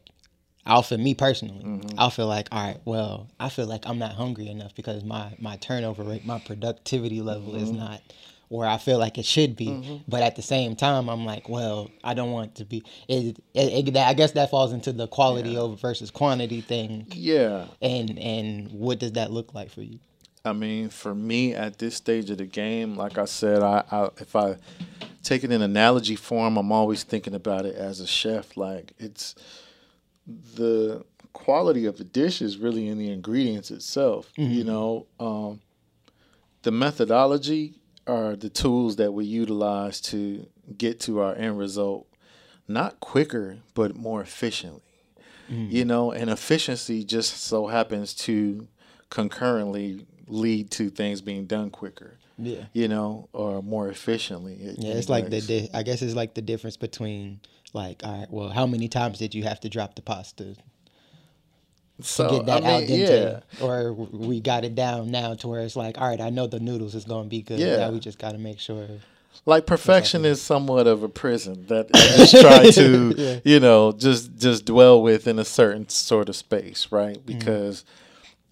I'll 0.67 0.83
feel 0.83 0.99
me 0.99 1.14
personally, 1.14 1.69
I'll 1.97 2.11
feel 2.11 2.27
like, 2.27 2.49
all 2.51 2.67
right, 2.67 2.81
well, 2.85 3.29
I 3.38 3.49
feel 3.49 3.67
like 3.67 3.87
I'm 3.87 4.01
not 4.01 4.14
hungry 4.14 4.49
enough 4.49 4.75
because 4.75 5.05
my 5.05 5.37
my 5.38 5.55
turnover 5.59 6.03
rate, 6.03 6.27
my 6.27 6.40
productivity 6.40 7.21
level 7.23 7.55
is 7.55 7.71
not 7.71 8.01
where 8.49 8.69
I 8.69 8.79
feel 8.79 8.99
like 8.99 9.19
it 9.19 9.25
should 9.25 9.57
be. 9.57 10.03
But 10.07 10.23
at 10.23 10.37
the 10.37 10.43
same 10.43 10.77
time, 10.77 11.09
I'm 11.09 11.25
like, 11.25 11.49
well, 11.49 11.91
I 12.03 12.15
don't 12.15 12.33
want 12.33 12.57
to 12.57 12.65
be. 12.65 12.85
It, 13.09 13.39
it, 13.55 13.89
it, 13.89 13.97
I 13.97 14.15
guess 14.15 14.33
that 14.33 14.51
falls 14.51 14.73
into 14.73 14.93
the 14.93 15.09
quality 15.09 15.57
over 15.57 15.77
versus 15.77 16.11
quantity 16.11 16.61
thing. 16.61 17.07
Yeah. 17.11 17.67
And 17.83 18.19
and 18.19 18.71
what 18.71 18.99
does 18.99 19.13
that 19.13 19.31
look 19.31 19.55
like 19.55 19.71
for 19.71 19.83
you? 19.83 19.99
I 20.45 20.53
mean, 20.53 20.91
for 20.91 21.15
me 21.15 21.55
at 21.55 21.79
this 21.79 21.95
stage 21.95 22.29
of 22.29 22.39
the 22.39 22.45
game, 22.45 22.97
like 22.97 23.17
I 23.17 23.25
said, 23.25 23.63
I, 23.63 23.83
I 23.91 24.09
if 24.19 24.37
I 24.37 24.57
take 25.23 25.43
it 25.43 25.51
in 25.51 25.63
analogy 25.63 26.17
form, 26.17 26.59
I'm 26.59 26.71
always 26.71 27.03
thinking 27.03 27.35
about 27.35 27.65
it 27.65 27.75
as 27.75 28.01
a 28.01 28.07
chef. 28.07 28.57
Like 28.57 28.93
it's 28.99 29.35
the 30.27 31.05
quality 31.33 31.87
of 31.87 31.97
the 31.99 32.05
dish 32.05 32.41
is 32.43 32.59
really 32.59 32.89
in 32.89 32.99
the 32.99 33.11
ingredients 33.11 33.71
itself. 33.71 34.31
You 34.37 34.65
know, 34.65 35.07
um, 35.19 35.61
the 36.63 36.71
methodology 36.71 37.75
are 38.07 38.37
the 38.37 38.49
tools 38.49 38.97
that 38.97 39.12
we 39.12 39.25
utilize 39.25 40.01
to 40.01 40.47
get 40.77 41.01
to 41.01 41.21
our 41.21 41.35
end 41.35 41.59
result, 41.59 42.07
not 42.69 43.01
quicker 43.01 43.59
but 43.75 43.97
more 43.97 44.21
efficiently. 44.21 44.83
Mm. 45.51 45.71
You 45.71 45.85
know, 45.85 46.12
and 46.12 46.31
efficiency 46.31 47.05
just 47.05 47.37
so 47.43 47.67
happens 47.67 48.14
to 48.14 48.67
concurrently 49.11 50.07
lead 50.27 50.71
to 50.73 50.90
things 50.90 51.21
being 51.21 51.47
done 51.47 51.71
quicker. 51.71 52.19
Yeah. 52.38 52.64
You 52.73 52.88
know, 52.88 53.29
or 53.33 53.62
more 53.62 53.88
efficiently. 53.88 54.59
Yeah, 54.79 54.95
it's 54.95 55.09
like 55.09 55.31
the, 55.31 55.40
di- 55.40 55.71
I 55.73 55.83
guess 55.83 56.03
it's 56.03 56.14
like 56.14 56.35
the 56.35 56.43
difference 56.43 56.77
between 56.77 57.40
like, 57.73 58.03
all 58.05 58.19
right, 58.19 58.31
well, 58.31 58.49
how 58.49 58.67
many 58.67 58.88
times 58.88 59.19
did 59.19 59.35
you 59.35 59.45
have 59.45 59.61
to 59.61 59.69
drop 59.69 59.95
the 59.95 60.03
pasta 60.03 60.57
to 61.99 62.03
so, 62.07 62.29
get 62.29 62.47
that 62.47 62.65
I 62.65 62.71
al 62.73 62.81
mean, 62.81 62.89
dente, 62.91 63.43
yeah. 63.59 63.65
or 63.65 63.93
we 63.93 64.41
got 64.41 64.65
it 64.65 64.75
down 64.75 65.11
now 65.11 65.35
to 65.35 65.49
where 65.49 65.61
it's 65.61 65.77
like, 65.77 66.01
all 66.01 66.09
right, 66.09 66.21
I 66.21 66.31
know 66.31 66.47
the 66.47 66.61
noodles 66.61 66.95
is 66.95 67.05
gonna 67.05 67.29
be 67.29 67.43
good. 67.43 67.59
Yeah. 67.61 67.77
Now 67.77 67.91
we 67.91 68.01
just 68.01 68.19
got 68.19 68.33
to 68.33 68.39
make 68.39 68.59
sure. 68.59 68.87
like 69.47 69.67
perfection 69.67 70.25
is 70.25 70.41
somewhat 70.43 70.87
of 70.87 71.03
a 71.03 71.09
prison 71.09 71.67
that 71.67 71.93
just 71.95 72.33
try 72.41 72.71
to 72.71 73.15
Yeah. 73.17 73.41
you 73.45 73.61
know 73.61 73.93
just 73.93 74.37
just 74.39 74.65
dwell 74.65 75.03
with 75.03 75.27
in 75.27 75.39
a 75.39 75.45
certain 75.45 75.89
sort 75.89 76.29
of 76.29 76.37
space 76.37 76.89
right 76.93 77.17
Mm-hmm. 77.19 77.39
because 77.39 77.85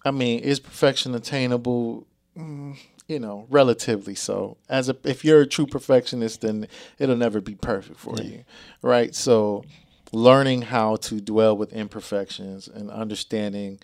i 0.05 0.11
mean 0.11 0.39
is 0.41 0.59
perfection 0.59 1.15
attainable 1.15 2.05
Mm, 2.37 2.77
you 3.07 3.19
know 3.19 3.45
relatively 3.49 4.15
so 4.15 4.57
as 4.67 4.89
a 4.89 4.97
if 5.03 5.23
you're 5.23 5.41
a 5.41 5.47
true 5.47 5.67
perfectionist 5.67 6.41
then 6.41 6.67
it'll 6.99 7.15
never 7.15 7.39
be 7.41 7.53
perfect 7.55 7.99
for 7.99 8.15
you 8.21 8.43
right 8.81 9.13
so 9.15 9.63
learning 10.13 10.61
how 10.63 10.95
to 10.95 11.19
dwell 11.19 11.57
with 11.57 11.73
imperfections 11.73 12.67
and 12.67 12.89
understanding 12.89 13.79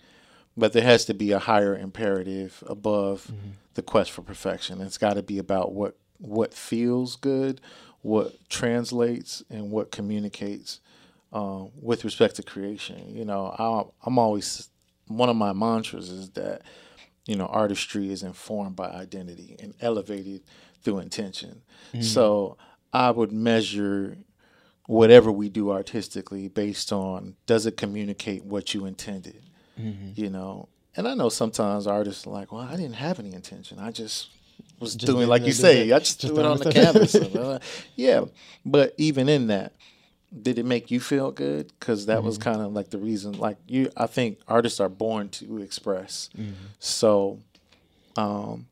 but 0.56 0.72
there 0.72 0.82
has 0.82 1.04
to 1.06 1.14
be 1.14 1.32
a 1.32 1.38
higher 1.38 1.76
imperative 1.76 2.62
above 2.66 3.30
the 3.74 3.82
quest 3.82 4.10
for 4.10 4.22
perfection. 4.22 4.80
It's 4.80 4.98
got 4.98 5.14
to 5.14 5.22
be 5.22 5.38
about 5.38 5.72
what 5.72 5.96
what 6.18 6.52
feels 6.52 7.16
good, 7.16 7.60
what 8.02 8.34
translates, 8.50 9.42
and 9.48 9.70
what 9.70 9.90
communicates 9.90 10.80
uh, 11.32 11.64
with 11.80 12.04
respect 12.04 12.36
to 12.36 12.42
creation. 12.42 13.14
You 13.14 13.24
know, 13.24 13.54
I, 13.58 14.06
I'm 14.06 14.18
always 14.18 14.68
one 15.06 15.28
of 15.30 15.36
my 15.36 15.52
mantras 15.52 16.10
is 16.10 16.30
that 16.30 16.62
you 17.26 17.36
know 17.36 17.46
artistry 17.46 18.12
is 18.12 18.22
informed 18.22 18.76
by 18.76 18.88
identity 18.88 19.56
and 19.60 19.72
elevated 19.80 20.42
through 20.82 20.98
intention. 20.98 21.62
So 22.02 22.56
I 22.92 23.10
would 23.12 23.32
measure 23.32 24.16
whatever 24.98 25.30
we 25.30 25.48
do 25.48 25.70
artistically 25.70 26.48
based 26.48 26.90
on 26.92 27.36
does 27.46 27.64
it 27.66 27.76
communicate 27.76 28.44
what 28.44 28.74
you 28.74 28.86
intended? 28.86 29.42
You 30.22 30.28
know? 30.30 30.68
And 30.96 31.06
i 31.08 31.14
know 31.14 31.28
sometimes 31.30 31.86
artists 31.86 32.26
are 32.26 32.30
like 32.30 32.50
well 32.52 32.62
i 32.62 32.76
didn't 32.76 32.94
have 33.06 33.18
any 33.20 33.32
intention. 33.32 33.78
I 33.78 33.90
just 33.92 34.28
was 34.80 34.94
Just 34.96 35.06
doing 35.12 35.28
like 35.28 35.44
you 35.46 35.52
say. 35.52 35.88
it. 35.88 35.92
i 35.94 35.98
just, 36.00 36.20
Just 36.20 36.34
threw 36.34 36.42
it 36.44 36.46
on 36.46 36.58
the 36.58 36.72
canvas 36.72 37.14
yeah. 37.96 38.20
But 38.66 38.94
even 38.98 39.28
in 39.28 39.46
that 39.54 39.72
did 40.46 40.58
it 40.58 40.64
make 40.74 40.90
you 40.92 41.00
feel 41.00 41.30
good? 41.32 41.72
Because 41.78 42.06
that 42.06 42.22
was 42.22 42.36
Mm-hmm. 42.38 42.50
kind 42.50 42.60
of 42.66 42.72
like 42.72 42.90
the 42.90 42.98
reason 42.98 43.32
like 43.46 43.58
you 43.68 43.90
i 43.96 44.06
think 44.06 44.38
artists 44.48 44.80
are 44.80 44.88
born 45.04 45.28
to 45.38 45.44
express. 45.68 46.28
Mm-hmm. 46.36 46.52
so 46.80 47.38
um 48.16 48.66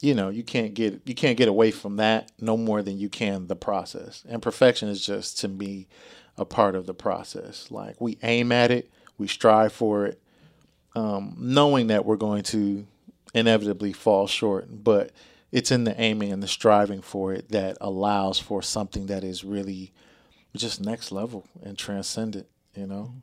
you 0.00 0.14
know 0.14 0.28
you 0.28 0.42
can't 0.42 0.74
get 0.74 1.00
you 1.04 1.14
can't 1.14 1.38
get 1.38 1.48
away 1.48 1.70
from 1.70 1.96
that 1.96 2.30
no 2.40 2.56
more 2.56 2.82
than 2.82 2.98
you 2.98 3.08
can 3.08 3.46
the 3.46 3.56
process. 3.56 4.24
And 4.28 4.42
perfection 4.42 4.88
is 4.88 5.04
just 5.04 5.38
to 5.40 5.48
me 5.48 5.88
a 6.36 6.44
part 6.44 6.74
of 6.74 6.86
the 6.86 6.94
process. 6.94 7.70
Like 7.70 8.00
we 8.00 8.18
aim 8.22 8.52
at 8.52 8.70
it 8.70 8.90
we 9.18 9.26
strive 9.26 9.72
for 9.72 10.06
it 10.06 10.20
um, 10.94 11.34
knowing 11.38 11.88
that 11.88 12.04
we're 12.04 12.16
going 12.16 12.42
to 12.42 12.86
inevitably 13.34 13.92
fall 13.92 14.26
short 14.26 14.82
but 14.82 15.12
it's 15.52 15.70
in 15.70 15.84
the 15.84 15.98
aiming 16.00 16.32
and 16.32 16.42
the 16.42 16.48
striving 16.48 17.00
for 17.00 17.32
it 17.32 17.50
that 17.50 17.76
allows 17.80 18.38
for 18.38 18.62
something 18.62 19.06
that 19.06 19.22
is 19.22 19.44
really 19.44 19.92
just 20.54 20.80
next 20.80 21.12
level 21.12 21.46
and 21.62 21.78
transcendent 21.78 22.46
you 22.76 22.86
know? 22.86 23.14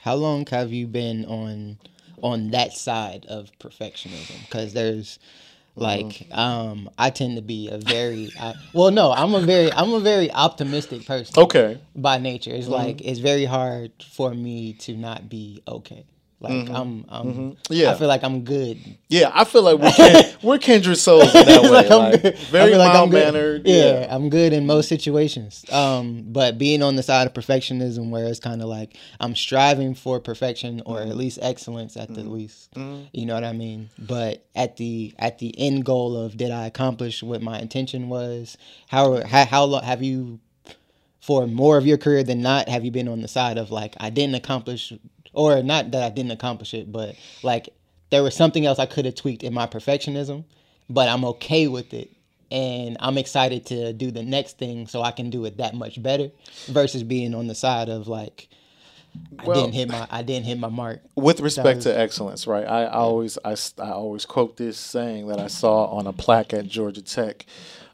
How 0.00 0.14
long 0.14 0.46
have 0.46 0.72
you 0.72 0.86
been 0.86 1.24
on 1.26 1.78
on 2.22 2.50
that 2.52 2.72
side 2.72 3.26
of 3.28 3.50
perfectionism? 3.58 4.40
Because 4.46 4.72
there's 4.72 5.18
like 5.76 6.26
um 6.32 6.90
I 6.98 7.10
tend 7.10 7.36
to 7.36 7.42
be 7.42 7.68
a 7.68 7.78
very 7.78 8.30
I, 8.38 8.54
well 8.72 8.90
no 8.90 9.12
I'm 9.12 9.34
a 9.34 9.40
very 9.40 9.72
I'm 9.72 9.92
a 9.92 10.00
very 10.00 10.30
optimistic 10.30 11.06
person 11.06 11.42
okay 11.44 11.78
by 11.94 12.18
nature. 12.18 12.50
It's 12.52 12.68
like 12.68 13.00
it's 13.02 13.20
very 13.20 13.44
hard 13.44 13.92
for 14.02 14.32
me 14.34 14.72
to 14.74 14.96
not 14.96 15.28
be 15.28 15.62
okay. 15.68 16.04
Like 16.50 16.70
I'm, 16.70 17.04
I'm 17.08 17.56
Yeah. 17.70 17.92
I 17.92 17.94
feel 17.94 18.08
like 18.08 18.24
I'm 18.24 18.42
good. 18.44 18.78
Yeah, 19.08 19.30
I 19.34 19.44
feel 19.44 19.62
like 19.62 19.78
we're 19.78 19.92
kin- 19.96 20.32
we're 20.42 20.58
kindred 20.58 20.96
souls 20.98 21.32
in 21.34 21.46
that 21.46 21.62
way. 21.62 21.68
Like, 21.70 22.22
like. 22.24 22.38
Very 22.48 22.74
like 22.74 22.88
I'm 22.88 22.94
mild 22.94 23.10
good. 23.12 23.24
mannered. 23.34 23.66
Yeah, 23.66 24.00
Yeah. 24.00 24.14
I'm 24.14 24.30
good 24.30 24.52
in 24.52 24.66
most 24.66 24.88
situations. 24.88 25.64
Um, 25.72 26.24
but 26.28 26.58
being 26.58 26.82
on 26.82 26.96
the 26.96 27.02
side 27.02 27.26
of 27.26 27.32
perfectionism, 27.34 28.10
where 28.10 28.26
it's 28.26 28.40
kind 28.40 28.62
of 28.62 28.68
like 28.68 28.96
I'm 29.20 29.34
striving 29.36 29.94
for 29.94 30.20
perfection 30.20 30.82
or 30.86 30.96
Mm-hmm. 30.98 31.10
at 31.10 31.16
least 31.16 31.38
excellence 31.42 31.96
at 31.96 32.12
the 32.12 32.22
least. 32.24 32.70
You 33.12 33.26
know 33.26 33.34
what 33.34 33.44
I 33.44 33.52
mean? 33.52 33.90
But 33.98 34.44
at 34.54 34.76
the 34.76 35.14
at 35.18 35.38
the 35.38 35.54
end 35.58 35.84
goal 35.84 36.16
of 36.16 36.36
did 36.36 36.50
I 36.50 36.66
accomplish 36.66 37.22
what 37.22 37.42
my 37.42 37.58
intention 37.60 38.08
was? 38.08 38.56
How 38.88 39.22
how, 39.24 39.44
how 39.46 39.64
long 39.64 39.82
have 39.82 40.02
you? 40.02 40.40
For 41.26 41.48
more 41.48 41.76
of 41.76 41.84
your 41.84 41.98
career 41.98 42.22
than 42.22 42.40
not, 42.40 42.68
have 42.68 42.84
you 42.84 42.92
been 42.92 43.08
on 43.08 43.20
the 43.20 43.26
side 43.26 43.58
of 43.58 43.72
like 43.72 43.96
I 43.98 44.10
didn't 44.10 44.36
accomplish, 44.36 44.92
or 45.32 45.60
not 45.60 45.90
that 45.90 46.04
I 46.04 46.08
didn't 46.08 46.30
accomplish 46.30 46.72
it, 46.72 46.92
but 46.92 47.16
like 47.42 47.68
there 48.10 48.22
was 48.22 48.36
something 48.36 48.64
else 48.64 48.78
I 48.78 48.86
could 48.86 49.06
have 49.06 49.16
tweaked 49.16 49.42
in 49.42 49.52
my 49.52 49.66
perfectionism, 49.66 50.44
but 50.88 51.08
I'm 51.08 51.24
okay 51.24 51.66
with 51.66 51.92
it. 51.92 52.12
And 52.52 52.96
I'm 53.00 53.18
excited 53.18 53.66
to 53.66 53.92
do 53.92 54.12
the 54.12 54.22
next 54.22 54.56
thing 54.56 54.86
so 54.86 55.02
I 55.02 55.10
can 55.10 55.30
do 55.30 55.44
it 55.46 55.56
that 55.56 55.74
much 55.74 56.00
better 56.00 56.30
versus 56.68 57.02
being 57.02 57.34
on 57.34 57.48
the 57.48 57.56
side 57.56 57.88
of 57.88 58.06
like 58.06 58.46
I 59.40 59.46
Well- 59.46 59.62
didn't 59.62 59.74
hit 59.74 59.88
my 59.90 60.06
I 60.08 60.22
didn't 60.22 60.46
hit 60.46 60.60
my 60.60 60.68
mark. 60.68 61.00
With 61.16 61.40
respect 61.40 61.82
That 61.82 61.90
to 61.92 61.98
excellence, 61.98 62.46
right? 62.46 62.64
I, 62.68 62.84
I 62.84 62.98
always 62.98 63.36
I, 63.44 63.56
I 63.82 63.90
always 63.90 64.26
quote 64.26 64.58
this 64.58 64.78
saying 64.78 65.26
that 65.26 65.40
I 65.40 65.48
saw 65.48 65.86
on 65.86 66.06
a 66.06 66.12
plaque 66.12 66.54
at 66.54 66.68
Georgia 66.68 67.02
Tech. 67.02 67.46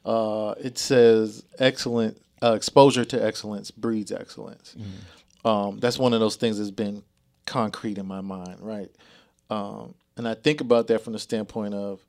Uh, 0.04 0.54
it 0.58 0.76
says, 0.76 1.44
"Excellent 1.58 2.21
uh, 2.42 2.52
exposure 2.54 3.04
to 3.04 3.24
excellence 3.24 3.70
breeds 3.70 4.12
excellence." 4.12 4.74
Um, 5.44 5.80
that's 5.80 5.98
one 5.98 6.12
of 6.12 6.20
those 6.20 6.36
things 6.36 6.58
that's 6.58 6.70
been 6.70 7.02
concrete 7.46 7.98
in 7.98 8.06
my 8.06 8.20
mind, 8.20 8.58
right? 8.60 8.90
Um, 9.50 9.94
and 10.16 10.28
I 10.28 10.34
think 10.34 10.60
about 10.60 10.86
that 10.88 11.02
from 11.02 11.12
the 11.14 11.18
standpoint 11.18 11.74
of 11.74 12.00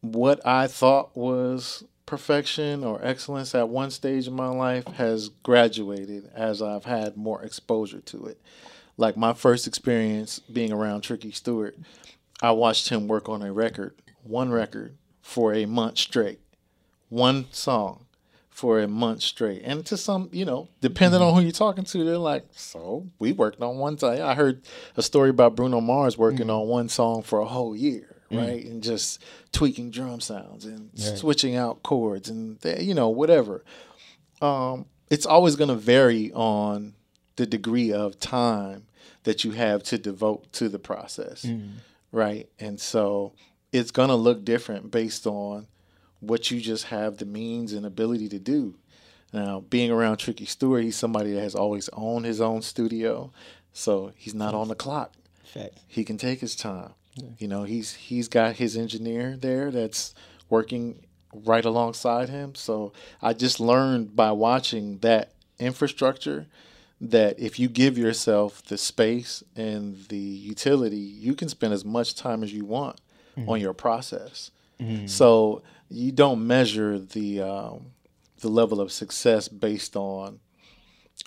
what 0.00 0.44
I 0.46 0.66
thought 0.66 1.16
was 1.16 1.84
perfection 2.06 2.84
or 2.84 3.00
excellence 3.02 3.54
at 3.54 3.68
one 3.68 3.90
stage 3.90 4.26
in 4.26 4.34
my 4.34 4.48
life 4.48 4.86
has 4.94 5.28
graduated 5.28 6.30
as 6.34 6.60
I've 6.60 6.84
had 6.84 7.16
more 7.16 7.42
exposure 7.42 8.00
to 8.00 8.26
it. 8.26 8.40
Like 8.96 9.16
my 9.16 9.32
first 9.32 9.66
experience 9.66 10.38
being 10.40 10.72
around 10.72 11.02
Tricky 11.02 11.30
Stewart, 11.30 11.76
I 12.42 12.50
watched 12.50 12.88
him 12.88 13.08
work 13.08 13.28
on 13.28 13.42
a 13.42 13.52
record, 13.52 13.94
one 14.24 14.50
record, 14.50 14.96
for 15.22 15.54
a 15.54 15.66
month 15.66 15.98
straight, 15.98 16.40
one 17.08 17.46
song 17.52 18.06
for 18.52 18.80
a 18.80 18.86
month 18.86 19.22
straight. 19.22 19.62
And 19.64 19.84
to 19.86 19.96
some, 19.96 20.28
you 20.30 20.44
know, 20.44 20.68
depending 20.82 21.22
on 21.22 21.28
mm-hmm. 21.28 21.38
who 21.38 21.42
you're 21.44 21.52
talking 21.52 21.84
to, 21.84 22.04
they're 22.04 22.18
like, 22.18 22.44
so 22.52 23.06
we 23.18 23.32
worked 23.32 23.60
on 23.62 23.78
one 23.78 23.96
time. 23.96 24.22
I 24.22 24.34
heard 24.34 24.62
a 24.96 25.02
story 25.02 25.30
about 25.30 25.56
Bruno 25.56 25.80
Mars 25.80 26.18
working 26.18 26.46
mm-hmm. 26.46 26.50
on 26.50 26.68
one 26.68 26.88
song 26.90 27.22
for 27.22 27.40
a 27.40 27.46
whole 27.46 27.74
year, 27.74 28.14
mm. 28.30 28.38
right? 28.38 28.64
And 28.64 28.82
just 28.82 29.24
tweaking 29.52 29.90
drum 29.90 30.20
sounds 30.20 30.66
and 30.66 30.90
Right. 30.92 31.18
switching 31.18 31.56
out 31.56 31.82
chords 31.82 32.28
and, 32.28 32.60
th- 32.60 32.82
you 32.82 32.92
know, 32.92 33.08
whatever. 33.08 33.64
Um, 34.42 34.84
it's 35.08 35.26
always 35.26 35.56
going 35.56 35.70
to 35.70 35.74
vary 35.74 36.30
on 36.32 36.94
the 37.36 37.46
degree 37.46 37.90
of 37.90 38.20
time 38.20 38.84
that 39.24 39.44
you 39.44 39.52
have 39.52 39.82
to 39.84 39.96
devote 39.96 40.52
to 40.52 40.68
the 40.68 40.78
process, 40.78 41.46
mm. 41.46 41.70
right? 42.12 42.50
And 42.60 42.78
so 42.78 43.32
it's 43.72 43.90
going 43.90 44.10
to 44.10 44.14
look 44.14 44.44
different 44.44 44.90
based 44.90 45.26
on 45.26 45.68
what 46.22 46.50
you 46.50 46.60
just 46.60 46.84
have 46.84 47.18
the 47.18 47.26
means 47.26 47.72
and 47.72 47.84
ability 47.84 48.28
to 48.28 48.38
do. 48.38 48.76
Now, 49.32 49.60
being 49.60 49.90
around 49.90 50.18
Tricky 50.18 50.44
Stewart, 50.44 50.84
he's 50.84 50.96
somebody 50.96 51.32
that 51.32 51.40
has 51.40 51.54
always 51.54 51.88
owned 51.92 52.24
his 52.24 52.40
own 52.40 52.62
studio, 52.62 53.32
so 53.72 54.12
he's 54.14 54.34
not 54.34 54.54
on 54.54 54.68
the 54.68 54.74
clock. 54.74 55.14
Fact. 55.44 55.78
He 55.88 56.04
can 56.04 56.16
take 56.16 56.40
his 56.40 56.54
time. 56.54 56.92
You 57.38 57.48
know, 57.48 57.64
he's 57.64 57.94
he's 57.94 58.28
got 58.28 58.56
his 58.56 58.76
engineer 58.76 59.36
there 59.38 59.70
that's 59.70 60.14
working 60.48 61.04
right 61.34 61.64
alongside 61.64 62.28
him. 62.28 62.54
So 62.54 62.92
I 63.20 63.32
just 63.34 63.60
learned 63.60 64.16
by 64.16 64.32
watching 64.32 64.98
that 64.98 65.32
infrastructure 65.58 66.46
that 67.00 67.38
if 67.38 67.58
you 67.58 67.68
give 67.68 67.98
yourself 67.98 68.62
the 68.64 68.78
space 68.78 69.42
and 69.56 70.06
the 70.08 70.16
utility, 70.16 70.96
you 70.96 71.34
can 71.34 71.48
spend 71.48 71.72
as 71.72 71.84
much 71.84 72.14
time 72.14 72.42
as 72.42 72.52
you 72.52 72.64
want 72.64 73.00
mm-hmm. 73.36 73.48
on 73.48 73.60
your 73.60 73.74
process. 73.74 74.50
Mm-hmm. 74.80 75.06
So 75.06 75.62
you 75.92 76.12
don't 76.12 76.46
measure 76.46 76.98
the 76.98 77.40
um, 77.42 77.92
the 78.40 78.48
level 78.48 78.80
of 78.80 78.90
success 78.90 79.48
based 79.48 79.96
on 79.96 80.40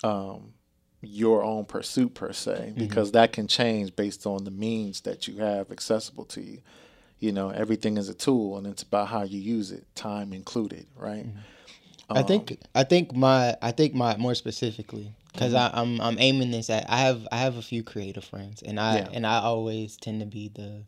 um, 0.04 0.52
your 1.00 1.42
own 1.42 1.64
pursuit 1.64 2.14
per 2.14 2.32
se, 2.32 2.74
because 2.76 3.12
that 3.12 3.32
can 3.32 3.46
change 3.46 3.94
based 3.96 4.26
on 4.26 4.44
the 4.44 4.50
means 4.50 5.02
that 5.02 5.26
you 5.28 5.38
have 5.38 5.70
accessible 5.70 6.24
to 6.26 6.40
you. 6.42 6.58
You 7.18 7.32
know, 7.32 7.48
everything 7.50 7.96
is 7.96 8.08
a 8.08 8.14
tool, 8.14 8.58
and 8.58 8.66
it's 8.66 8.82
about 8.82 9.08
how 9.08 9.22
you 9.22 9.40
use 9.40 9.72
it, 9.72 9.86
time 9.94 10.32
included, 10.32 10.86
right? 10.96 11.26
I 12.10 12.22
think 12.22 12.58
I 12.74 12.84
think 12.84 13.14
my 13.14 13.56
I 13.62 13.72
think 13.72 13.94
my 13.94 14.16
more 14.16 14.34
specifically 14.34 15.12
because 15.32 15.52
Mm-hmm. 15.54 15.78
I'm 15.78 16.00
I'm 16.00 16.18
aiming 16.18 16.50
this 16.50 16.70
at 16.70 16.88
I 16.88 16.98
have 16.98 17.26
I 17.32 17.38
have 17.38 17.56
a 17.56 17.62
few 17.62 17.82
creative 17.82 18.24
friends 18.24 18.62
and 18.62 18.78
I 18.78 18.98
Yeah. 18.98 19.08
and 19.12 19.26
I 19.26 19.38
always 19.38 19.96
tend 19.96 20.20
to 20.20 20.26
be 20.26 20.48
the 20.48 20.84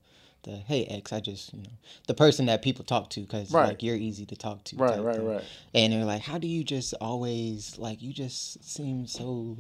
the 0.49 0.57
hey 0.57 1.03
I 1.13 1.21
just 1.21 1.53
you 1.55 1.63
know 1.63 1.71
the 2.07 2.15
person 2.15 2.47
that 2.47 2.63
people 2.63 2.85
talk 2.85 3.11
to 3.11 3.21
because 3.21 3.53
Right. 3.53 3.67
like 3.67 3.83
you're 3.83 3.97
easy 3.97 4.27
to 4.27 4.37
talk 4.37 4.65
to 4.65 4.77
Right, 4.77 5.01
right, 5.03 5.17
thing. 5.17 5.27
right. 5.27 5.45
and 5.75 5.93
they're 5.93 6.05
like 6.05 6.23
how 6.23 6.39
do 6.39 6.49
you 6.49 6.65
just 6.65 6.95
always 7.01 7.79
like 7.79 8.03
you 8.03 8.13
just 8.13 8.65
seem 8.65 9.07
so 9.07 9.59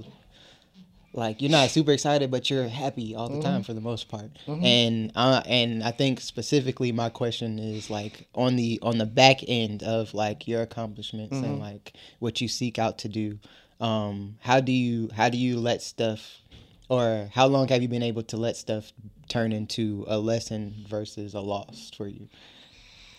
like 1.12 1.40
you're 1.40 1.50
not 1.50 1.70
super 1.70 1.92
excited 1.92 2.30
but 2.30 2.50
you're 2.50 2.68
happy 2.68 3.14
all 3.14 3.28
the 3.28 3.34
Mm-hmm. 3.34 3.42
time 3.42 3.62
for 3.62 3.72
the 3.74 3.80
most 3.80 4.08
part 4.08 4.30
and 4.62 5.10
uh 5.16 5.42
and 5.46 5.82
i 5.82 5.90
think 5.90 6.20
specifically 6.20 6.92
my 6.92 7.08
question 7.08 7.58
is 7.58 7.90
like 7.90 8.26
on 8.34 8.56
the 8.56 8.78
on 8.82 8.98
the 8.98 9.06
back 9.06 9.38
end 9.48 9.82
of 9.82 10.14
like 10.14 10.46
your 10.46 10.62
accomplishments 10.62 11.36
Mm-hmm. 11.36 11.46
and 11.46 11.58
like 11.60 11.94
what 12.18 12.40
you 12.40 12.48
seek 12.48 12.78
out 12.78 12.98
to 12.98 13.08
do 13.08 13.38
um 13.80 14.36
how 14.40 14.60
do 14.60 14.72
you 14.72 15.08
how 15.14 15.28
do 15.28 15.38
you 15.38 15.58
let 15.58 15.82
stuff 15.82 16.40
or 16.88 17.28
how 17.32 17.46
long 17.46 17.68
have 17.68 17.82
you 17.82 17.88
been 17.88 18.02
able 18.02 18.22
to 18.24 18.36
let 18.36 18.56
stuff 18.56 18.92
turn 19.28 19.52
into 19.52 20.04
a 20.08 20.18
lesson 20.18 20.74
versus 20.88 21.34
a 21.34 21.40
loss 21.40 21.90
for 21.96 22.06
you? 22.08 22.28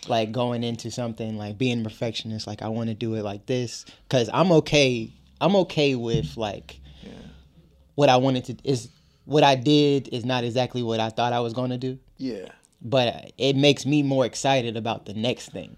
Like 0.08 0.32
going 0.32 0.64
into 0.64 0.90
something 0.90 1.36
like 1.36 1.58
being 1.58 1.84
perfectionist 1.84 2.46
like 2.46 2.62
i 2.62 2.68
want 2.68 2.88
to 2.88 2.94
do 2.94 3.16
it 3.16 3.22
like 3.22 3.44
this 3.44 3.84
because 4.08 4.30
i'm 4.32 4.50
okay 4.50 5.12
i'm 5.42 5.54
okay 5.56 5.94
with 5.94 6.38
like 6.38 6.80
what 7.96 8.08
i 8.08 8.16
wanted 8.16 8.44
to 8.46 8.56
is 8.64 8.88
what 9.26 9.44
i 9.44 9.54
did 9.54 10.08
is 10.08 10.24
not 10.24 10.42
exactly 10.42 10.82
what 10.82 11.00
i 11.00 11.10
thought 11.10 11.34
i 11.34 11.40
was 11.40 11.52
going 11.52 11.68
to 11.68 11.76
do. 11.76 11.98
Yeah. 12.16 12.48
but 12.80 13.32
it 13.36 13.56
makes 13.56 13.84
me 13.84 14.02
more 14.02 14.24
excited 14.24 14.74
about 14.74 15.04
the 15.04 15.12
next 15.12 15.52
thing 15.52 15.76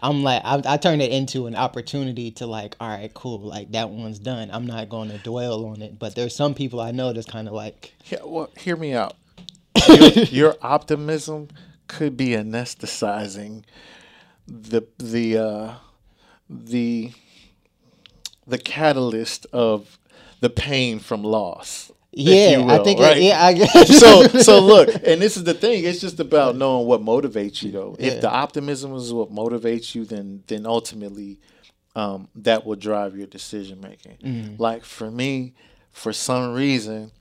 i'm 0.00 0.22
like 0.22 0.42
I, 0.44 0.62
I 0.64 0.76
turn 0.76 1.00
it 1.00 1.10
into 1.12 1.46
an 1.46 1.54
opportunity 1.56 2.30
to 2.32 2.46
like 2.46 2.76
all 2.80 2.88
right 2.88 3.12
cool 3.14 3.38
like 3.40 3.72
that 3.72 3.90
one's 3.90 4.18
done 4.18 4.50
i'm 4.52 4.66
not 4.66 4.88
going 4.88 5.10
to 5.10 5.18
dwell 5.18 5.64
on 5.66 5.82
it 5.82 5.98
but 5.98 6.14
there's 6.14 6.34
some 6.34 6.54
people 6.54 6.80
i 6.80 6.90
know 6.90 7.12
that's 7.12 7.26
kind 7.26 7.48
of 7.48 7.54
like 7.54 7.92
Yeah, 8.10 8.18
well, 8.24 8.50
hear 8.58 8.76
me 8.76 8.92
out. 8.94 9.16
Your, 9.88 10.08
your 10.24 10.54
optimism 10.62 11.48
could 11.88 12.16
be 12.16 12.28
anesthetizing 12.28 13.64
the 14.46 14.82
the 14.98 15.36
uh, 15.38 15.74
the 16.48 17.12
the 18.46 18.58
catalyst 18.58 19.46
of 19.52 19.98
the 20.40 20.50
pain 20.50 20.98
from 20.98 21.22
loss. 21.22 21.90
Yeah 22.16 22.58
you 22.58 22.68
i 22.68 22.82
think 22.82 22.98
right? 22.98 23.20
yeah 23.20 23.44
i 23.44 23.52
guess 23.52 23.98
so 24.00 24.22
so 24.40 24.58
look, 24.72 24.88
and 25.04 25.20
this 25.20 25.36
is 25.36 25.44
the 25.44 25.54
thing. 25.54 25.84
It's 25.84 26.00
just 26.00 26.18
about 26.20 26.56
knowing 26.56 26.86
what 26.86 27.02
motivates 27.02 27.62
you, 27.62 27.72
though. 27.72 27.96
Yeah. 27.98 28.12
If 28.12 28.20
the 28.20 28.30
optimism 28.30 28.94
is 28.94 29.12
what 29.12 29.30
motivates 29.30 29.94
you, 29.94 30.04
then 30.04 30.42
then 30.46 30.66
ultimately, 30.66 31.38
um, 31.94 32.28
that 32.36 32.64
will 32.64 32.76
drive 32.76 33.16
your 33.16 33.26
decision 33.26 33.80
making. 33.80 34.16
Mm. 34.22 34.58
Like 34.58 34.84
for 34.84 35.10
me, 35.10 35.54
for 35.92 36.12
some 36.12 36.54
reason, 36.54 37.12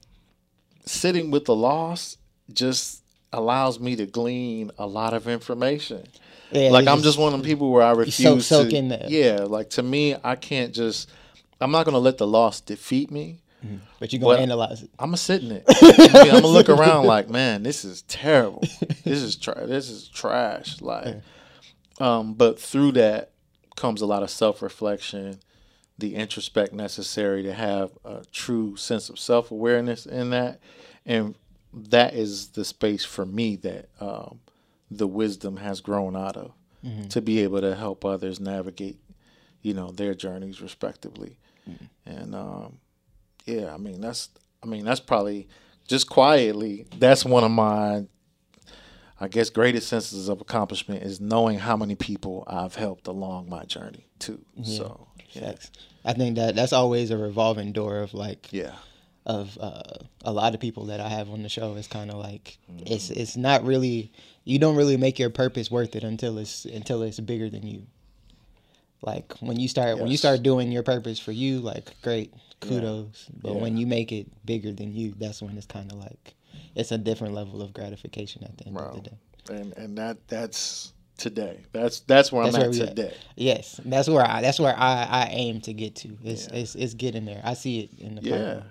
sitting 0.85 1.31
with 1.31 1.45
the 1.45 1.55
loss 1.55 2.17
just 2.53 3.03
allows 3.33 3.79
me 3.79 3.95
to 3.95 4.05
glean 4.05 4.71
a 4.77 4.87
lot 4.87 5.13
of 5.13 5.27
information. 5.27 6.07
Yeah, 6.51 6.69
like 6.69 6.87
I'm 6.87 7.01
just 7.01 7.17
one 7.17 7.33
of 7.33 7.41
the 7.41 7.45
people 7.45 7.71
where 7.71 7.83
I 7.83 7.91
refuse 7.91 8.47
soak- 8.47 8.63
soak 8.63 8.69
to. 8.69 8.77
in 8.77 8.89
that. 8.89 9.09
Yeah, 9.09 9.45
like 9.47 9.71
to 9.71 9.83
me, 9.83 10.15
I 10.23 10.35
can't 10.35 10.73
just. 10.73 11.09
I'm 11.59 11.71
not 11.71 11.85
gonna 11.85 11.99
let 11.99 12.17
the 12.17 12.27
loss 12.27 12.61
defeat 12.61 13.11
me. 13.11 13.41
But 13.99 14.11
you're 14.13 14.19
gonna 14.19 14.29
Well, 14.29 14.39
analyze 14.39 14.83
it. 14.83 14.89
I'm 14.99 15.07
gonna 15.07 15.17
sit 15.17 15.43
in 15.43 15.51
it. 15.51 15.63
I 15.67 16.23
mean, 16.23 16.31
I'm 16.35 16.41
gonna 16.41 16.47
look 16.47 16.69
around 16.69 17.05
like, 17.15 17.29
man, 17.29 17.63
this 17.63 17.83
is 17.85 18.01
terrible. 18.03 18.61
This 19.03 19.21
is 19.21 19.35
tra- 19.35 19.65
this 19.67 19.89
is 19.89 20.07
trash. 20.07 20.81
Like, 20.81 21.21
um, 21.99 22.33
but 22.33 22.59
through 22.59 22.93
that 22.93 23.31
comes 23.75 24.01
a 24.01 24.05
lot 24.05 24.23
of 24.23 24.29
self 24.29 24.61
reflection, 24.61 25.39
the 25.97 26.15
introspect 26.15 26.73
necessary 26.73 27.43
to 27.43 27.53
have 27.53 27.91
a 28.03 28.23
true 28.31 28.75
sense 28.75 29.09
of 29.09 29.17
self 29.19 29.51
awareness 29.51 30.05
in 30.05 30.29
that, 30.31 30.59
and 31.05 31.35
that 31.73 32.13
is 32.13 32.49
the 32.49 32.63
space 32.65 33.03
for 33.05 33.25
me 33.25 33.55
that 33.57 33.89
um, 33.99 34.39
the 34.91 35.07
wisdom 35.07 35.57
has 35.57 35.81
grown 35.81 36.15
out 36.15 36.37
of 36.37 36.51
to 37.09 37.19
be 37.19 37.39
able 37.41 37.59
to 37.61 37.73
help 37.75 38.05
others 38.05 38.39
navigate, 38.39 38.99
you 39.63 39.73
know, 39.73 39.89
their 39.89 40.13
journeys 40.13 40.61
respectively, 40.61 41.37
and 42.05 42.35
um, 42.35 42.77
yeah, 43.45 43.73
I 43.73 43.77
mean 43.77 44.01
that's 44.01 44.29
I 44.63 44.67
mean 44.67 44.85
that's 44.85 44.99
probably 44.99 45.47
just 45.87 46.09
quietly, 46.09 46.87
that's 46.97 47.23
one 47.23 47.43
of 47.43 47.51
my, 47.51 48.05
I 49.21 49.27
guess, 49.27 49.51
greatest 49.51 49.87
senses 49.87 50.27
of 50.29 50.41
accomplishment 50.41 51.03
is 51.03 51.21
knowing 51.21 51.59
how 51.59 51.77
many 51.77 51.95
people 51.95 52.43
I've 52.47 52.75
helped 52.75 53.05
along 53.07 53.49
my 53.49 53.63
journey 53.65 54.07
too. 54.19 54.43
So 54.63 55.07
yeah, 55.31 55.53
I 56.03 56.13
think 56.13 56.37
that 56.37 56.55
that's 56.55 56.73
always 56.73 57.11
a 57.11 57.17
revolving 57.17 57.71
door 57.71 57.99
of 57.99 58.13
like 58.15 58.51
yeah, 58.51 58.73
of 59.27 59.57
uh, 59.61 59.83
a 60.23 60.31
lot 60.33 60.55
of 60.55 60.59
people 60.59 60.85
that 60.87 60.99
I 60.99 61.09
have 61.09 61.29
on 61.29 61.43
the 61.43 61.49
show. 61.49 61.75
It's 61.75 61.87
kind 61.87 62.09
of 62.09 62.17
like 62.17 62.57
Mm-hmm. 62.71 62.93
it's 62.93 63.09
it's 63.11 63.37
not 63.37 63.63
really 63.63 64.11
you 64.43 64.57
don't 64.57 64.75
really 64.75 64.97
make 64.97 65.19
your 65.19 65.29
purpose 65.29 65.69
worth 65.69 65.95
it 65.95 66.03
until 66.03 66.39
it's 66.39 66.65
until 66.65 67.03
it's 67.03 67.19
bigger 67.19 67.49
than 67.49 67.67
you. 67.67 67.83
Like 69.01 69.33
when 69.39 69.59
you 69.59 69.67
start 69.67 69.99
when 69.99 70.07
you 70.09 70.17
start 70.17 70.41
doing 70.41 70.71
your 70.71 70.83
purpose 70.83 71.19
for 71.19 71.31
you, 71.31 71.59
like 71.59 71.93
great 72.01 72.33
kudos. 72.67 73.29
But 73.41 73.53
Yeah. 73.53 73.61
when 73.61 73.77
you 73.77 73.87
make 73.87 74.11
it 74.11 74.27
bigger 74.45 74.71
than 74.71 74.93
you, 74.93 75.13
that's 75.17 75.41
when 75.41 75.57
it's 75.57 75.65
kind 75.65 75.91
of 75.91 75.97
like 75.99 76.33
it's 76.75 76.91
a 76.91 76.97
different 76.97 77.33
level 77.33 77.61
of 77.61 77.73
gratification 77.73 78.43
at 78.43 78.57
the 78.57 78.65
end 78.67 78.75
Wow. 78.75 78.89
of 78.89 79.03
the 79.03 79.09
day. 79.09 79.17
and 79.49 79.73
and 79.77 79.97
that 79.97 80.17
that's 80.27 80.93
today. 81.17 81.59
That's 81.71 82.01
that's 82.01 82.31
where 82.31 82.43
That's 82.43 82.55
I'm 82.55 82.61
where 82.61 82.69
at 82.69 82.75
we 82.75 82.81
at. 82.81 82.89
today. 82.95 83.13
Yes, 83.35 83.79
that's 83.85 84.09
where 84.09 84.25
I 84.27 84.41
that's 84.41 84.59
where 84.59 84.75
I, 84.77 85.03
I 85.03 85.27
aim 85.31 85.61
to 85.61 85.73
get 85.73 85.95
to. 85.97 86.17
It's 86.23 86.47
Yeah. 86.47 86.55
it's 86.59 86.75
it's 86.75 86.93
getting 86.93 87.25
there. 87.25 87.41
I 87.43 87.53
see 87.53 87.81
it 87.81 87.89
in 87.99 88.15
the 88.15 88.21
Yeah. 88.21 88.63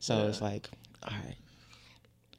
So 0.00 0.16
Yeah. 0.18 0.28
it's 0.28 0.40
like, 0.40 0.70
all 1.02 1.14
right. 1.24 1.36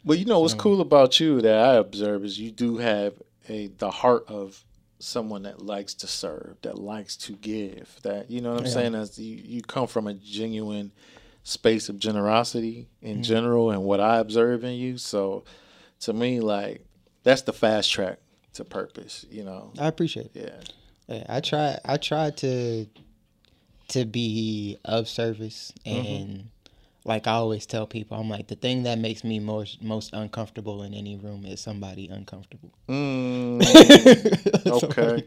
Well, 0.03 0.18
you 0.18 0.26
know 0.26 0.39
what's 0.39 0.53
cool 0.53 0.82
about 0.82 1.20
you 1.20 1.41
that 1.41 1.58
I 1.58 1.76
observe 1.76 2.24
is 2.26 2.39
you 2.39 2.51
do 2.51 2.78
have 2.78 3.14
a 3.49 3.68
the 3.68 3.89
heart 3.91 4.26
of 4.28 4.64
someone 5.06 5.43
that 5.43 5.62
likes 5.62 5.93
to 5.93 6.08
serve, 6.08 6.58
that 6.64 6.78
likes 6.80 7.16
to 7.18 7.34
give. 7.34 7.97
That 8.03 8.30
you 8.32 8.41
know 8.41 8.51
what 8.51 8.60
I'm 8.62 8.66
Yeah. 8.66 8.72
saying? 8.72 8.95
As 8.95 9.18
you, 9.20 9.36
you 9.43 9.62
come 9.62 9.88
from 9.88 10.08
a 10.08 10.14
genuine 10.14 10.91
space 11.43 11.89
of 11.89 11.99
generosity 11.99 12.88
in 13.01 13.16
Mm-hmm. 13.18 13.22
general, 13.22 13.72
and 13.72 13.84
what 13.84 13.99
I 13.99 14.18
observe 14.18 14.64
in 14.64 14.74
you. 14.74 14.97
So, 14.97 15.43
to 16.01 16.14
me, 16.14 16.39
like 16.39 16.84
that's 17.24 17.43
the 17.43 17.53
fast 17.53 17.91
track 17.91 18.18
to 18.53 18.64
purpose. 18.66 19.26
You 19.30 19.43
know? 19.43 19.72
I 19.80 19.88
appreciate 19.88 20.28
it. 20.28 20.32
Yeah. 20.36 21.16
Yeah, 21.16 21.26
I 21.30 21.39
try. 21.41 21.78
I 21.86 21.97
try 21.97 22.32
to 22.32 22.88
to 23.89 24.06
be 24.06 24.78
of 24.84 25.08
service, 25.08 25.72
Mm-hmm. 25.86 26.47
Like 27.06 27.28
I 27.28 27.34
always 27.34 27.66
tell 27.66 27.88
people, 27.88 28.18
I'm 28.18 28.30
like 28.30 28.47
the 28.47 28.56
thing 28.56 28.84
that 28.84 28.99
makes 28.99 29.24
me 29.24 29.39
most 29.39 29.82
most 29.82 30.14
uncomfortable 30.14 30.84
in 30.84 30.93
any 30.93 31.16
room 31.18 31.45
is 31.45 31.62
somebody 31.62 32.08
uncomfortable. 32.10 32.74
Mm, 32.89 34.22
Okay. 34.68 35.24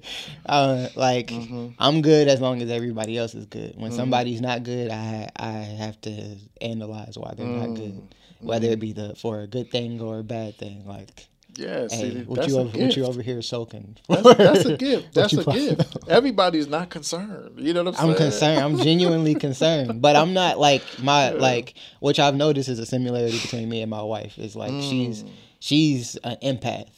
uh, 0.47 0.89
like 0.97 1.29
Mm-hmm. 1.31 1.69
I'm 1.79 2.03
good 2.03 2.29
as 2.29 2.41
long 2.41 2.63
as 2.63 2.71
everybody 2.71 3.17
else 3.19 3.35
is 3.35 3.47
good. 3.47 3.75
When 3.77 3.91
Mhm. 3.91 3.93
somebody's 3.93 4.41
not 4.41 4.63
good, 4.65 4.91
I 4.91 5.29
I 5.37 5.51
have 5.53 6.01
to 6.03 6.37
analyze 6.61 7.17
why 7.19 7.35
they're 7.37 7.49
not 7.49 7.75
Mm-hmm. 7.75 7.75
good, 7.75 8.03
whether 8.45 8.69
it 8.69 8.81
be 8.81 8.93
the 8.93 9.15
for 9.17 9.41
a 9.41 9.47
good 9.47 9.71
thing 9.71 10.01
or 10.01 10.19
a 10.21 10.25
bad 10.25 10.59
thing. 10.59 10.87
Like, 10.87 11.29
yeah. 11.57 11.89
Hey, 11.91 12.23
what 12.25 12.47
you 12.49 12.59
over, 12.59 12.79
what 12.79 12.97
you 12.97 13.05
over 13.05 13.23
here 13.23 13.43
soaking? 13.43 13.97
That's, 14.09 14.23
that's 14.37 14.65
a 14.65 14.77
gift. 14.77 15.15
That's 15.15 15.33
a 15.33 15.45
gift. 15.45 15.97
Everybody's 16.09 16.69
not 16.69 16.91
concerned. 16.91 17.59
You 17.59 17.73
know 17.75 17.83
what 17.85 17.95
I'm 17.95 17.95
saying? 18.01 18.11
I'm 18.11 18.17
concerned. 18.17 18.61
I'm 18.61 18.79
genuinely 18.79 19.35
concerned, 19.47 20.01
but 20.01 20.15
I'm 20.17 20.33
not 20.35 20.59
like 20.59 20.83
my 21.03 21.31
like 21.31 21.75
which 22.01 22.19
I've 22.21 22.35
noticed 22.37 22.69
is 22.69 22.79
a 22.79 22.87
similarity 22.87 23.39
between 23.41 23.69
me 23.69 23.83
and 23.83 23.91
my 23.91 24.03
wife 24.03 24.39
is 24.39 24.55
like 24.55 24.71
she's 24.83 25.23
Mm. 25.25 25.31
she's 25.59 26.17
an 26.23 26.37
empath. 26.43 26.89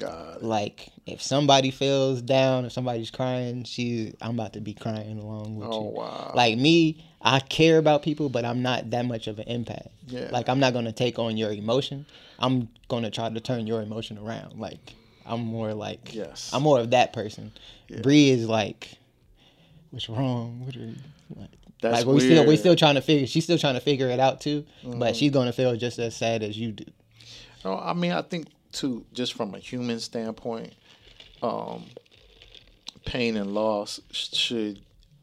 God. 0.00 0.42
Like 0.42 0.90
if 1.06 1.22
somebody 1.22 1.70
feels 1.70 2.22
down, 2.22 2.64
if 2.64 2.72
somebody's 2.72 3.10
crying, 3.10 3.64
she 3.64 4.14
I'm 4.20 4.34
about 4.38 4.54
to 4.54 4.60
be 4.60 4.74
crying 4.74 5.18
along 5.18 5.56
with 5.56 5.68
Oh 5.70 5.84
you. 5.90 5.96
wow. 5.98 6.32
Like 6.34 6.58
me, 6.58 7.04
I 7.22 7.40
care 7.40 7.78
about 7.78 8.02
people, 8.02 8.28
but 8.28 8.44
I'm 8.44 8.62
not 8.62 8.90
that 8.90 9.04
much 9.06 9.26
of 9.26 9.38
an 9.38 9.46
empath. 9.46 9.88
Yeah. 10.06 10.28
Like 10.32 10.48
I'm 10.48 10.58
not 10.60 10.72
gonna 10.72 10.92
take 10.92 11.18
on 11.18 11.36
your 11.36 11.52
emotion. 11.52 12.06
I'm 12.38 12.68
gonna 12.88 13.10
try 13.10 13.28
to 13.28 13.40
turn 13.40 13.66
your 13.66 13.82
emotion 13.82 14.18
around. 14.18 14.58
Like 14.58 14.94
I'm 15.26 15.40
more 15.40 15.74
like 15.74 16.14
Yes. 16.14 16.50
I'm 16.52 16.62
more 16.62 16.80
of 16.80 16.90
that 16.90 17.12
person. 17.12 17.52
Yeah. 17.88 18.00
Bree 18.00 18.30
is 18.30 18.46
like, 18.48 18.90
what's 19.90 20.08
wrong? 20.08 20.64
What 20.64 20.76
are 20.76 20.80
you 20.80 20.94
like? 21.36 21.50
That's 21.82 21.98
like 21.98 22.06
we 22.06 22.20
still 22.20 22.42
we 22.42 22.48
weird. 22.48 22.58
still 22.60 22.76
trying 22.76 22.96
to 22.96 23.00
figure. 23.00 23.26
She's 23.26 23.44
still 23.44 23.58
trying 23.58 23.74
to 23.74 23.80
figure 23.80 24.08
it 24.08 24.20
out 24.20 24.40
too. 24.40 24.64
Mm-hmm. 24.84 24.98
But 24.98 25.16
she's 25.16 25.30
gonna 25.32 25.52
feel 25.52 25.76
just 25.76 25.98
as 25.98 26.14
sad 26.16 26.42
as 26.42 26.58
you 26.58 26.72
do. 26.72 26.84
No, 27.64 27.78
I 27.78 27.92
mean, 27.94 28.12
I 28.12 28.22
think 28.22 28.48
too, 28.72 29.04
just 29.12 29.34
from 29.34 29.54
a 29.54 29.58
human 29.58 30.00
standpoint, 30.00 30.74
um, 31.42 31.84
pain 33.04 33.36
and 33.36 33.52
loss 33.54 34.00
sh- 34.10 34.34
should 34.36 34.80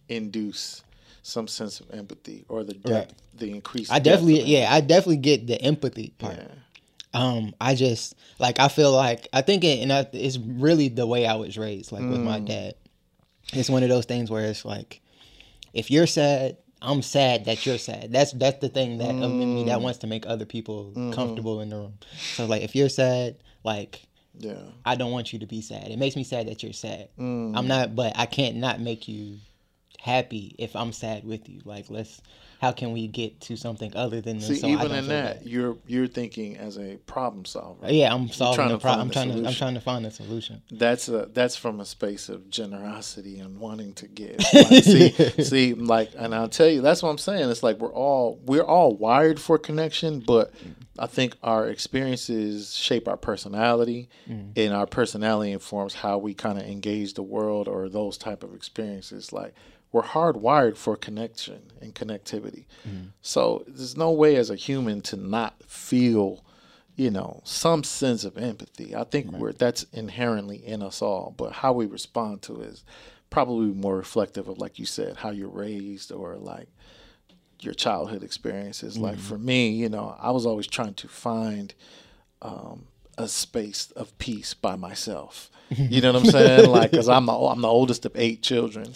induce 0.09 0.83
some 1.21 1.47
sense 1.47 1.79
of 1.79 1.91
empathy 1.93 2.45
or 2.49 2.63
the 2.63 2.73
depth, 2.73 3.13
the 3.35 3.51
increase. 3.51 3.91
I 3.91 3.99
definitely 3.99 4.41
yeah, 4.43 4.67
I 4.71 4.81
definitely 4.81 5.17
get 5.17 5.47
the 5.47 5.61
empathy 5.61 6.13
part. 6.17 6.37
Yeah. 6.37 6.47
Um, 7.13 7.53
I 7.59 7.75
just 7.75 8.15
like 8.39 8.59
I 8.59 8.67
feel 8.67 8.91
like 8.91 9.27
I 9.33 9.41
think 9.41 9.63
it, 9.63 9.79
and 9.81 9.91
I, 9.91 10.07
it's 10.13 10.37
really 10.37 10.89
the 10.89 11.05
way 11.07 11.25
I 11.25 11.35
was 11.35 11.57
raised, 11.57 11.91
like 11.91 12.01
with 12.03 12.19
Mm. 12.19 12.23
my 12.23 12.39
dad. 12.39 12.75
It's 13.53 13.69
one 13.69 13.81
of 13.83 13.89
those 13.89 14.05
things 14.05 14.29
where 14.29 14.45
it's 14.45 14.65
like, 14.65 14.99
if 15.73 15.89
you're 15.89 16.05
sad, 16.07 16.57
I'm 16.81 17.01
sad 17.01 17.45
that 17.45 17.65
you're 17.65 17.77
sad. 17.77 18.11
That's 18.11 18.31
that's 18.33 18.59
the 18.59 18.69
thing 18.69 18.99
that 18.99 19.09
in 19.15 19.37
me 19.55 19.63
Mm. 19.63 19.65
that 19.67 19.81
wants 19.81 19.99
to 19.99 20.07
make 20.07 20.25
other 20.27 20.45
people 20.45 20.91
Mm-hmm. 20.95 21.11
comfortable 21.13 21.61
in 21.61 21.69
the 21.69 21.77
room. 21.77 21.93
So 22.35 22.45
like, 22.45 22.61
if 22.63 22.75
you're 22.75 22.89
sad, 22.89 23.37
like 23.63 24.01
Yeah. 24.39 24.61
I 24.85 24.95
don't 24.95 25.11
want 25.11 25.33
you 25.33 25.39
to 25.39 25.47
be 25.47 25.61
sad. 25.61 25.87
It 25.89 25.97
makes 25.97 26.15
me 26.15 26.23
sad 26.23 26.47
that 26.47 26.61
you're 26.61 26.73
sad. 26.73 27.09
Mm. 27.17 27.57
I'm 27.57 27.67
not, 27.67 27.95
but 27.95 28.13
I 28.17 28.27
can't 28.27 28.57
not 28.57 28.79
make 28.79 29.07
you 29.07 29.39
happy 29.99 30.55
if 30.59 30.75
I'm 30.75 30.93
sad 30.93 31.23
with 31.23 31.49
you. 31.49 31.61
Like 31.65 31.89
let's. 31.89 32.21
How 32.59 32.71
can 32.71 32.91
we 32.91 33.07
get 33.07 33.39
to 33.41 33.55
something 33.55 33.95
other 33.95 34.19
than 34.19 34.37
this? 34.37 34.47
See, 34.47 34.55
so 34.55 34.67
even 34.67 34.91
in 34.91 35.07
that, 35.09 35.39
bad? 35.39 35.45
you're 35.45 35.77
you're 35.85 36.07
thinking 36.07 36.57
as 36.57 36.77
a 36.79 36.97
problem 37.05 37.45
solver. 37.45 37.91
Yeah, 37.91 38.13
I'm 38.13 38.29
solving 38.29 38.55
trying 38.55 38.69
the 38.69 38.79
problem. 38.79 39.07
I'm 39.07 39.11
trying 39.11 39.27
to. 39.27 39.33
I'm 39.33 39.39
solution. 39.39 39.57
trying 39.57 39.73
to 39.75 39.81
find 39.81 40.05
a 40.07 40.11
solution. 40.11 40.61
That's 40.71 41.07
a 41.07 41.29
that's 41.31 41.55
from 41.55 41.79
a 41.79 41.85
space 41.85 42.29
of 42.29 42.49
generosity 42.49 43.39
and 43.39 43.59
wanting 43.59 43.93
to 43.93 44.07
give. 44.07 44.37
Like, 44.57 44.83
see, 44.83 45.11
see, 45.43 45.73
like, 45.75 46.11
and 46.17 46.33
I'll 46.33 46.49
tell 46.49 46.67
you, 46.67 46.81
that's 46.81 47.03
what 47.03 47.09
I'm 47.09 47.19
saying. 47.19 47.49
It's 47.49 47.61
like 47.61 47.77
we're 47.77 47.93
all 47.93 48.39
we're 48.45 48.63
all 48.63 48.95
wired 48.95 49.39
for 49.39 49.59
connection, 49.59 50.19
but 50.19 50.51
I 50.97 51.05
think 51.05 51.35
our 51.43 51.67
experiences 51.67 52.75
shape 52.75 53.07
our 53.07 53.17
personality, 53.17 54.09
mm. 54.27 54.51
and 54.55 54.73
our 54.73 54.87
personality 54.87 55.51
informs 55.51 55.93
how 55.95 56.17
we 56.17 56.33
kind 56.33 56.57
of 56.57 56.65
engage 56.65 57.13
the 57.13 57.23
world 57.23 57.67
or 57.67 57.87
those 57.87 58.17
type 58.17 58.43
of 58.43 58.55
experiences. 58.55 59.31
Like 59.31 59.53
we're 59.91 60.03
hardwired 60.03 60.77
for 60.77 60.95
connection 60.95 61.71
and 61.81 61.95
connectivity. 61.95 62.65
So 63.21 63.63
there's 63.67 63.97
no 63.97 64.11
way 64.11 64.35
as 64.35 64.49
a 64.49 64.55
human 64.55 65.01
to 65.01 65.15
not 65.17 65.63
feel 65.63 66.43
you 66.97 67.11
know, 67.11 67.41
some 67.43 67.83
sense 67.83 68.23
of 68.23 68.39
empathy. 68.39 68.95
I 68.95 69.03
think 69.03 69.31
we're 69.31 69.53
that's 69.53 69.83
inherently 69.93 70.57
in 70.65 70.81
us 70.81 70.99
all, 71.03 71.35
but 71.37 71.51
how 71.51 71.71
we 71.71 71.85
respond 71.85 72.41
to 72.43 72.61
it 72.61 72.69
is 72.69 72.83
probably 73.29 73.67
more 73.67 73.95
reflective 73.95 74.47
of, 74.47 74.57
like 74.57 74.79
you 74.79 74.85
said, 74.87 75.17
how 75.17 75.29
you're 75.29 75.47
raised 75.47 76.11
or 76.11 76.37
like 76.37 76.69
your 77.61 77.75
childhood 77.75 78.23
experiences. 78.23 78.97
Like 78.97 79.19
for 79.19 79.37
me, 79.37 79.69
you 79.69 79.89
know, 79.89 80.15
I 80.19 80.31
was 80.31 80.47
always 80.47 80.65
trying 80.65 80.95
to 80.95 81.07
find 81.07 81.75
um, 82.41 82.87
a 83.17 83.27
space 83.27 83.91
of 83.91 84.17
peace 84.17 84.53
by 84.53 84.75
myself. 84.75 85.49
You 85.69 85.99
know 86.01 86.13
what 86.13 86.23
I'm 86.23 86.31
saying? 86.31 86.69
Like, 86.79 86.91
cause 86.93 87.09
I'm 87.09 87.25
the 87.25 87.33
I'm 87.33 87.61
the 87.61 87.67
oldest 87.67 88.05
of 88.05 88.13
eight 88.15 88.41
children. 88.41 88.93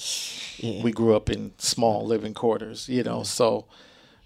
Yeah. 0.57 0.81
We 0.83 0.91
grew 0.91 1.15
up 1.15 1.29
in 1.29 1.51
small 1.57 2.05
living 2.05 2.33
quarters. 2.33 2.87
You 2.87 3.03
know, 3.03 3.23
so 3.23 3.65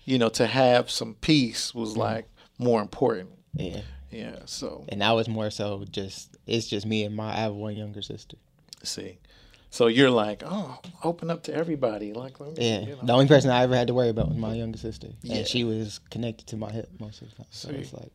you 0.04 0.18
know 0.20 0.30
to 0.30 0.46
have 0.46 0.92
some 0.92 1.16
peace 1.22 1.74
was 1.74 1.98
like 1.98 2.28
more 2.60 2.82
important. 2.82 3.30
Yeah. 3.56 3.82
Yeah. 4.12 4.40
So 4.46 4.86
And 4.90 5.04
I 5.04 5.14
was 5.14 5.28
more 5.28 5.50
so 5.50 5.86
just 5.90 6.38
it's 6.46 6.68
just 6.68 6.86
me 6.86 7.04
and 7.04 7.16
my 7.16 7.32
I 7.32 7.38
have 7.38 7.54
one 7.54 7.76
younger 7.76 8.02
sister. 8.04 8.38
see, 8.84 9.18
so 9.72 9.88
you're 9.88 10.12
like, 10.12 10.44
oh, 10.46 10.80
open 11.04 11.32
up 11.32 11.42
to 11.44 11.54
everybody. 11.54 12.14
Like, 12.14 12.40
let 12.40 12.56
me, 12.58 12.70
Yeah. 12.70 12.80
you 12.82 12.96
know. 12.96 13.02
The 13.04 13.14
only 13.14 13.28
person 13.28 13.50
I 13.50 13.64
ever 13.64 13.76
had 13.76 13.88
to 13.88 13.94
worry 13.96 14.10
about 14.10 14.30
was 14.30 14.38
my 14.38 14.54
younger 14.54 14.78
sister. 14.78 15.08
Yeah. 15.24 15.38
And 15.38 15.48
she 15.48 15.64
was 15.64 16.00
connected 16.12 16.46
to 16.48 16.58
my 16.58 16.72
hip 16.72 16.90
most 17.00 17.22
of 17.24 17.30
the 17.32 17.36
time. 17.38 17.48
So 17.50 17.70
Sweet. 17.70 17.80
it's 17.80 17.94
like 17.94 18.12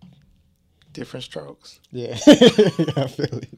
different 0.93 1.25
strokes. 1.25 1.81
Yeah. 1.93 2.15
I 2.27 3.07
feel 3.09 3.39
it. 3.39 3.49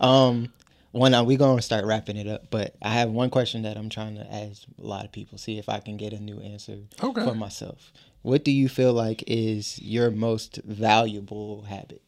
Um 0.00 0.52
one 0.92 1.14
uh, 1.14 1.22
we 1.22 1.36
gonna 1.36 1.62
start 1.62 1.84
wrapping 1.84 2.16
it 2.16 2.26
up, 2.26 2.50
but 2.50 2.74
I 2.82 2.90
have 2.94 3.10
one 3.10 3.30
question 3.30 3.62
that 3.62 3.76
I'm 3.76 3.88
trying 3.88 4.16
to 4.16 4.26
ask 4.32 4.64
a 4.82 4.84
lot 4.84 5.04
of 5.04 5.12
people, 5.12 5.38
see 5.38 5.58
if 5.58 5.68
I 5.68 5.78
can 5.78 5.96
get 5.96 6.12
a 6.12 6.18
new 6.20 6.40
answer 6.40 6.78
Okay. 7.02 7.22
for 7.22 7.34
myself. 7.34 7.92
What 8.22 8.44
do 8.44 8.50
you 8.50 8.68
feel 8.68 8.92
like 8.92 9.22
is 9.28 9.80
your 9.80 10.10
most 10.10 10.56
valuable 10.64 11.62
habit? 11.62 12.02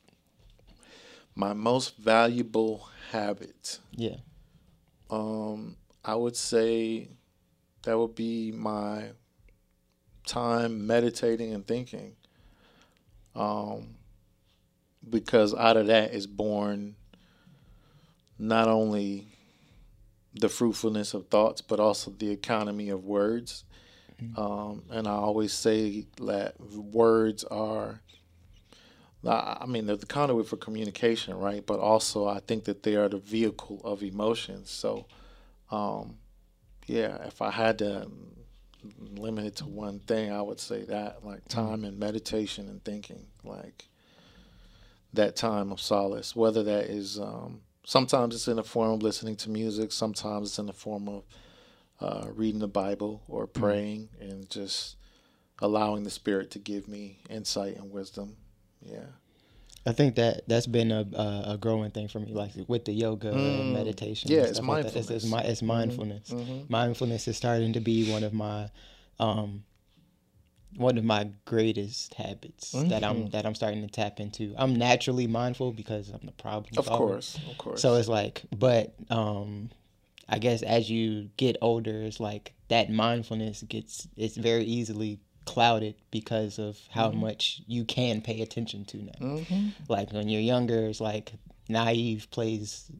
My 1.37 1.53
most 1.53 1.97
valuable 1.97 2.89
habit. 3.13 3.79
Yeah. 3.93 4.17
Um, 5.11 5.77
I 6.05 6.17
would 6.17 6.37
say 6.37 7.09
that 7.85 7.97
would 7.97 8.15
be 8.17 8.51
my 8.53 9.13
time 10.27 10.87
meditating 10.87 11.55
and 11.55 11.67
thinking. 11.67 12.17
Um, 13.35 13.95
because 15.09 15.55
out 15.55 15.77
of 15.77 15.87
that 15.89 16.13
is 16.15 16.27
born 16.27 16.97
not 18.39 18.69
only 18.69 19.29
the 20.35 20.49
fruitfulness 20.49 21.15
of 21.15 21.29
thoughts, 21.29 21.61
but 21.61 21.79
also 21.79 22.11
the 22.11 22.31
economy 22.31 22.89
of 22.91 23.05
words. 23.05 23.65
Um, 24.37 24.85
and 24.91 25.07
I 25.09 25.13
always 25.13 25.53
say 25.53 26.07
that 26.23 26.59
words 26.61 27.45
are, 27.45 28.01
I 29.27 29.67
mean, 29.67 29.87
they're 29.87 29.97
the 29.97 30.07
conduit 30.07 30.47
for 30.49 30.57
communication, 30.57 31.37
right? 31.39 31.65
But 31.65 31.81
also, 31.81 32.27
I 32.27 32.41
think 32.41 32.65
that 32.65 32.83
they 32.83 32.97
are 32.97 33.09
the 33.09 33.19
vehicle 33.19 33.81
of 33.85 34.03
emotions. 34.03 34.71
So, 34.71 35.07
um, 35.71 36.19
yeah, 36.87 37.17
if 37.27 37.43
I 37.43 37.51
had 37.51 37.79
to 37.81 38.09
limit 38.99 39.45
it 39.47 39.57
to 39.57 39.67
one 39.67 39.99
thing, 40.01 40.33
I 40.33 40.41
would 40.43 40.61
say 40.61 40.85
that, 40.85 41.25
like 41.25 41.47
Mm-hmm. 41.49 41.61
time 41.61 41.85
and 41.85 41.99
meditation 41.99 42.69
and 42.69 42.83
thinking, 42.85 43.27
like 43.45 43.85
that 45.13 45.37
time 45.37 45.71
of 45.73 45.81
solace, 45.81 46.35
whether 46.35 46.63
that 46.63 46.85
is, 46.87 47.19
um, 47.19 47.61
sometimes 47.85 48.35
it's 48.35 48.49
in 48.49 48.57
the 48.57 48.65
form 48.65 48.93
of 48.93 49.03
listening 49.03 49.37
to 49.37 49.51
music, 49.51 49.93
sometimes 49.93 50.49
it's 50.51 50.59
in 50.59 50.67
the 50.67 50.73
form 50.73 51.09
of 51.09 51.25
uh, 52.01 52.27
reading 52.35 52.61
the 52.61 52.69
Bible 52.69 53.23
or 53.29 53.47
Mm-hmm. 53.47 53.61
praying 53.63 54.09
and 54.21 54.49
just 54.51 54.97
allowing 55.61 56.03
the 56.05 56.11
Spirit 56.11 56.51
to 56.53 56.59
give 56.59 56.89
me 56.89 57.21
insight 57.31 57.77
and 57.77 57.93
wisdom. 57.93 58.37
Yeah. 58.85 59.05
I 59.85 59.93
think 59.93 60.15
that 60.15 60.49
that's 60.49 60.67
been 60.69 60.93
a 60.93 61.01
a, 61.53 61.59
growing 61.61 61.91
thing 61.91 62.07
for 62.09 62.21
me, 62.21 62.33
like 62.33 62.53
with 62.69 62.85
the 62.85 62.93
yoga 62.93 63.29
and 63.33 63.37
Mm. 63.37 63.73
meditation. 63.73 64.31
Yeah, 64.31 64.39
and 64.39 64.47
it's 64.49 64.59
stuff 64.59 64.69
like 64.69 64.85
that. 64.85 64.97
It's, 64.97 65.11
it's, 65.11 65.25
mi- 65.25 65.31
mindfulness. 65.31 65.53
it's 65.53 65.63
mindfulness. 65.63 66.31
Mhm. 66.31 66.71
Mindfulness 66.71 67.29
is 67.29 67.37
starting 67.37 67.73
to 67.73 67.81
be 67.81 68.11
one 68.11 68.23
of 68.23 68.33
my, 68.33 68.71
um, 69.19 69.65
one 70.77 70.97
of 70.99 71.05
my 71.05 71.31
greatest 71.45 72.15
habits 72.15 72.73
that 72.89 73.05
I'm 73.05 73.29
that 73.31 73.45
I'm 73.47 73.55
starting 73.55 73.83
to 73.83 73.89
tap 73.89 74.21
into. 74.21 74.55
I'm 74.57 74.75
naturally 74.75 75.27
mindful 75.27 75.73
because 75.73 76.09
I'm 76.11 76.25
the 76.25 76.33
problem. 76.33 76.79
Of 76.79 76.87
solver. 76.87 76.99
course. 76.99 77.39
Of 77.49 77.59
course. 77.59 77.83
So 77.83 77.95
it's 77.97 78.09
like, 78.09 78.43
but 78.57 78.95
um, 79.11 79.71
I 80.29 80.39
guess 80.39 80.63
as 80.63 80.91
you 80.91 81.31
get 81.37 81.57
older, 81.61 82.03
it's 82.03 82.21
like 82.21 82.55
that 82.69 82.91
mindfulness 82.91 83.63
gets 83.63 84.09
it's 84.17 84.37
very 84.37 84.65
easily 84.65 85.21
clouded 85.45 85.97
because 86.11 86.59
of 86.59 86.79
how 86.91 87.11
Mm-hmm. 87.11 87.21
much 87.21 87.63
you 87.67 87.85
can 87.85 88.21
pay 88.23 88.41
attention 88.43 88.85
to 88.87 88.97
now. 88.99 89.27
hmm 89.45 89.69
Like 89.89 90.13
when 90.13 90.29
you're 90.29 90.41
younger, 90.41 90.87
it's 90.87 91.01
like 91.01 91.33
naive 91.69 92.29
plays. 92.31 92.91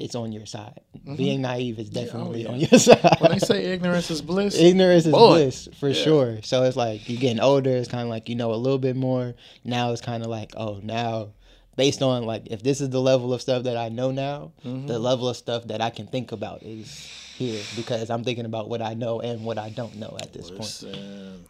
It's 0.00 0.14
on 0.14 0.32
your 0.32 0.46
side. 0.46 0.80
Mhm. 1.06 1.16
Being 1.16 1.42
naive 1.42 1.78
is 1.78 1.88
Yeah, 1.90 2.02
oh, 2.02 2.04
definitely 2.04 2.42
yeah. 2.44 2.48
on 2.50 2.60
your 2.60 2.78
side. 2.88 3.16
When 3.20 3.32
they 3.32 3.38
say 3.40 3.64
ignorance 3.66 4.10
is 4.10 4.22
bliss, 4.22 4.56
Ignorance 4.56 5.06
is 5.06 5.12
Boy. 5.12 5.28
bliss 5.44 5.68
for 5.78 5.88
Yeah. 5.88 5.94
sure. 6.04 6.38
So 6.42 6.62
it's 6.62 6.76
like 6.76 7.08
you're 7.08 7.20
getting 7.20 7.40
older. 7.40 7.70
It's 7.70 7.88
kind 7.88 8.02
of 8.04 8.08
like 8.08 8.28
you 8.28 8.36
know 8.36 8.52
a 8.52 8.56
little 8.56 8.78
bit 8.78 8.96
more. 8.96 9.34
Now 9.64 9.92
it's 9.92 10.00
kind 10.00 10.22
of 10.22 10.28
like 10.30 10.52
oh 10.56 10.80
now, 10.82 11.28
based 11.76 12.00
on 12.02 12.24
like 12.24 12.46
if 12.46 12.62
this 12.62 12.80
is 12.80 12.90
the 12.90 13.00
level 13.00 13.34
of 13.34 13.42
stuff 13.42 13.64
that 13.64 13.76
I 13.76 13.88
know 13.88 14.10
now, 14.12 14.52
Mhm. 14.64 14.86
the 14.86 14.98
level 14.98 15.28
of 15.28 15.36
stuff 15.36 15.66
that 15.66 15.80
I 15.80 15.90
can 15.90 16.06
think 16.06 16.30
about 16.32 16.62
is 16.62 17.08
here 17.36 17.60
because 17.76 18.10
I'm 18.10 18.24
thinking 18.24 18.46
about 18.46 18.68
what 18.68 18.82
I 18.82 18.94
know 18.94 19.20
and 19.20 19.44
what 19.44 19.58
I 19.58 19.70
don't 19.70 19.96
know 19.96 20.16
at 20.20 20.32
this 20.32 20.50
point. 20.50 20.84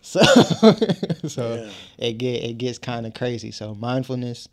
So 0.03 0.21
so 1.29 1.71
it 1.99 2.19
get 2.19 2.45
it 2.45 2.59
gets 2.59 2.79
kind 2.79 3.07
of 3.07 3.15
crazy. 3.15 3.51
So 3.51 3.75
mindfulness, 3.75 4.49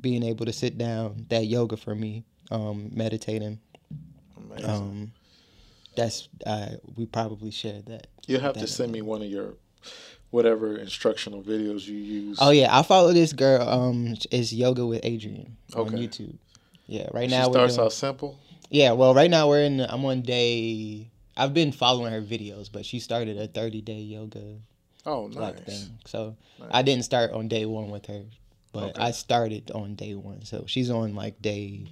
being 0.00 0.22
able 0.22 0.46
to 0.46 0.52
sit 0.52 0.78
down, 0.78 1.26
that 1.30 1.46
yoga 1.46 1.76
for 1.76 1.94
me, 1.94 2.24
um, 2.50 2.90
meditating, 2.92 3.60
Amazing. 4.36 4.70
um, 4.70 5.12
that's 5.96 6.28
uh, 6.46 6.70
we 6.96 7.06
probably 7.06 7.50
shared 7.50 7.86
that. 7.86 8.06
You'll 8.26 8.40
have 8.40 8.56
to 8.58 8.66
send 8.66 8.92
me 8.92 9.02
one 9.02 9.22
of 9.22 9.28
your 9.28 9.54
whatever 10.30 10.76
instructional 10.76 11.42
videos 11.42 11.86
you 11.86 11.96
use. 11.96 12.38
Oh 12.40 12.50
yeah, 12.50 12.76
I 12.76 12.82
follow 12.82 13.12
this 13.12 13.32
girl. 13.32 13.68
Um, 13.68 14.16
it's 14.30 14.52
yoga 14.52 14.86
with 14.86 15.02
Adriene 15.02 15.52
on 15.74 15.90
YouTube. 15.90 16.36
Yeah, 16.86 17.08
right 17.12 17.28
she 17.30 17.36
now 17.36 17.46
we're 17.48 17.54
starts 17.54 17.74
doing, 17.74 17.86
out 17.86 17.92
simple. 17.92 18.38
Yeah, 18.70 18.92
well, 18.92 19.14
right 19.14 19.30
now 19.30 19.48
we're 19.48 19.62
in. 19.64 19.80
I'm 19.80 20.04
on 20.04 20.22
day. 20.22 21.10
I've 21.36 21.54
been 21.54 21.72
following 21.72 22.12
her 22.12 22.20
videos, 22.22 22.70
but 22.70 22.84
she 22.84 23.00
started 23.00 23.38
a 23.38 23.46
30 23.46 23.80
day 23.80 23.94
yoga 24.00 24.56
Oh, 25.06 25.28
nice. 25.28 25.58
thing. 25.60 25.98
So 26.04 26.36
Nice. 26.58 26.68
I 26.72 26.82
didn't 26.82 27.04
start 27.04 27.32
on 27.32 27.48
day 27.48 27.64
one 27.64 27.90
with 27.90 28.06
her, 28.06 28.22
but 28.72 28.90
Okay. 28.90 29.00
I 29.02 29.10
started 29.12 29.70
on 29.70 29.94
day 29.94 30.14
one. 30.14 30.44
So 30.44 30.64
she's 30.66 30.90
on 30.90 31.14
like 31.14 31.40
day, 31.40 31.86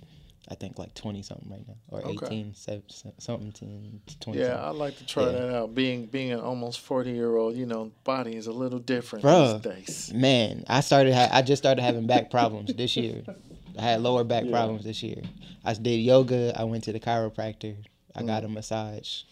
I 0.50 0.54
think 0.54 0.78
like 0.78 0.94
20 0.94 1.20
something 1.22 1.50
right 1.50 1.66
now, 1.68 1.74
or 1.90 2.00
Okay. 2.06 2.26
18, 2.26 2.54
se- 2.54 2.82
se- 2.88 3.12
something, 3.18 3.52
10, 3.52 4.00
20. 4.20 4.40
Yeah. 4.40 4.66
I'd 4.68 4.76
like 4.76 4.96
to 4.96 5.04
try 5.04 5.24
Yeah. 5.26 5.32
that 5.32 5.54
out. 5.54 5.74
Being 5.74 6.06
being 6.06 6.32
an 6.32 6.40
almost 6.40 6.80
forty 6.80 7.10
year 7.12 7.36
old, 7.36 7.54
you 7.54 7.66
know, 7.66 7.92
body 8.04 8.34
is 8.34 8.46
a 8.46 8.52
little 8.52 8.78
different 8.78 9.24
Bruh. 9.26 9.62
these 9.62 10.06
days. 10.08 10.14
Man, 10.14 10.64
I 10.66 10.80
started. 10.80 11.12
Ha- 11.12 11.28
I 11.30 11.42
just 11.42 11.62
started 11.62 11.82
having 11.82 12.06
back 12.06 12.30
problems 12.30 12.72
this 12.74 12.96
year. 12.96 13.22
I 13.78 13.82
had 13.82 14.00
lower 14.00 14.24
back 14.24 14.44
Yeah. 14.44 14.50
problems 14.52 14.84
this 14.84 15.02
year. 15.02 15.22
I 15.64 15.74
did 15.74 15.98
yoga. 16.00 16.52
I 16.58 16.64
went 16.64 16.84
to 16.84 16.92
the 16.92 17.00
chiropractor. 17.00 17.76
I 18.16 18.22
Mm. 18.22 18.26
got 18.26 18.44
a 18.44 18.48
massage. 18.48 19.22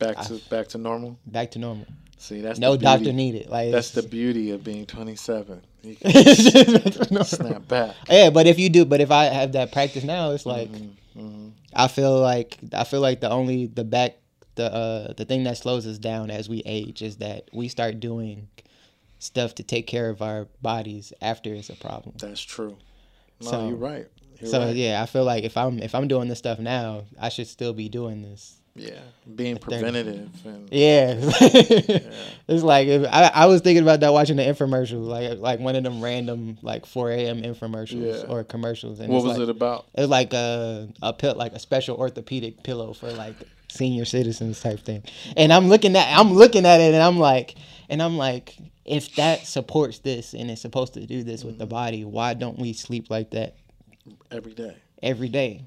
Back 0.00 0.18
I- 0.18 0.24
to 0.24 0.40
back 0.50 0.66
to 0.70 0.78
normal. 0.78 1.18
Back 1.24 1.52
to 1.52 1.58
normal. 1.60 1.86
See, 2.24 2.40
that's 2.40 2.58
no 2.58 2.74
doctor 2.78 3.12
needed. 3.12 3.50
Like 3.50 3.70
That's 3.70 3.90
the 3.90 4.02
beauty 4.02 4.50
of 4.52 4.64
being 4.64 4.86
twenty 4.86 5.14
seven. 5.14 5.60
You 5.82 5.94
can 5.96 7.24
snap 7.24 7.68
back. 7.68 7.94
Yeah, 8.08 8.30
but 8.30 8.46
if 8.46 8.58
you 8.58 8.70
do, 8.70 8.86
but 8.86 9.02
if 9.02 9.10
I 9.10 9.24
have 9.24 9.52
that 9.52 9.72
practice 9.72 10.04
now, 10.04 10.30
it's 10.30 10.46
like 10.46 10.70
Mhm. 11.14 11.52
I 11.74 11.86
feel 11.88 12.18
like 12.18 12.56
I 12.72 12.84
feel 12.84 13.02
like 13.02 13.20
the 13.20 13.28
only 13.30 13.66
the 13.66 13.84
back 13.84 14.16
the 14.54 14.72
uh 14.72 15.12
the 15.12 15.26
thing 15.26 15.44
that 15.44 15.58
slows 15.58 15.86
us 15.86 15.98
down 15.98 16.30
as 16.30 16.48
we 16.48 16.62
age 16.64 17.02
is 17.02 17.18
that 17.18 17.50
we 17.52 17.68
start 17.68 18.00
doing 18.00 18.48
stuff 19.18 19.54
to 19.56 19.62
take 19.62 19.86
care 19.86 20.08
of 20.08 20.22
our 20.22 20.48
bodies 20.62 21.12
after 21.20 21.52
it's 21.52 21.68
a 21.68 21.76
problem. 21.76 22.14
That's 22.18 22.40
true. 22.40 22.78
No, 23.42 23.50
So- 23.50 23.68
you're 23.68 23.76
right. 23.76 24.06
You're 24.40 24.50
so 24.50 24.60
right. 24.64 24.74
yeah, 24.74 25.02
I 25.02 25.06
feel 25.06 25.24
like 25.24 25.44
if 25.44 25.58
I'm 25.58 25.78
if 25.78 25.94
I'm 25.94 26.08
doing 26.08 26.28
this 26.28 26.38
stuff 26.38 26.58
now, 26.58 27.04
I 27.20 27.28
should 27.28 27.48
still 27.48 27.74
be 27.74 27.90
doing 27.90 28.22
this. 28.22 28.62
Yeah, 28.76 28.98
being 29.36 29.58
preventative 29.58 30.28
and 30.44 30.68
Yeah, 30.72 31.14
it's 32.48 32.64
like 32.64 32.88
if, 32.88 33.06
I 33.06 33.30
I 33.32 33.46
was 33.46 33.60
thinking 33.60 33.84
about 33.84 34.00
that 34.00 34.12
watching 34.12 34.36
the 34.36 34.42
infomercial, 34.42 35.06
like 35.06 35.38
like 35.38 35.60
one 35.60 35.76
of 35.76 35.84
them 35.84 36.02
random 36.02 36.58
like 36.60 36.84
4 36.84 37.12
a.m. 37.12 37.42
infomercials 37.42 38.24
Yeah. 38.24 38.28
or 38.28 38.42
commercials. 38.42 38.98
And 38.98 39.12
what 39.12 39.22
was 39.22 39.38
like, 39.38 39.42
it 39.42 39.48
about? 39.48 39.86
It 39.94 40.00
was 40.00 40.10
like 40.10 40.32
a 40.32 40.88
a 41.02 41.12
pill, 41.12 41.36
like 41.36 41.52
a 41.52 41.60
special 41.60 41.96
orthopedic 41.96 42.64
pillow 42.64 42.94
for 42.94 43.12
like 43.12 43.36
senior 43.70 44.04
citizens 44.04 44.60
type 44.60 44.80
thing. 44.80 45.04
And 45.36 45.52
I'm 45.52 45.68
looking 45.68 45.94
at 45.94 46.08
I'm 46.18 46.32
looking 46.32 46.66
at 46.66 46.80
it 46.80 46.94
and 46.94 47.02
I'm 47.02 47.18
like 47.18 47.54
and 47.88 48.02
I'm 48.02 48.16
like 48.16 48.56
if 48.84 49.14
that 49.14 49.46
supports 49.46 50.00
this 50.00 50.34
and 50.34 50.50
it's 50.50 50.62
supposed 50.62 50.94
to 50.94 51.06
do 51.06 51.22
this 51.22 51.44
with 51.44 51.58
the 51.58 51.64
mm-hmm. 51.64 51.70
body, 51.70 52.04
why 52.04 52.34
don't 52.34 52.58
we 52.58 52.72
sleep 52.72 53.08
like 53.08 53.30
that 53.30 53.54
Every 54.32 54.52
day. 54.52 54.76
every 55.00 55.28
day? 55.28 55.64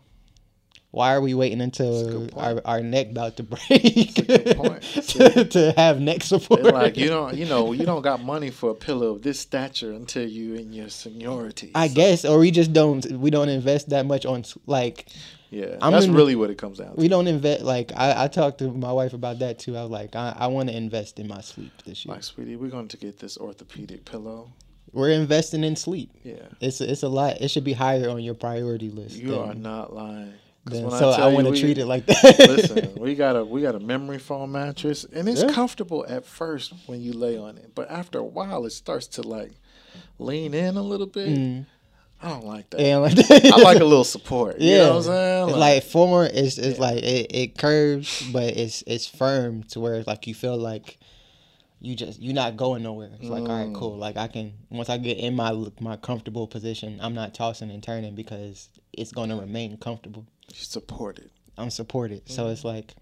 Why 0.91 1.13
are 1.13 1.21
we 1.21 1.33
waiting 1.33 1.59
until 1.61 2.29
our, 2.37 2.61
our 2.63 2.81
neck 2.81 3.09
about 3.11 3.37
to 3.37 3.43
break 3.43 4.17
a 4.19 4.21
good 4.21 4.57
point. 4.57 4.81
to, 4.83 5.45
to 5.45 5.73
have 5.75 5.99
neck 5.99 6.23
support? 6.23 6.61
It's 6.61 6.71
like 6.71 6.97
you 6.97 7.09
don't, 7.09 7.35
you 7.35 7.45
know, 7.45 7.73
you 7.73 7.85
don't 7.85 8.01
got 8.01 8.23
money 8.23 8.49
for 8.49 8.71
a 8.71 8.73
pillow 8.73 9.15
of 9.15 9.21
this 9.21 9.39
stature 9.39 9.91
until 9.91 10.27
you 10.27 10.55
in 10.55 10.71
your 10.71 10.89
seniority. 10.89 11.71
I 11.75 11.89
guess, 11.89 12.23
or 12.23 12.39
we 12.39 12.51
just 12.51 12.71
don't 12.73 13.05
we 13.11 13.29
don't 13.29 13.49
invest 13.49 13.89
that 13.89 14.05
much 14.05 14.25
on 14.25 14.43
like 14.65 15.07
yeah, 15.49 15.77
I'm 15.81 15.93
that's 15.93 16.05
in 16.05 16.13
really 16.13 16.35
what 16.35 16.49
it 16.49 16.57
comes 16.57 16.77
down 16.79 16.95
to. 16.95 16.99
we 16.99 17.07
don't 17.07 17.27
invest 17.27 17.63
like 17.63 17.91
I, 17.95 18.23
I 18.23 18.27
talked 18.27 18.59
to 18.59 18.71
my 18.71 18.91
wife 18.91 19.13
about 19.13 19.39
that 19.39 19.59
too. 19.59 19.77
I 19.77 19.81
was 19.81 19.91
like, 19.91 20.15
I, 20.15 20.35
I 20.37 20.47
want 20.47 20.69
to 20.69 20.75
invest 20.75 21.19
in 21.19 21.27
my 21.27 21.41
sleep 21.41 21.71
this 21.85 22.05
year. 22.05 22.15
Like, 22.15 22.23
sweetie, 22.23 22.55
we're 22.55 22.69
going 22.69 22.87
to 22.89 22.97
get 22.97 23.19
this 23.19 23.37
orthopedic 23.37 24.05
pillow. 24.05 24.51
We're 24.93 25.11
investing 25.11 25.63
in 25.63 25.75
sleep. 25.75 26.11
Yeah, 26.23 26.35
It's 26.61 26.81
it's 26.81 27.03
a 27.03 27.09
lot. 27.09 27.41
It 27.41 27.49
should 27.49 27.65
be 27.65 27.73
higher 27.73 28.09
on 28.09 28.23
your 28.23 28.33
priority 28.35 28.89
list. 28.89 29.15
you 29.15 29.31
than- 29.31 29.39
are 29.39 29.53
not 29.53 29.93
lying. 29.93 30.33
When 30.71 30.91
so 30.91 31.09
I, 31.11 31.29
you 31.29 31.35
want 31.35 31.47
to 31.53 31.59
treat 31.59 31.77
it 31.77 31.85
like 31.85 32.05
that. 32.07 32.35
Listen, 32.39 32.95
we 32.99 33.15
got 33.15 33.35
a 33.35 33.43
we 33.45 33.61
got 33.61 33.75
a 33.75 33.79
memory 33.79 34.19
foam 34.19 34.51
mattress, 34.51 35.05
and 35.05 35.27
it's 35.29 35.43
Yeah. 35.43 35.51
comfortable 35.51 36.05
at 36.07 36.25
first 36.25 36.73
when 36.87 37.01
you 37.01 37.13
lay 37.13 37.37
on 37.37 37.57
it, 37.57 37.71
but 37.75 37.89
after 37.89 38.19
a 38.19 38.23
while, 38.23 38.65
it 38.65 38.71
starts 38.71 39.07
to 39.07 39.21
like 39.21 39.51
lean 40.19 40.53
in 40.53 40.77
a 40.77 40.81
little 40.81 41.07
bit. 41.07 41.29
Mm. 41.29 41.65
I 42.21 42.29
don't 42.29 42.45
like 42.45 42.69
that. 42.71 42.79
and 42.79 43.01
like 43.03 43.13
I 43.53 43.61
like 43.61 43.79
a 43.79 43.85
little 43.85 44.03
support. 44.03 44.59
You 44.59 44.71
Yeah, 44.71 44.77
know 44.79 44.89
what 44.89 44.97
I'm 44.97 45.03
saying? 45.03 45.49
it's 45.49 45.57
like 45.57 45.83
form. 45.83 46.25
It's 46.33 46.57
it's 46.57 46.79
Yeah. 46.79 46.85
like 46.85 47.03
it, 47.03 47.27
it 47.35 47.57
curves, 47.57 48.23
but 48.31 48.57
it's 48.57 48.83
it's 48.87 49.05
firm 49.05 49.63
to 49.71 49.79
where 49.79 50.03
like 50.07 50.25
you 50.25 50.33
feel 50.33 50.57
like 50.57 50.97
you 51.79 51.95
just 51.95 52.19
you're 52.19 52.33
not 52.33 52.57
going 52.57 52.81
nowhere. 52.81 53.11
It's 53.19 53.29
like 53.29 53.43
all 53.43 53.49
right, 53.49 53.67
Mm. 53.67 53.75
cool. 53.75 53.97
Like 53.97 54.17
I 54.17 54.27
can 54.27 54.53
once 54.71 54.89
I 54.89 54.97
get 54.97 55.19
in 55.19 55.35
my 55.35 55.53
my 55.79 55.95
comfortable 55.95 56.47
position, 56.47 56.97
I'm 57.03 57.13
not 57.13 57.35
tossing 57.35 57.69
and 57.69 57.83
turning 57.83 58.15
because 58.15 58.69
it's 58.93 59.11
going 59.11 59.29
to 59.29 59.35
remain 59.35 59.77
comfortable. 59.77 60.25
You 60.49 60.55
support 60.55 61.19
it. 61.19 61.31
I'm 61.57 61.69
supported. 61.69 62.23
Mm-hmm. 62.25 62.33
So 62.33 62.47
it's 62.49 62.63
like 62.63 62.93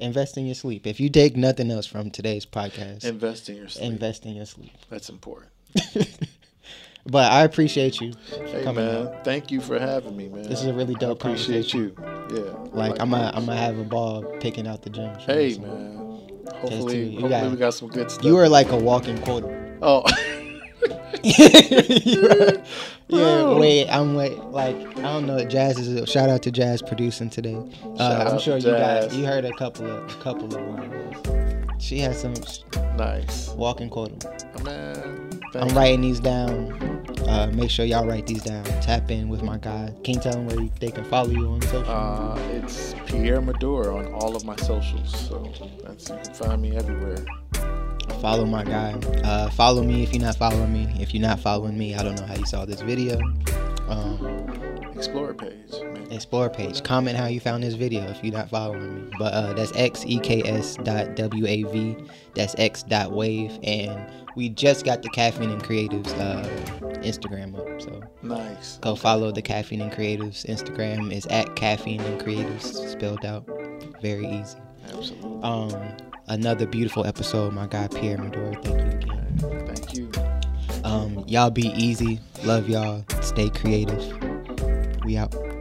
invest 0.00 0.36
in 0.36 0.46
your 0.46 0.54
sleep. 0.54 0.86
If 0.86 0.98
you 1.00 1.08
take 1.08 1.36
nothing 1.36 1.70
else 1.70 1.86
from 1.86 2.10
today's 2.10 2.44
podcast, 2.46 3.04
Invest 3.04 3.48
in 3.48 3.56
your 3.56 3.68
sleep. 3.68 3.84
invest 3.92 4.26
in 4.26 4.34
your 4.34 4.46
sleep. 4.46 4.72
That's 4.90 5.08
important. 5.08 5.50
but 7.06 7.30
I 7.32 7.44
appreciate 7.44 8.00
you 8.00 8.12
Hey 8.30 8.62
coming 8.64 8.84
man, 8.84 9.06
out. 9.08 9.24
thank 9.24 9.50
you 9.50 9.60
for 9.60 9.78
having 9.78 10.16
me, 10.16 10.28
man. 10.28 10.42
This 10.42 10.60
is 10.60 10.66
a 10.66 10.74
really 10.74 10.94
I 10.96 10.98
dope 10.98 11.22
appreciate 11.24 11.72
you. 11.72 11.94
Yeah. 12.32 12.40
Like 12.72 13.00
I'm 13.00 13.10
gonna 13.10 13.30
I'm 13.34 13.46
gonna 13.46 13.56
have 13.56 13.78
a 13.78 13.84
ball 13.84 14.22
picking 14.40 14.66
out 14.66 14.82
the 14.82 14.90
gym. 14.90 15.14
Hey 15.20 15.56
man. 15.58 15.98
Hopefully, 16.56 17.04
you 17.04 17.10
hopefully 17.20 17.28
got- 17.30 17.50
we 17.50 17.56
got 17.56 17.74
some 17.74 17.88
good 17.88 18.10
stuff. 18.10 18.24
You 18.24 18.36
are 18.36 18.48
like 18.48 18.70
a 18.70 18.76
walking 18.76 19.18
quota. 19.22 19.76
Oh. 19.80 20.04
Yeah, 23.08 23.54
wait, 23.58 23.88
I'm 23.90 24.14
wait, 24.14 24.38
like 24.38 24.74
I 24.98 25.02
don't 25.02 25.26
know. 25.26 25.44
Jazz 25.44 25.78
is 25.78 25.88
A, 25.88 26.06
shout 26.06 26.30
out 26.30 26.42
to 26.44 26.50
Jazz 26.50 26.80
producing 26.80 27.28
today. 27.28 27.58
Uh, 27.98 28.28
I'm 28.30 28.38
sure 28.38 28.56
you 28.56 28.70
guys 28.70 29.14
you 29.14 29.26
heard 29.26 29.44
a 29.44 29.52
couple 29.52 29.84
of 29.90 30.10
a 30.10 30.14
couple 30.22 30.46
of 30.46 30.52
lines. 30.54 31.84
She 31.84 31.98
has 31.98 32.18
some 32.18 32.32
Nice. 32.96 33.50
walking 33.50 33.90
quota. 33.90 34.30
Man, 34.64 35.40
I'm 35.54 35.68
writing 35.76 36.00
these 36.00 36.20
down. 36.20 36.72
Uh, 37.28 37.50
make 37.52 37.70
sure 37.70 37.84
y'all 37.84 38.06
write 38.06 38.26
these 38.26 38.44
down. 38.44 38.64
Tap 38.80 39.10
in 39.10 39.28
with 39.28 39.42
my 39.42 39.58
guy. 39.58 39.92
Can 40.04 40.14
you 40.14 40.20
tell 40.20 40.32
them 40.32 40.46
where 40.46 40.68
they 40.80 40.90
can 40.90 41.04
follow 41.04 41.30
you 41.30 41.48
on 41.48 41.60
social? 41.62 41.84
Uh, 41.92 42.38
it's 42.52 42.94
Pierre 43.06 43.42
Medor 43.42 43.92
on 43.92 44.06
all 44.14 44.34
of 44.36 44.44
my 44.46 44.56
socials, 44.56 45.28
so 45.28 45.52
that's 45.84 46.08
you 46.08 46.16
can 46.16 46.34
find 46.34 46.62
me 46.62 46.76
everywhere. 46.76 47.24
Follow 48.22 48.44
my 48.46 48.62
guy. 48.62 48.92
Uh, 49.24 49.50
follow 49.50 49.82
me 49.82 50.04
if 50.04 50.14
you're 50.14 50.22
not 50.22 50.36
following 50.36 50.72
me. 50.72 50.88
If 51.00 51.12
you're 51.12 51.20
not 51.20 51.40
following 51.40 51.76
me, 51.76 51.94
I 51.96 52.04
don't 52.04 52.14
know 52.18 52.24
how 52.26 52.36
you 52.36 52.46
saw 52.46 52.64
this 52.64 52.80
video. 52.80 53.20
Um, 53.88 54.48
Explorer 54.94 55.34
page. 55.34 55.72
Man. 55.72 56.12
explore 56.12 56.48
page. 56.48 56.84
Comment 56.84 57.16
how 57.16 57.26
you 57.26 57.40
found 57.40 57.64
this 57.64 57.74
video 57.74 58.04
if 58.04 58.22
you're 58.22 58.32
not 58.32 58.48
following 58.48 58.94
me. 59.06 59.10
But 59.18 59.34
uh, 59.34 59.52
that's 59.54 59.72
xeks 59.72 60.82
dot 60.84 61.16
w-a-v. 61.16 61.96
That's 62.36 62.54
x 62.58 62.84
dot 62.84 63.10
wave. 63.10 63.58
And 63.64 64.08
we 64.36 64.48
just 64.50 64.84
got 64.84 65.02
the 65.02 65.08
caffeine 65.10 65.50
and 65.50 65.62
creatives 65.62 66.16
uh, 66.20 66.46
Instagram 67.00 67.58
up. 67.58 67.82
So 67.82 68.00
Nice. 68.22 68.78
go 68.78 68.94
follow 68.94 69.32
the 69.32 69.42
caffeine 69.42 69.80
and 69.80 69.90
creatives 69.90 70.46
Instagram. 70.46 71.12
is 71.12 71.26
at 71.26 71.56
caffeine 71.56 72.00
and 72.02 72.20
creatives 72.20 72.88
spelled 72.88 73.24
out. 73.24 73.44
Very 74.00 74.28
easy. 74.28 74.58
Absolutely. 74.88 75.42
Um, 75.42 75.96
another 76.32 76.66
beautiful 76.66 77.06
episode. 77.06 77.52
My 77.52 77.66
guy 77.66 77.88
Pierre 77.88 78.18
Medora. 78.18 78.54
Thank 78.62 78.74
you 78.74 78.90
again. 78.90 79.66
Thank 79.66 79.94
you. 79.94 80.10
Um, 80.84 81.24
y'all 81.26 81.50
be 81.50 81.68
easy. 81.76 82.20
Love 82.44 82.68
y'all. 82.68 83.04
Stay 83.20 83.50
creative. 83.50 84.02
We 85.04 85.16
out. 85.16 85.51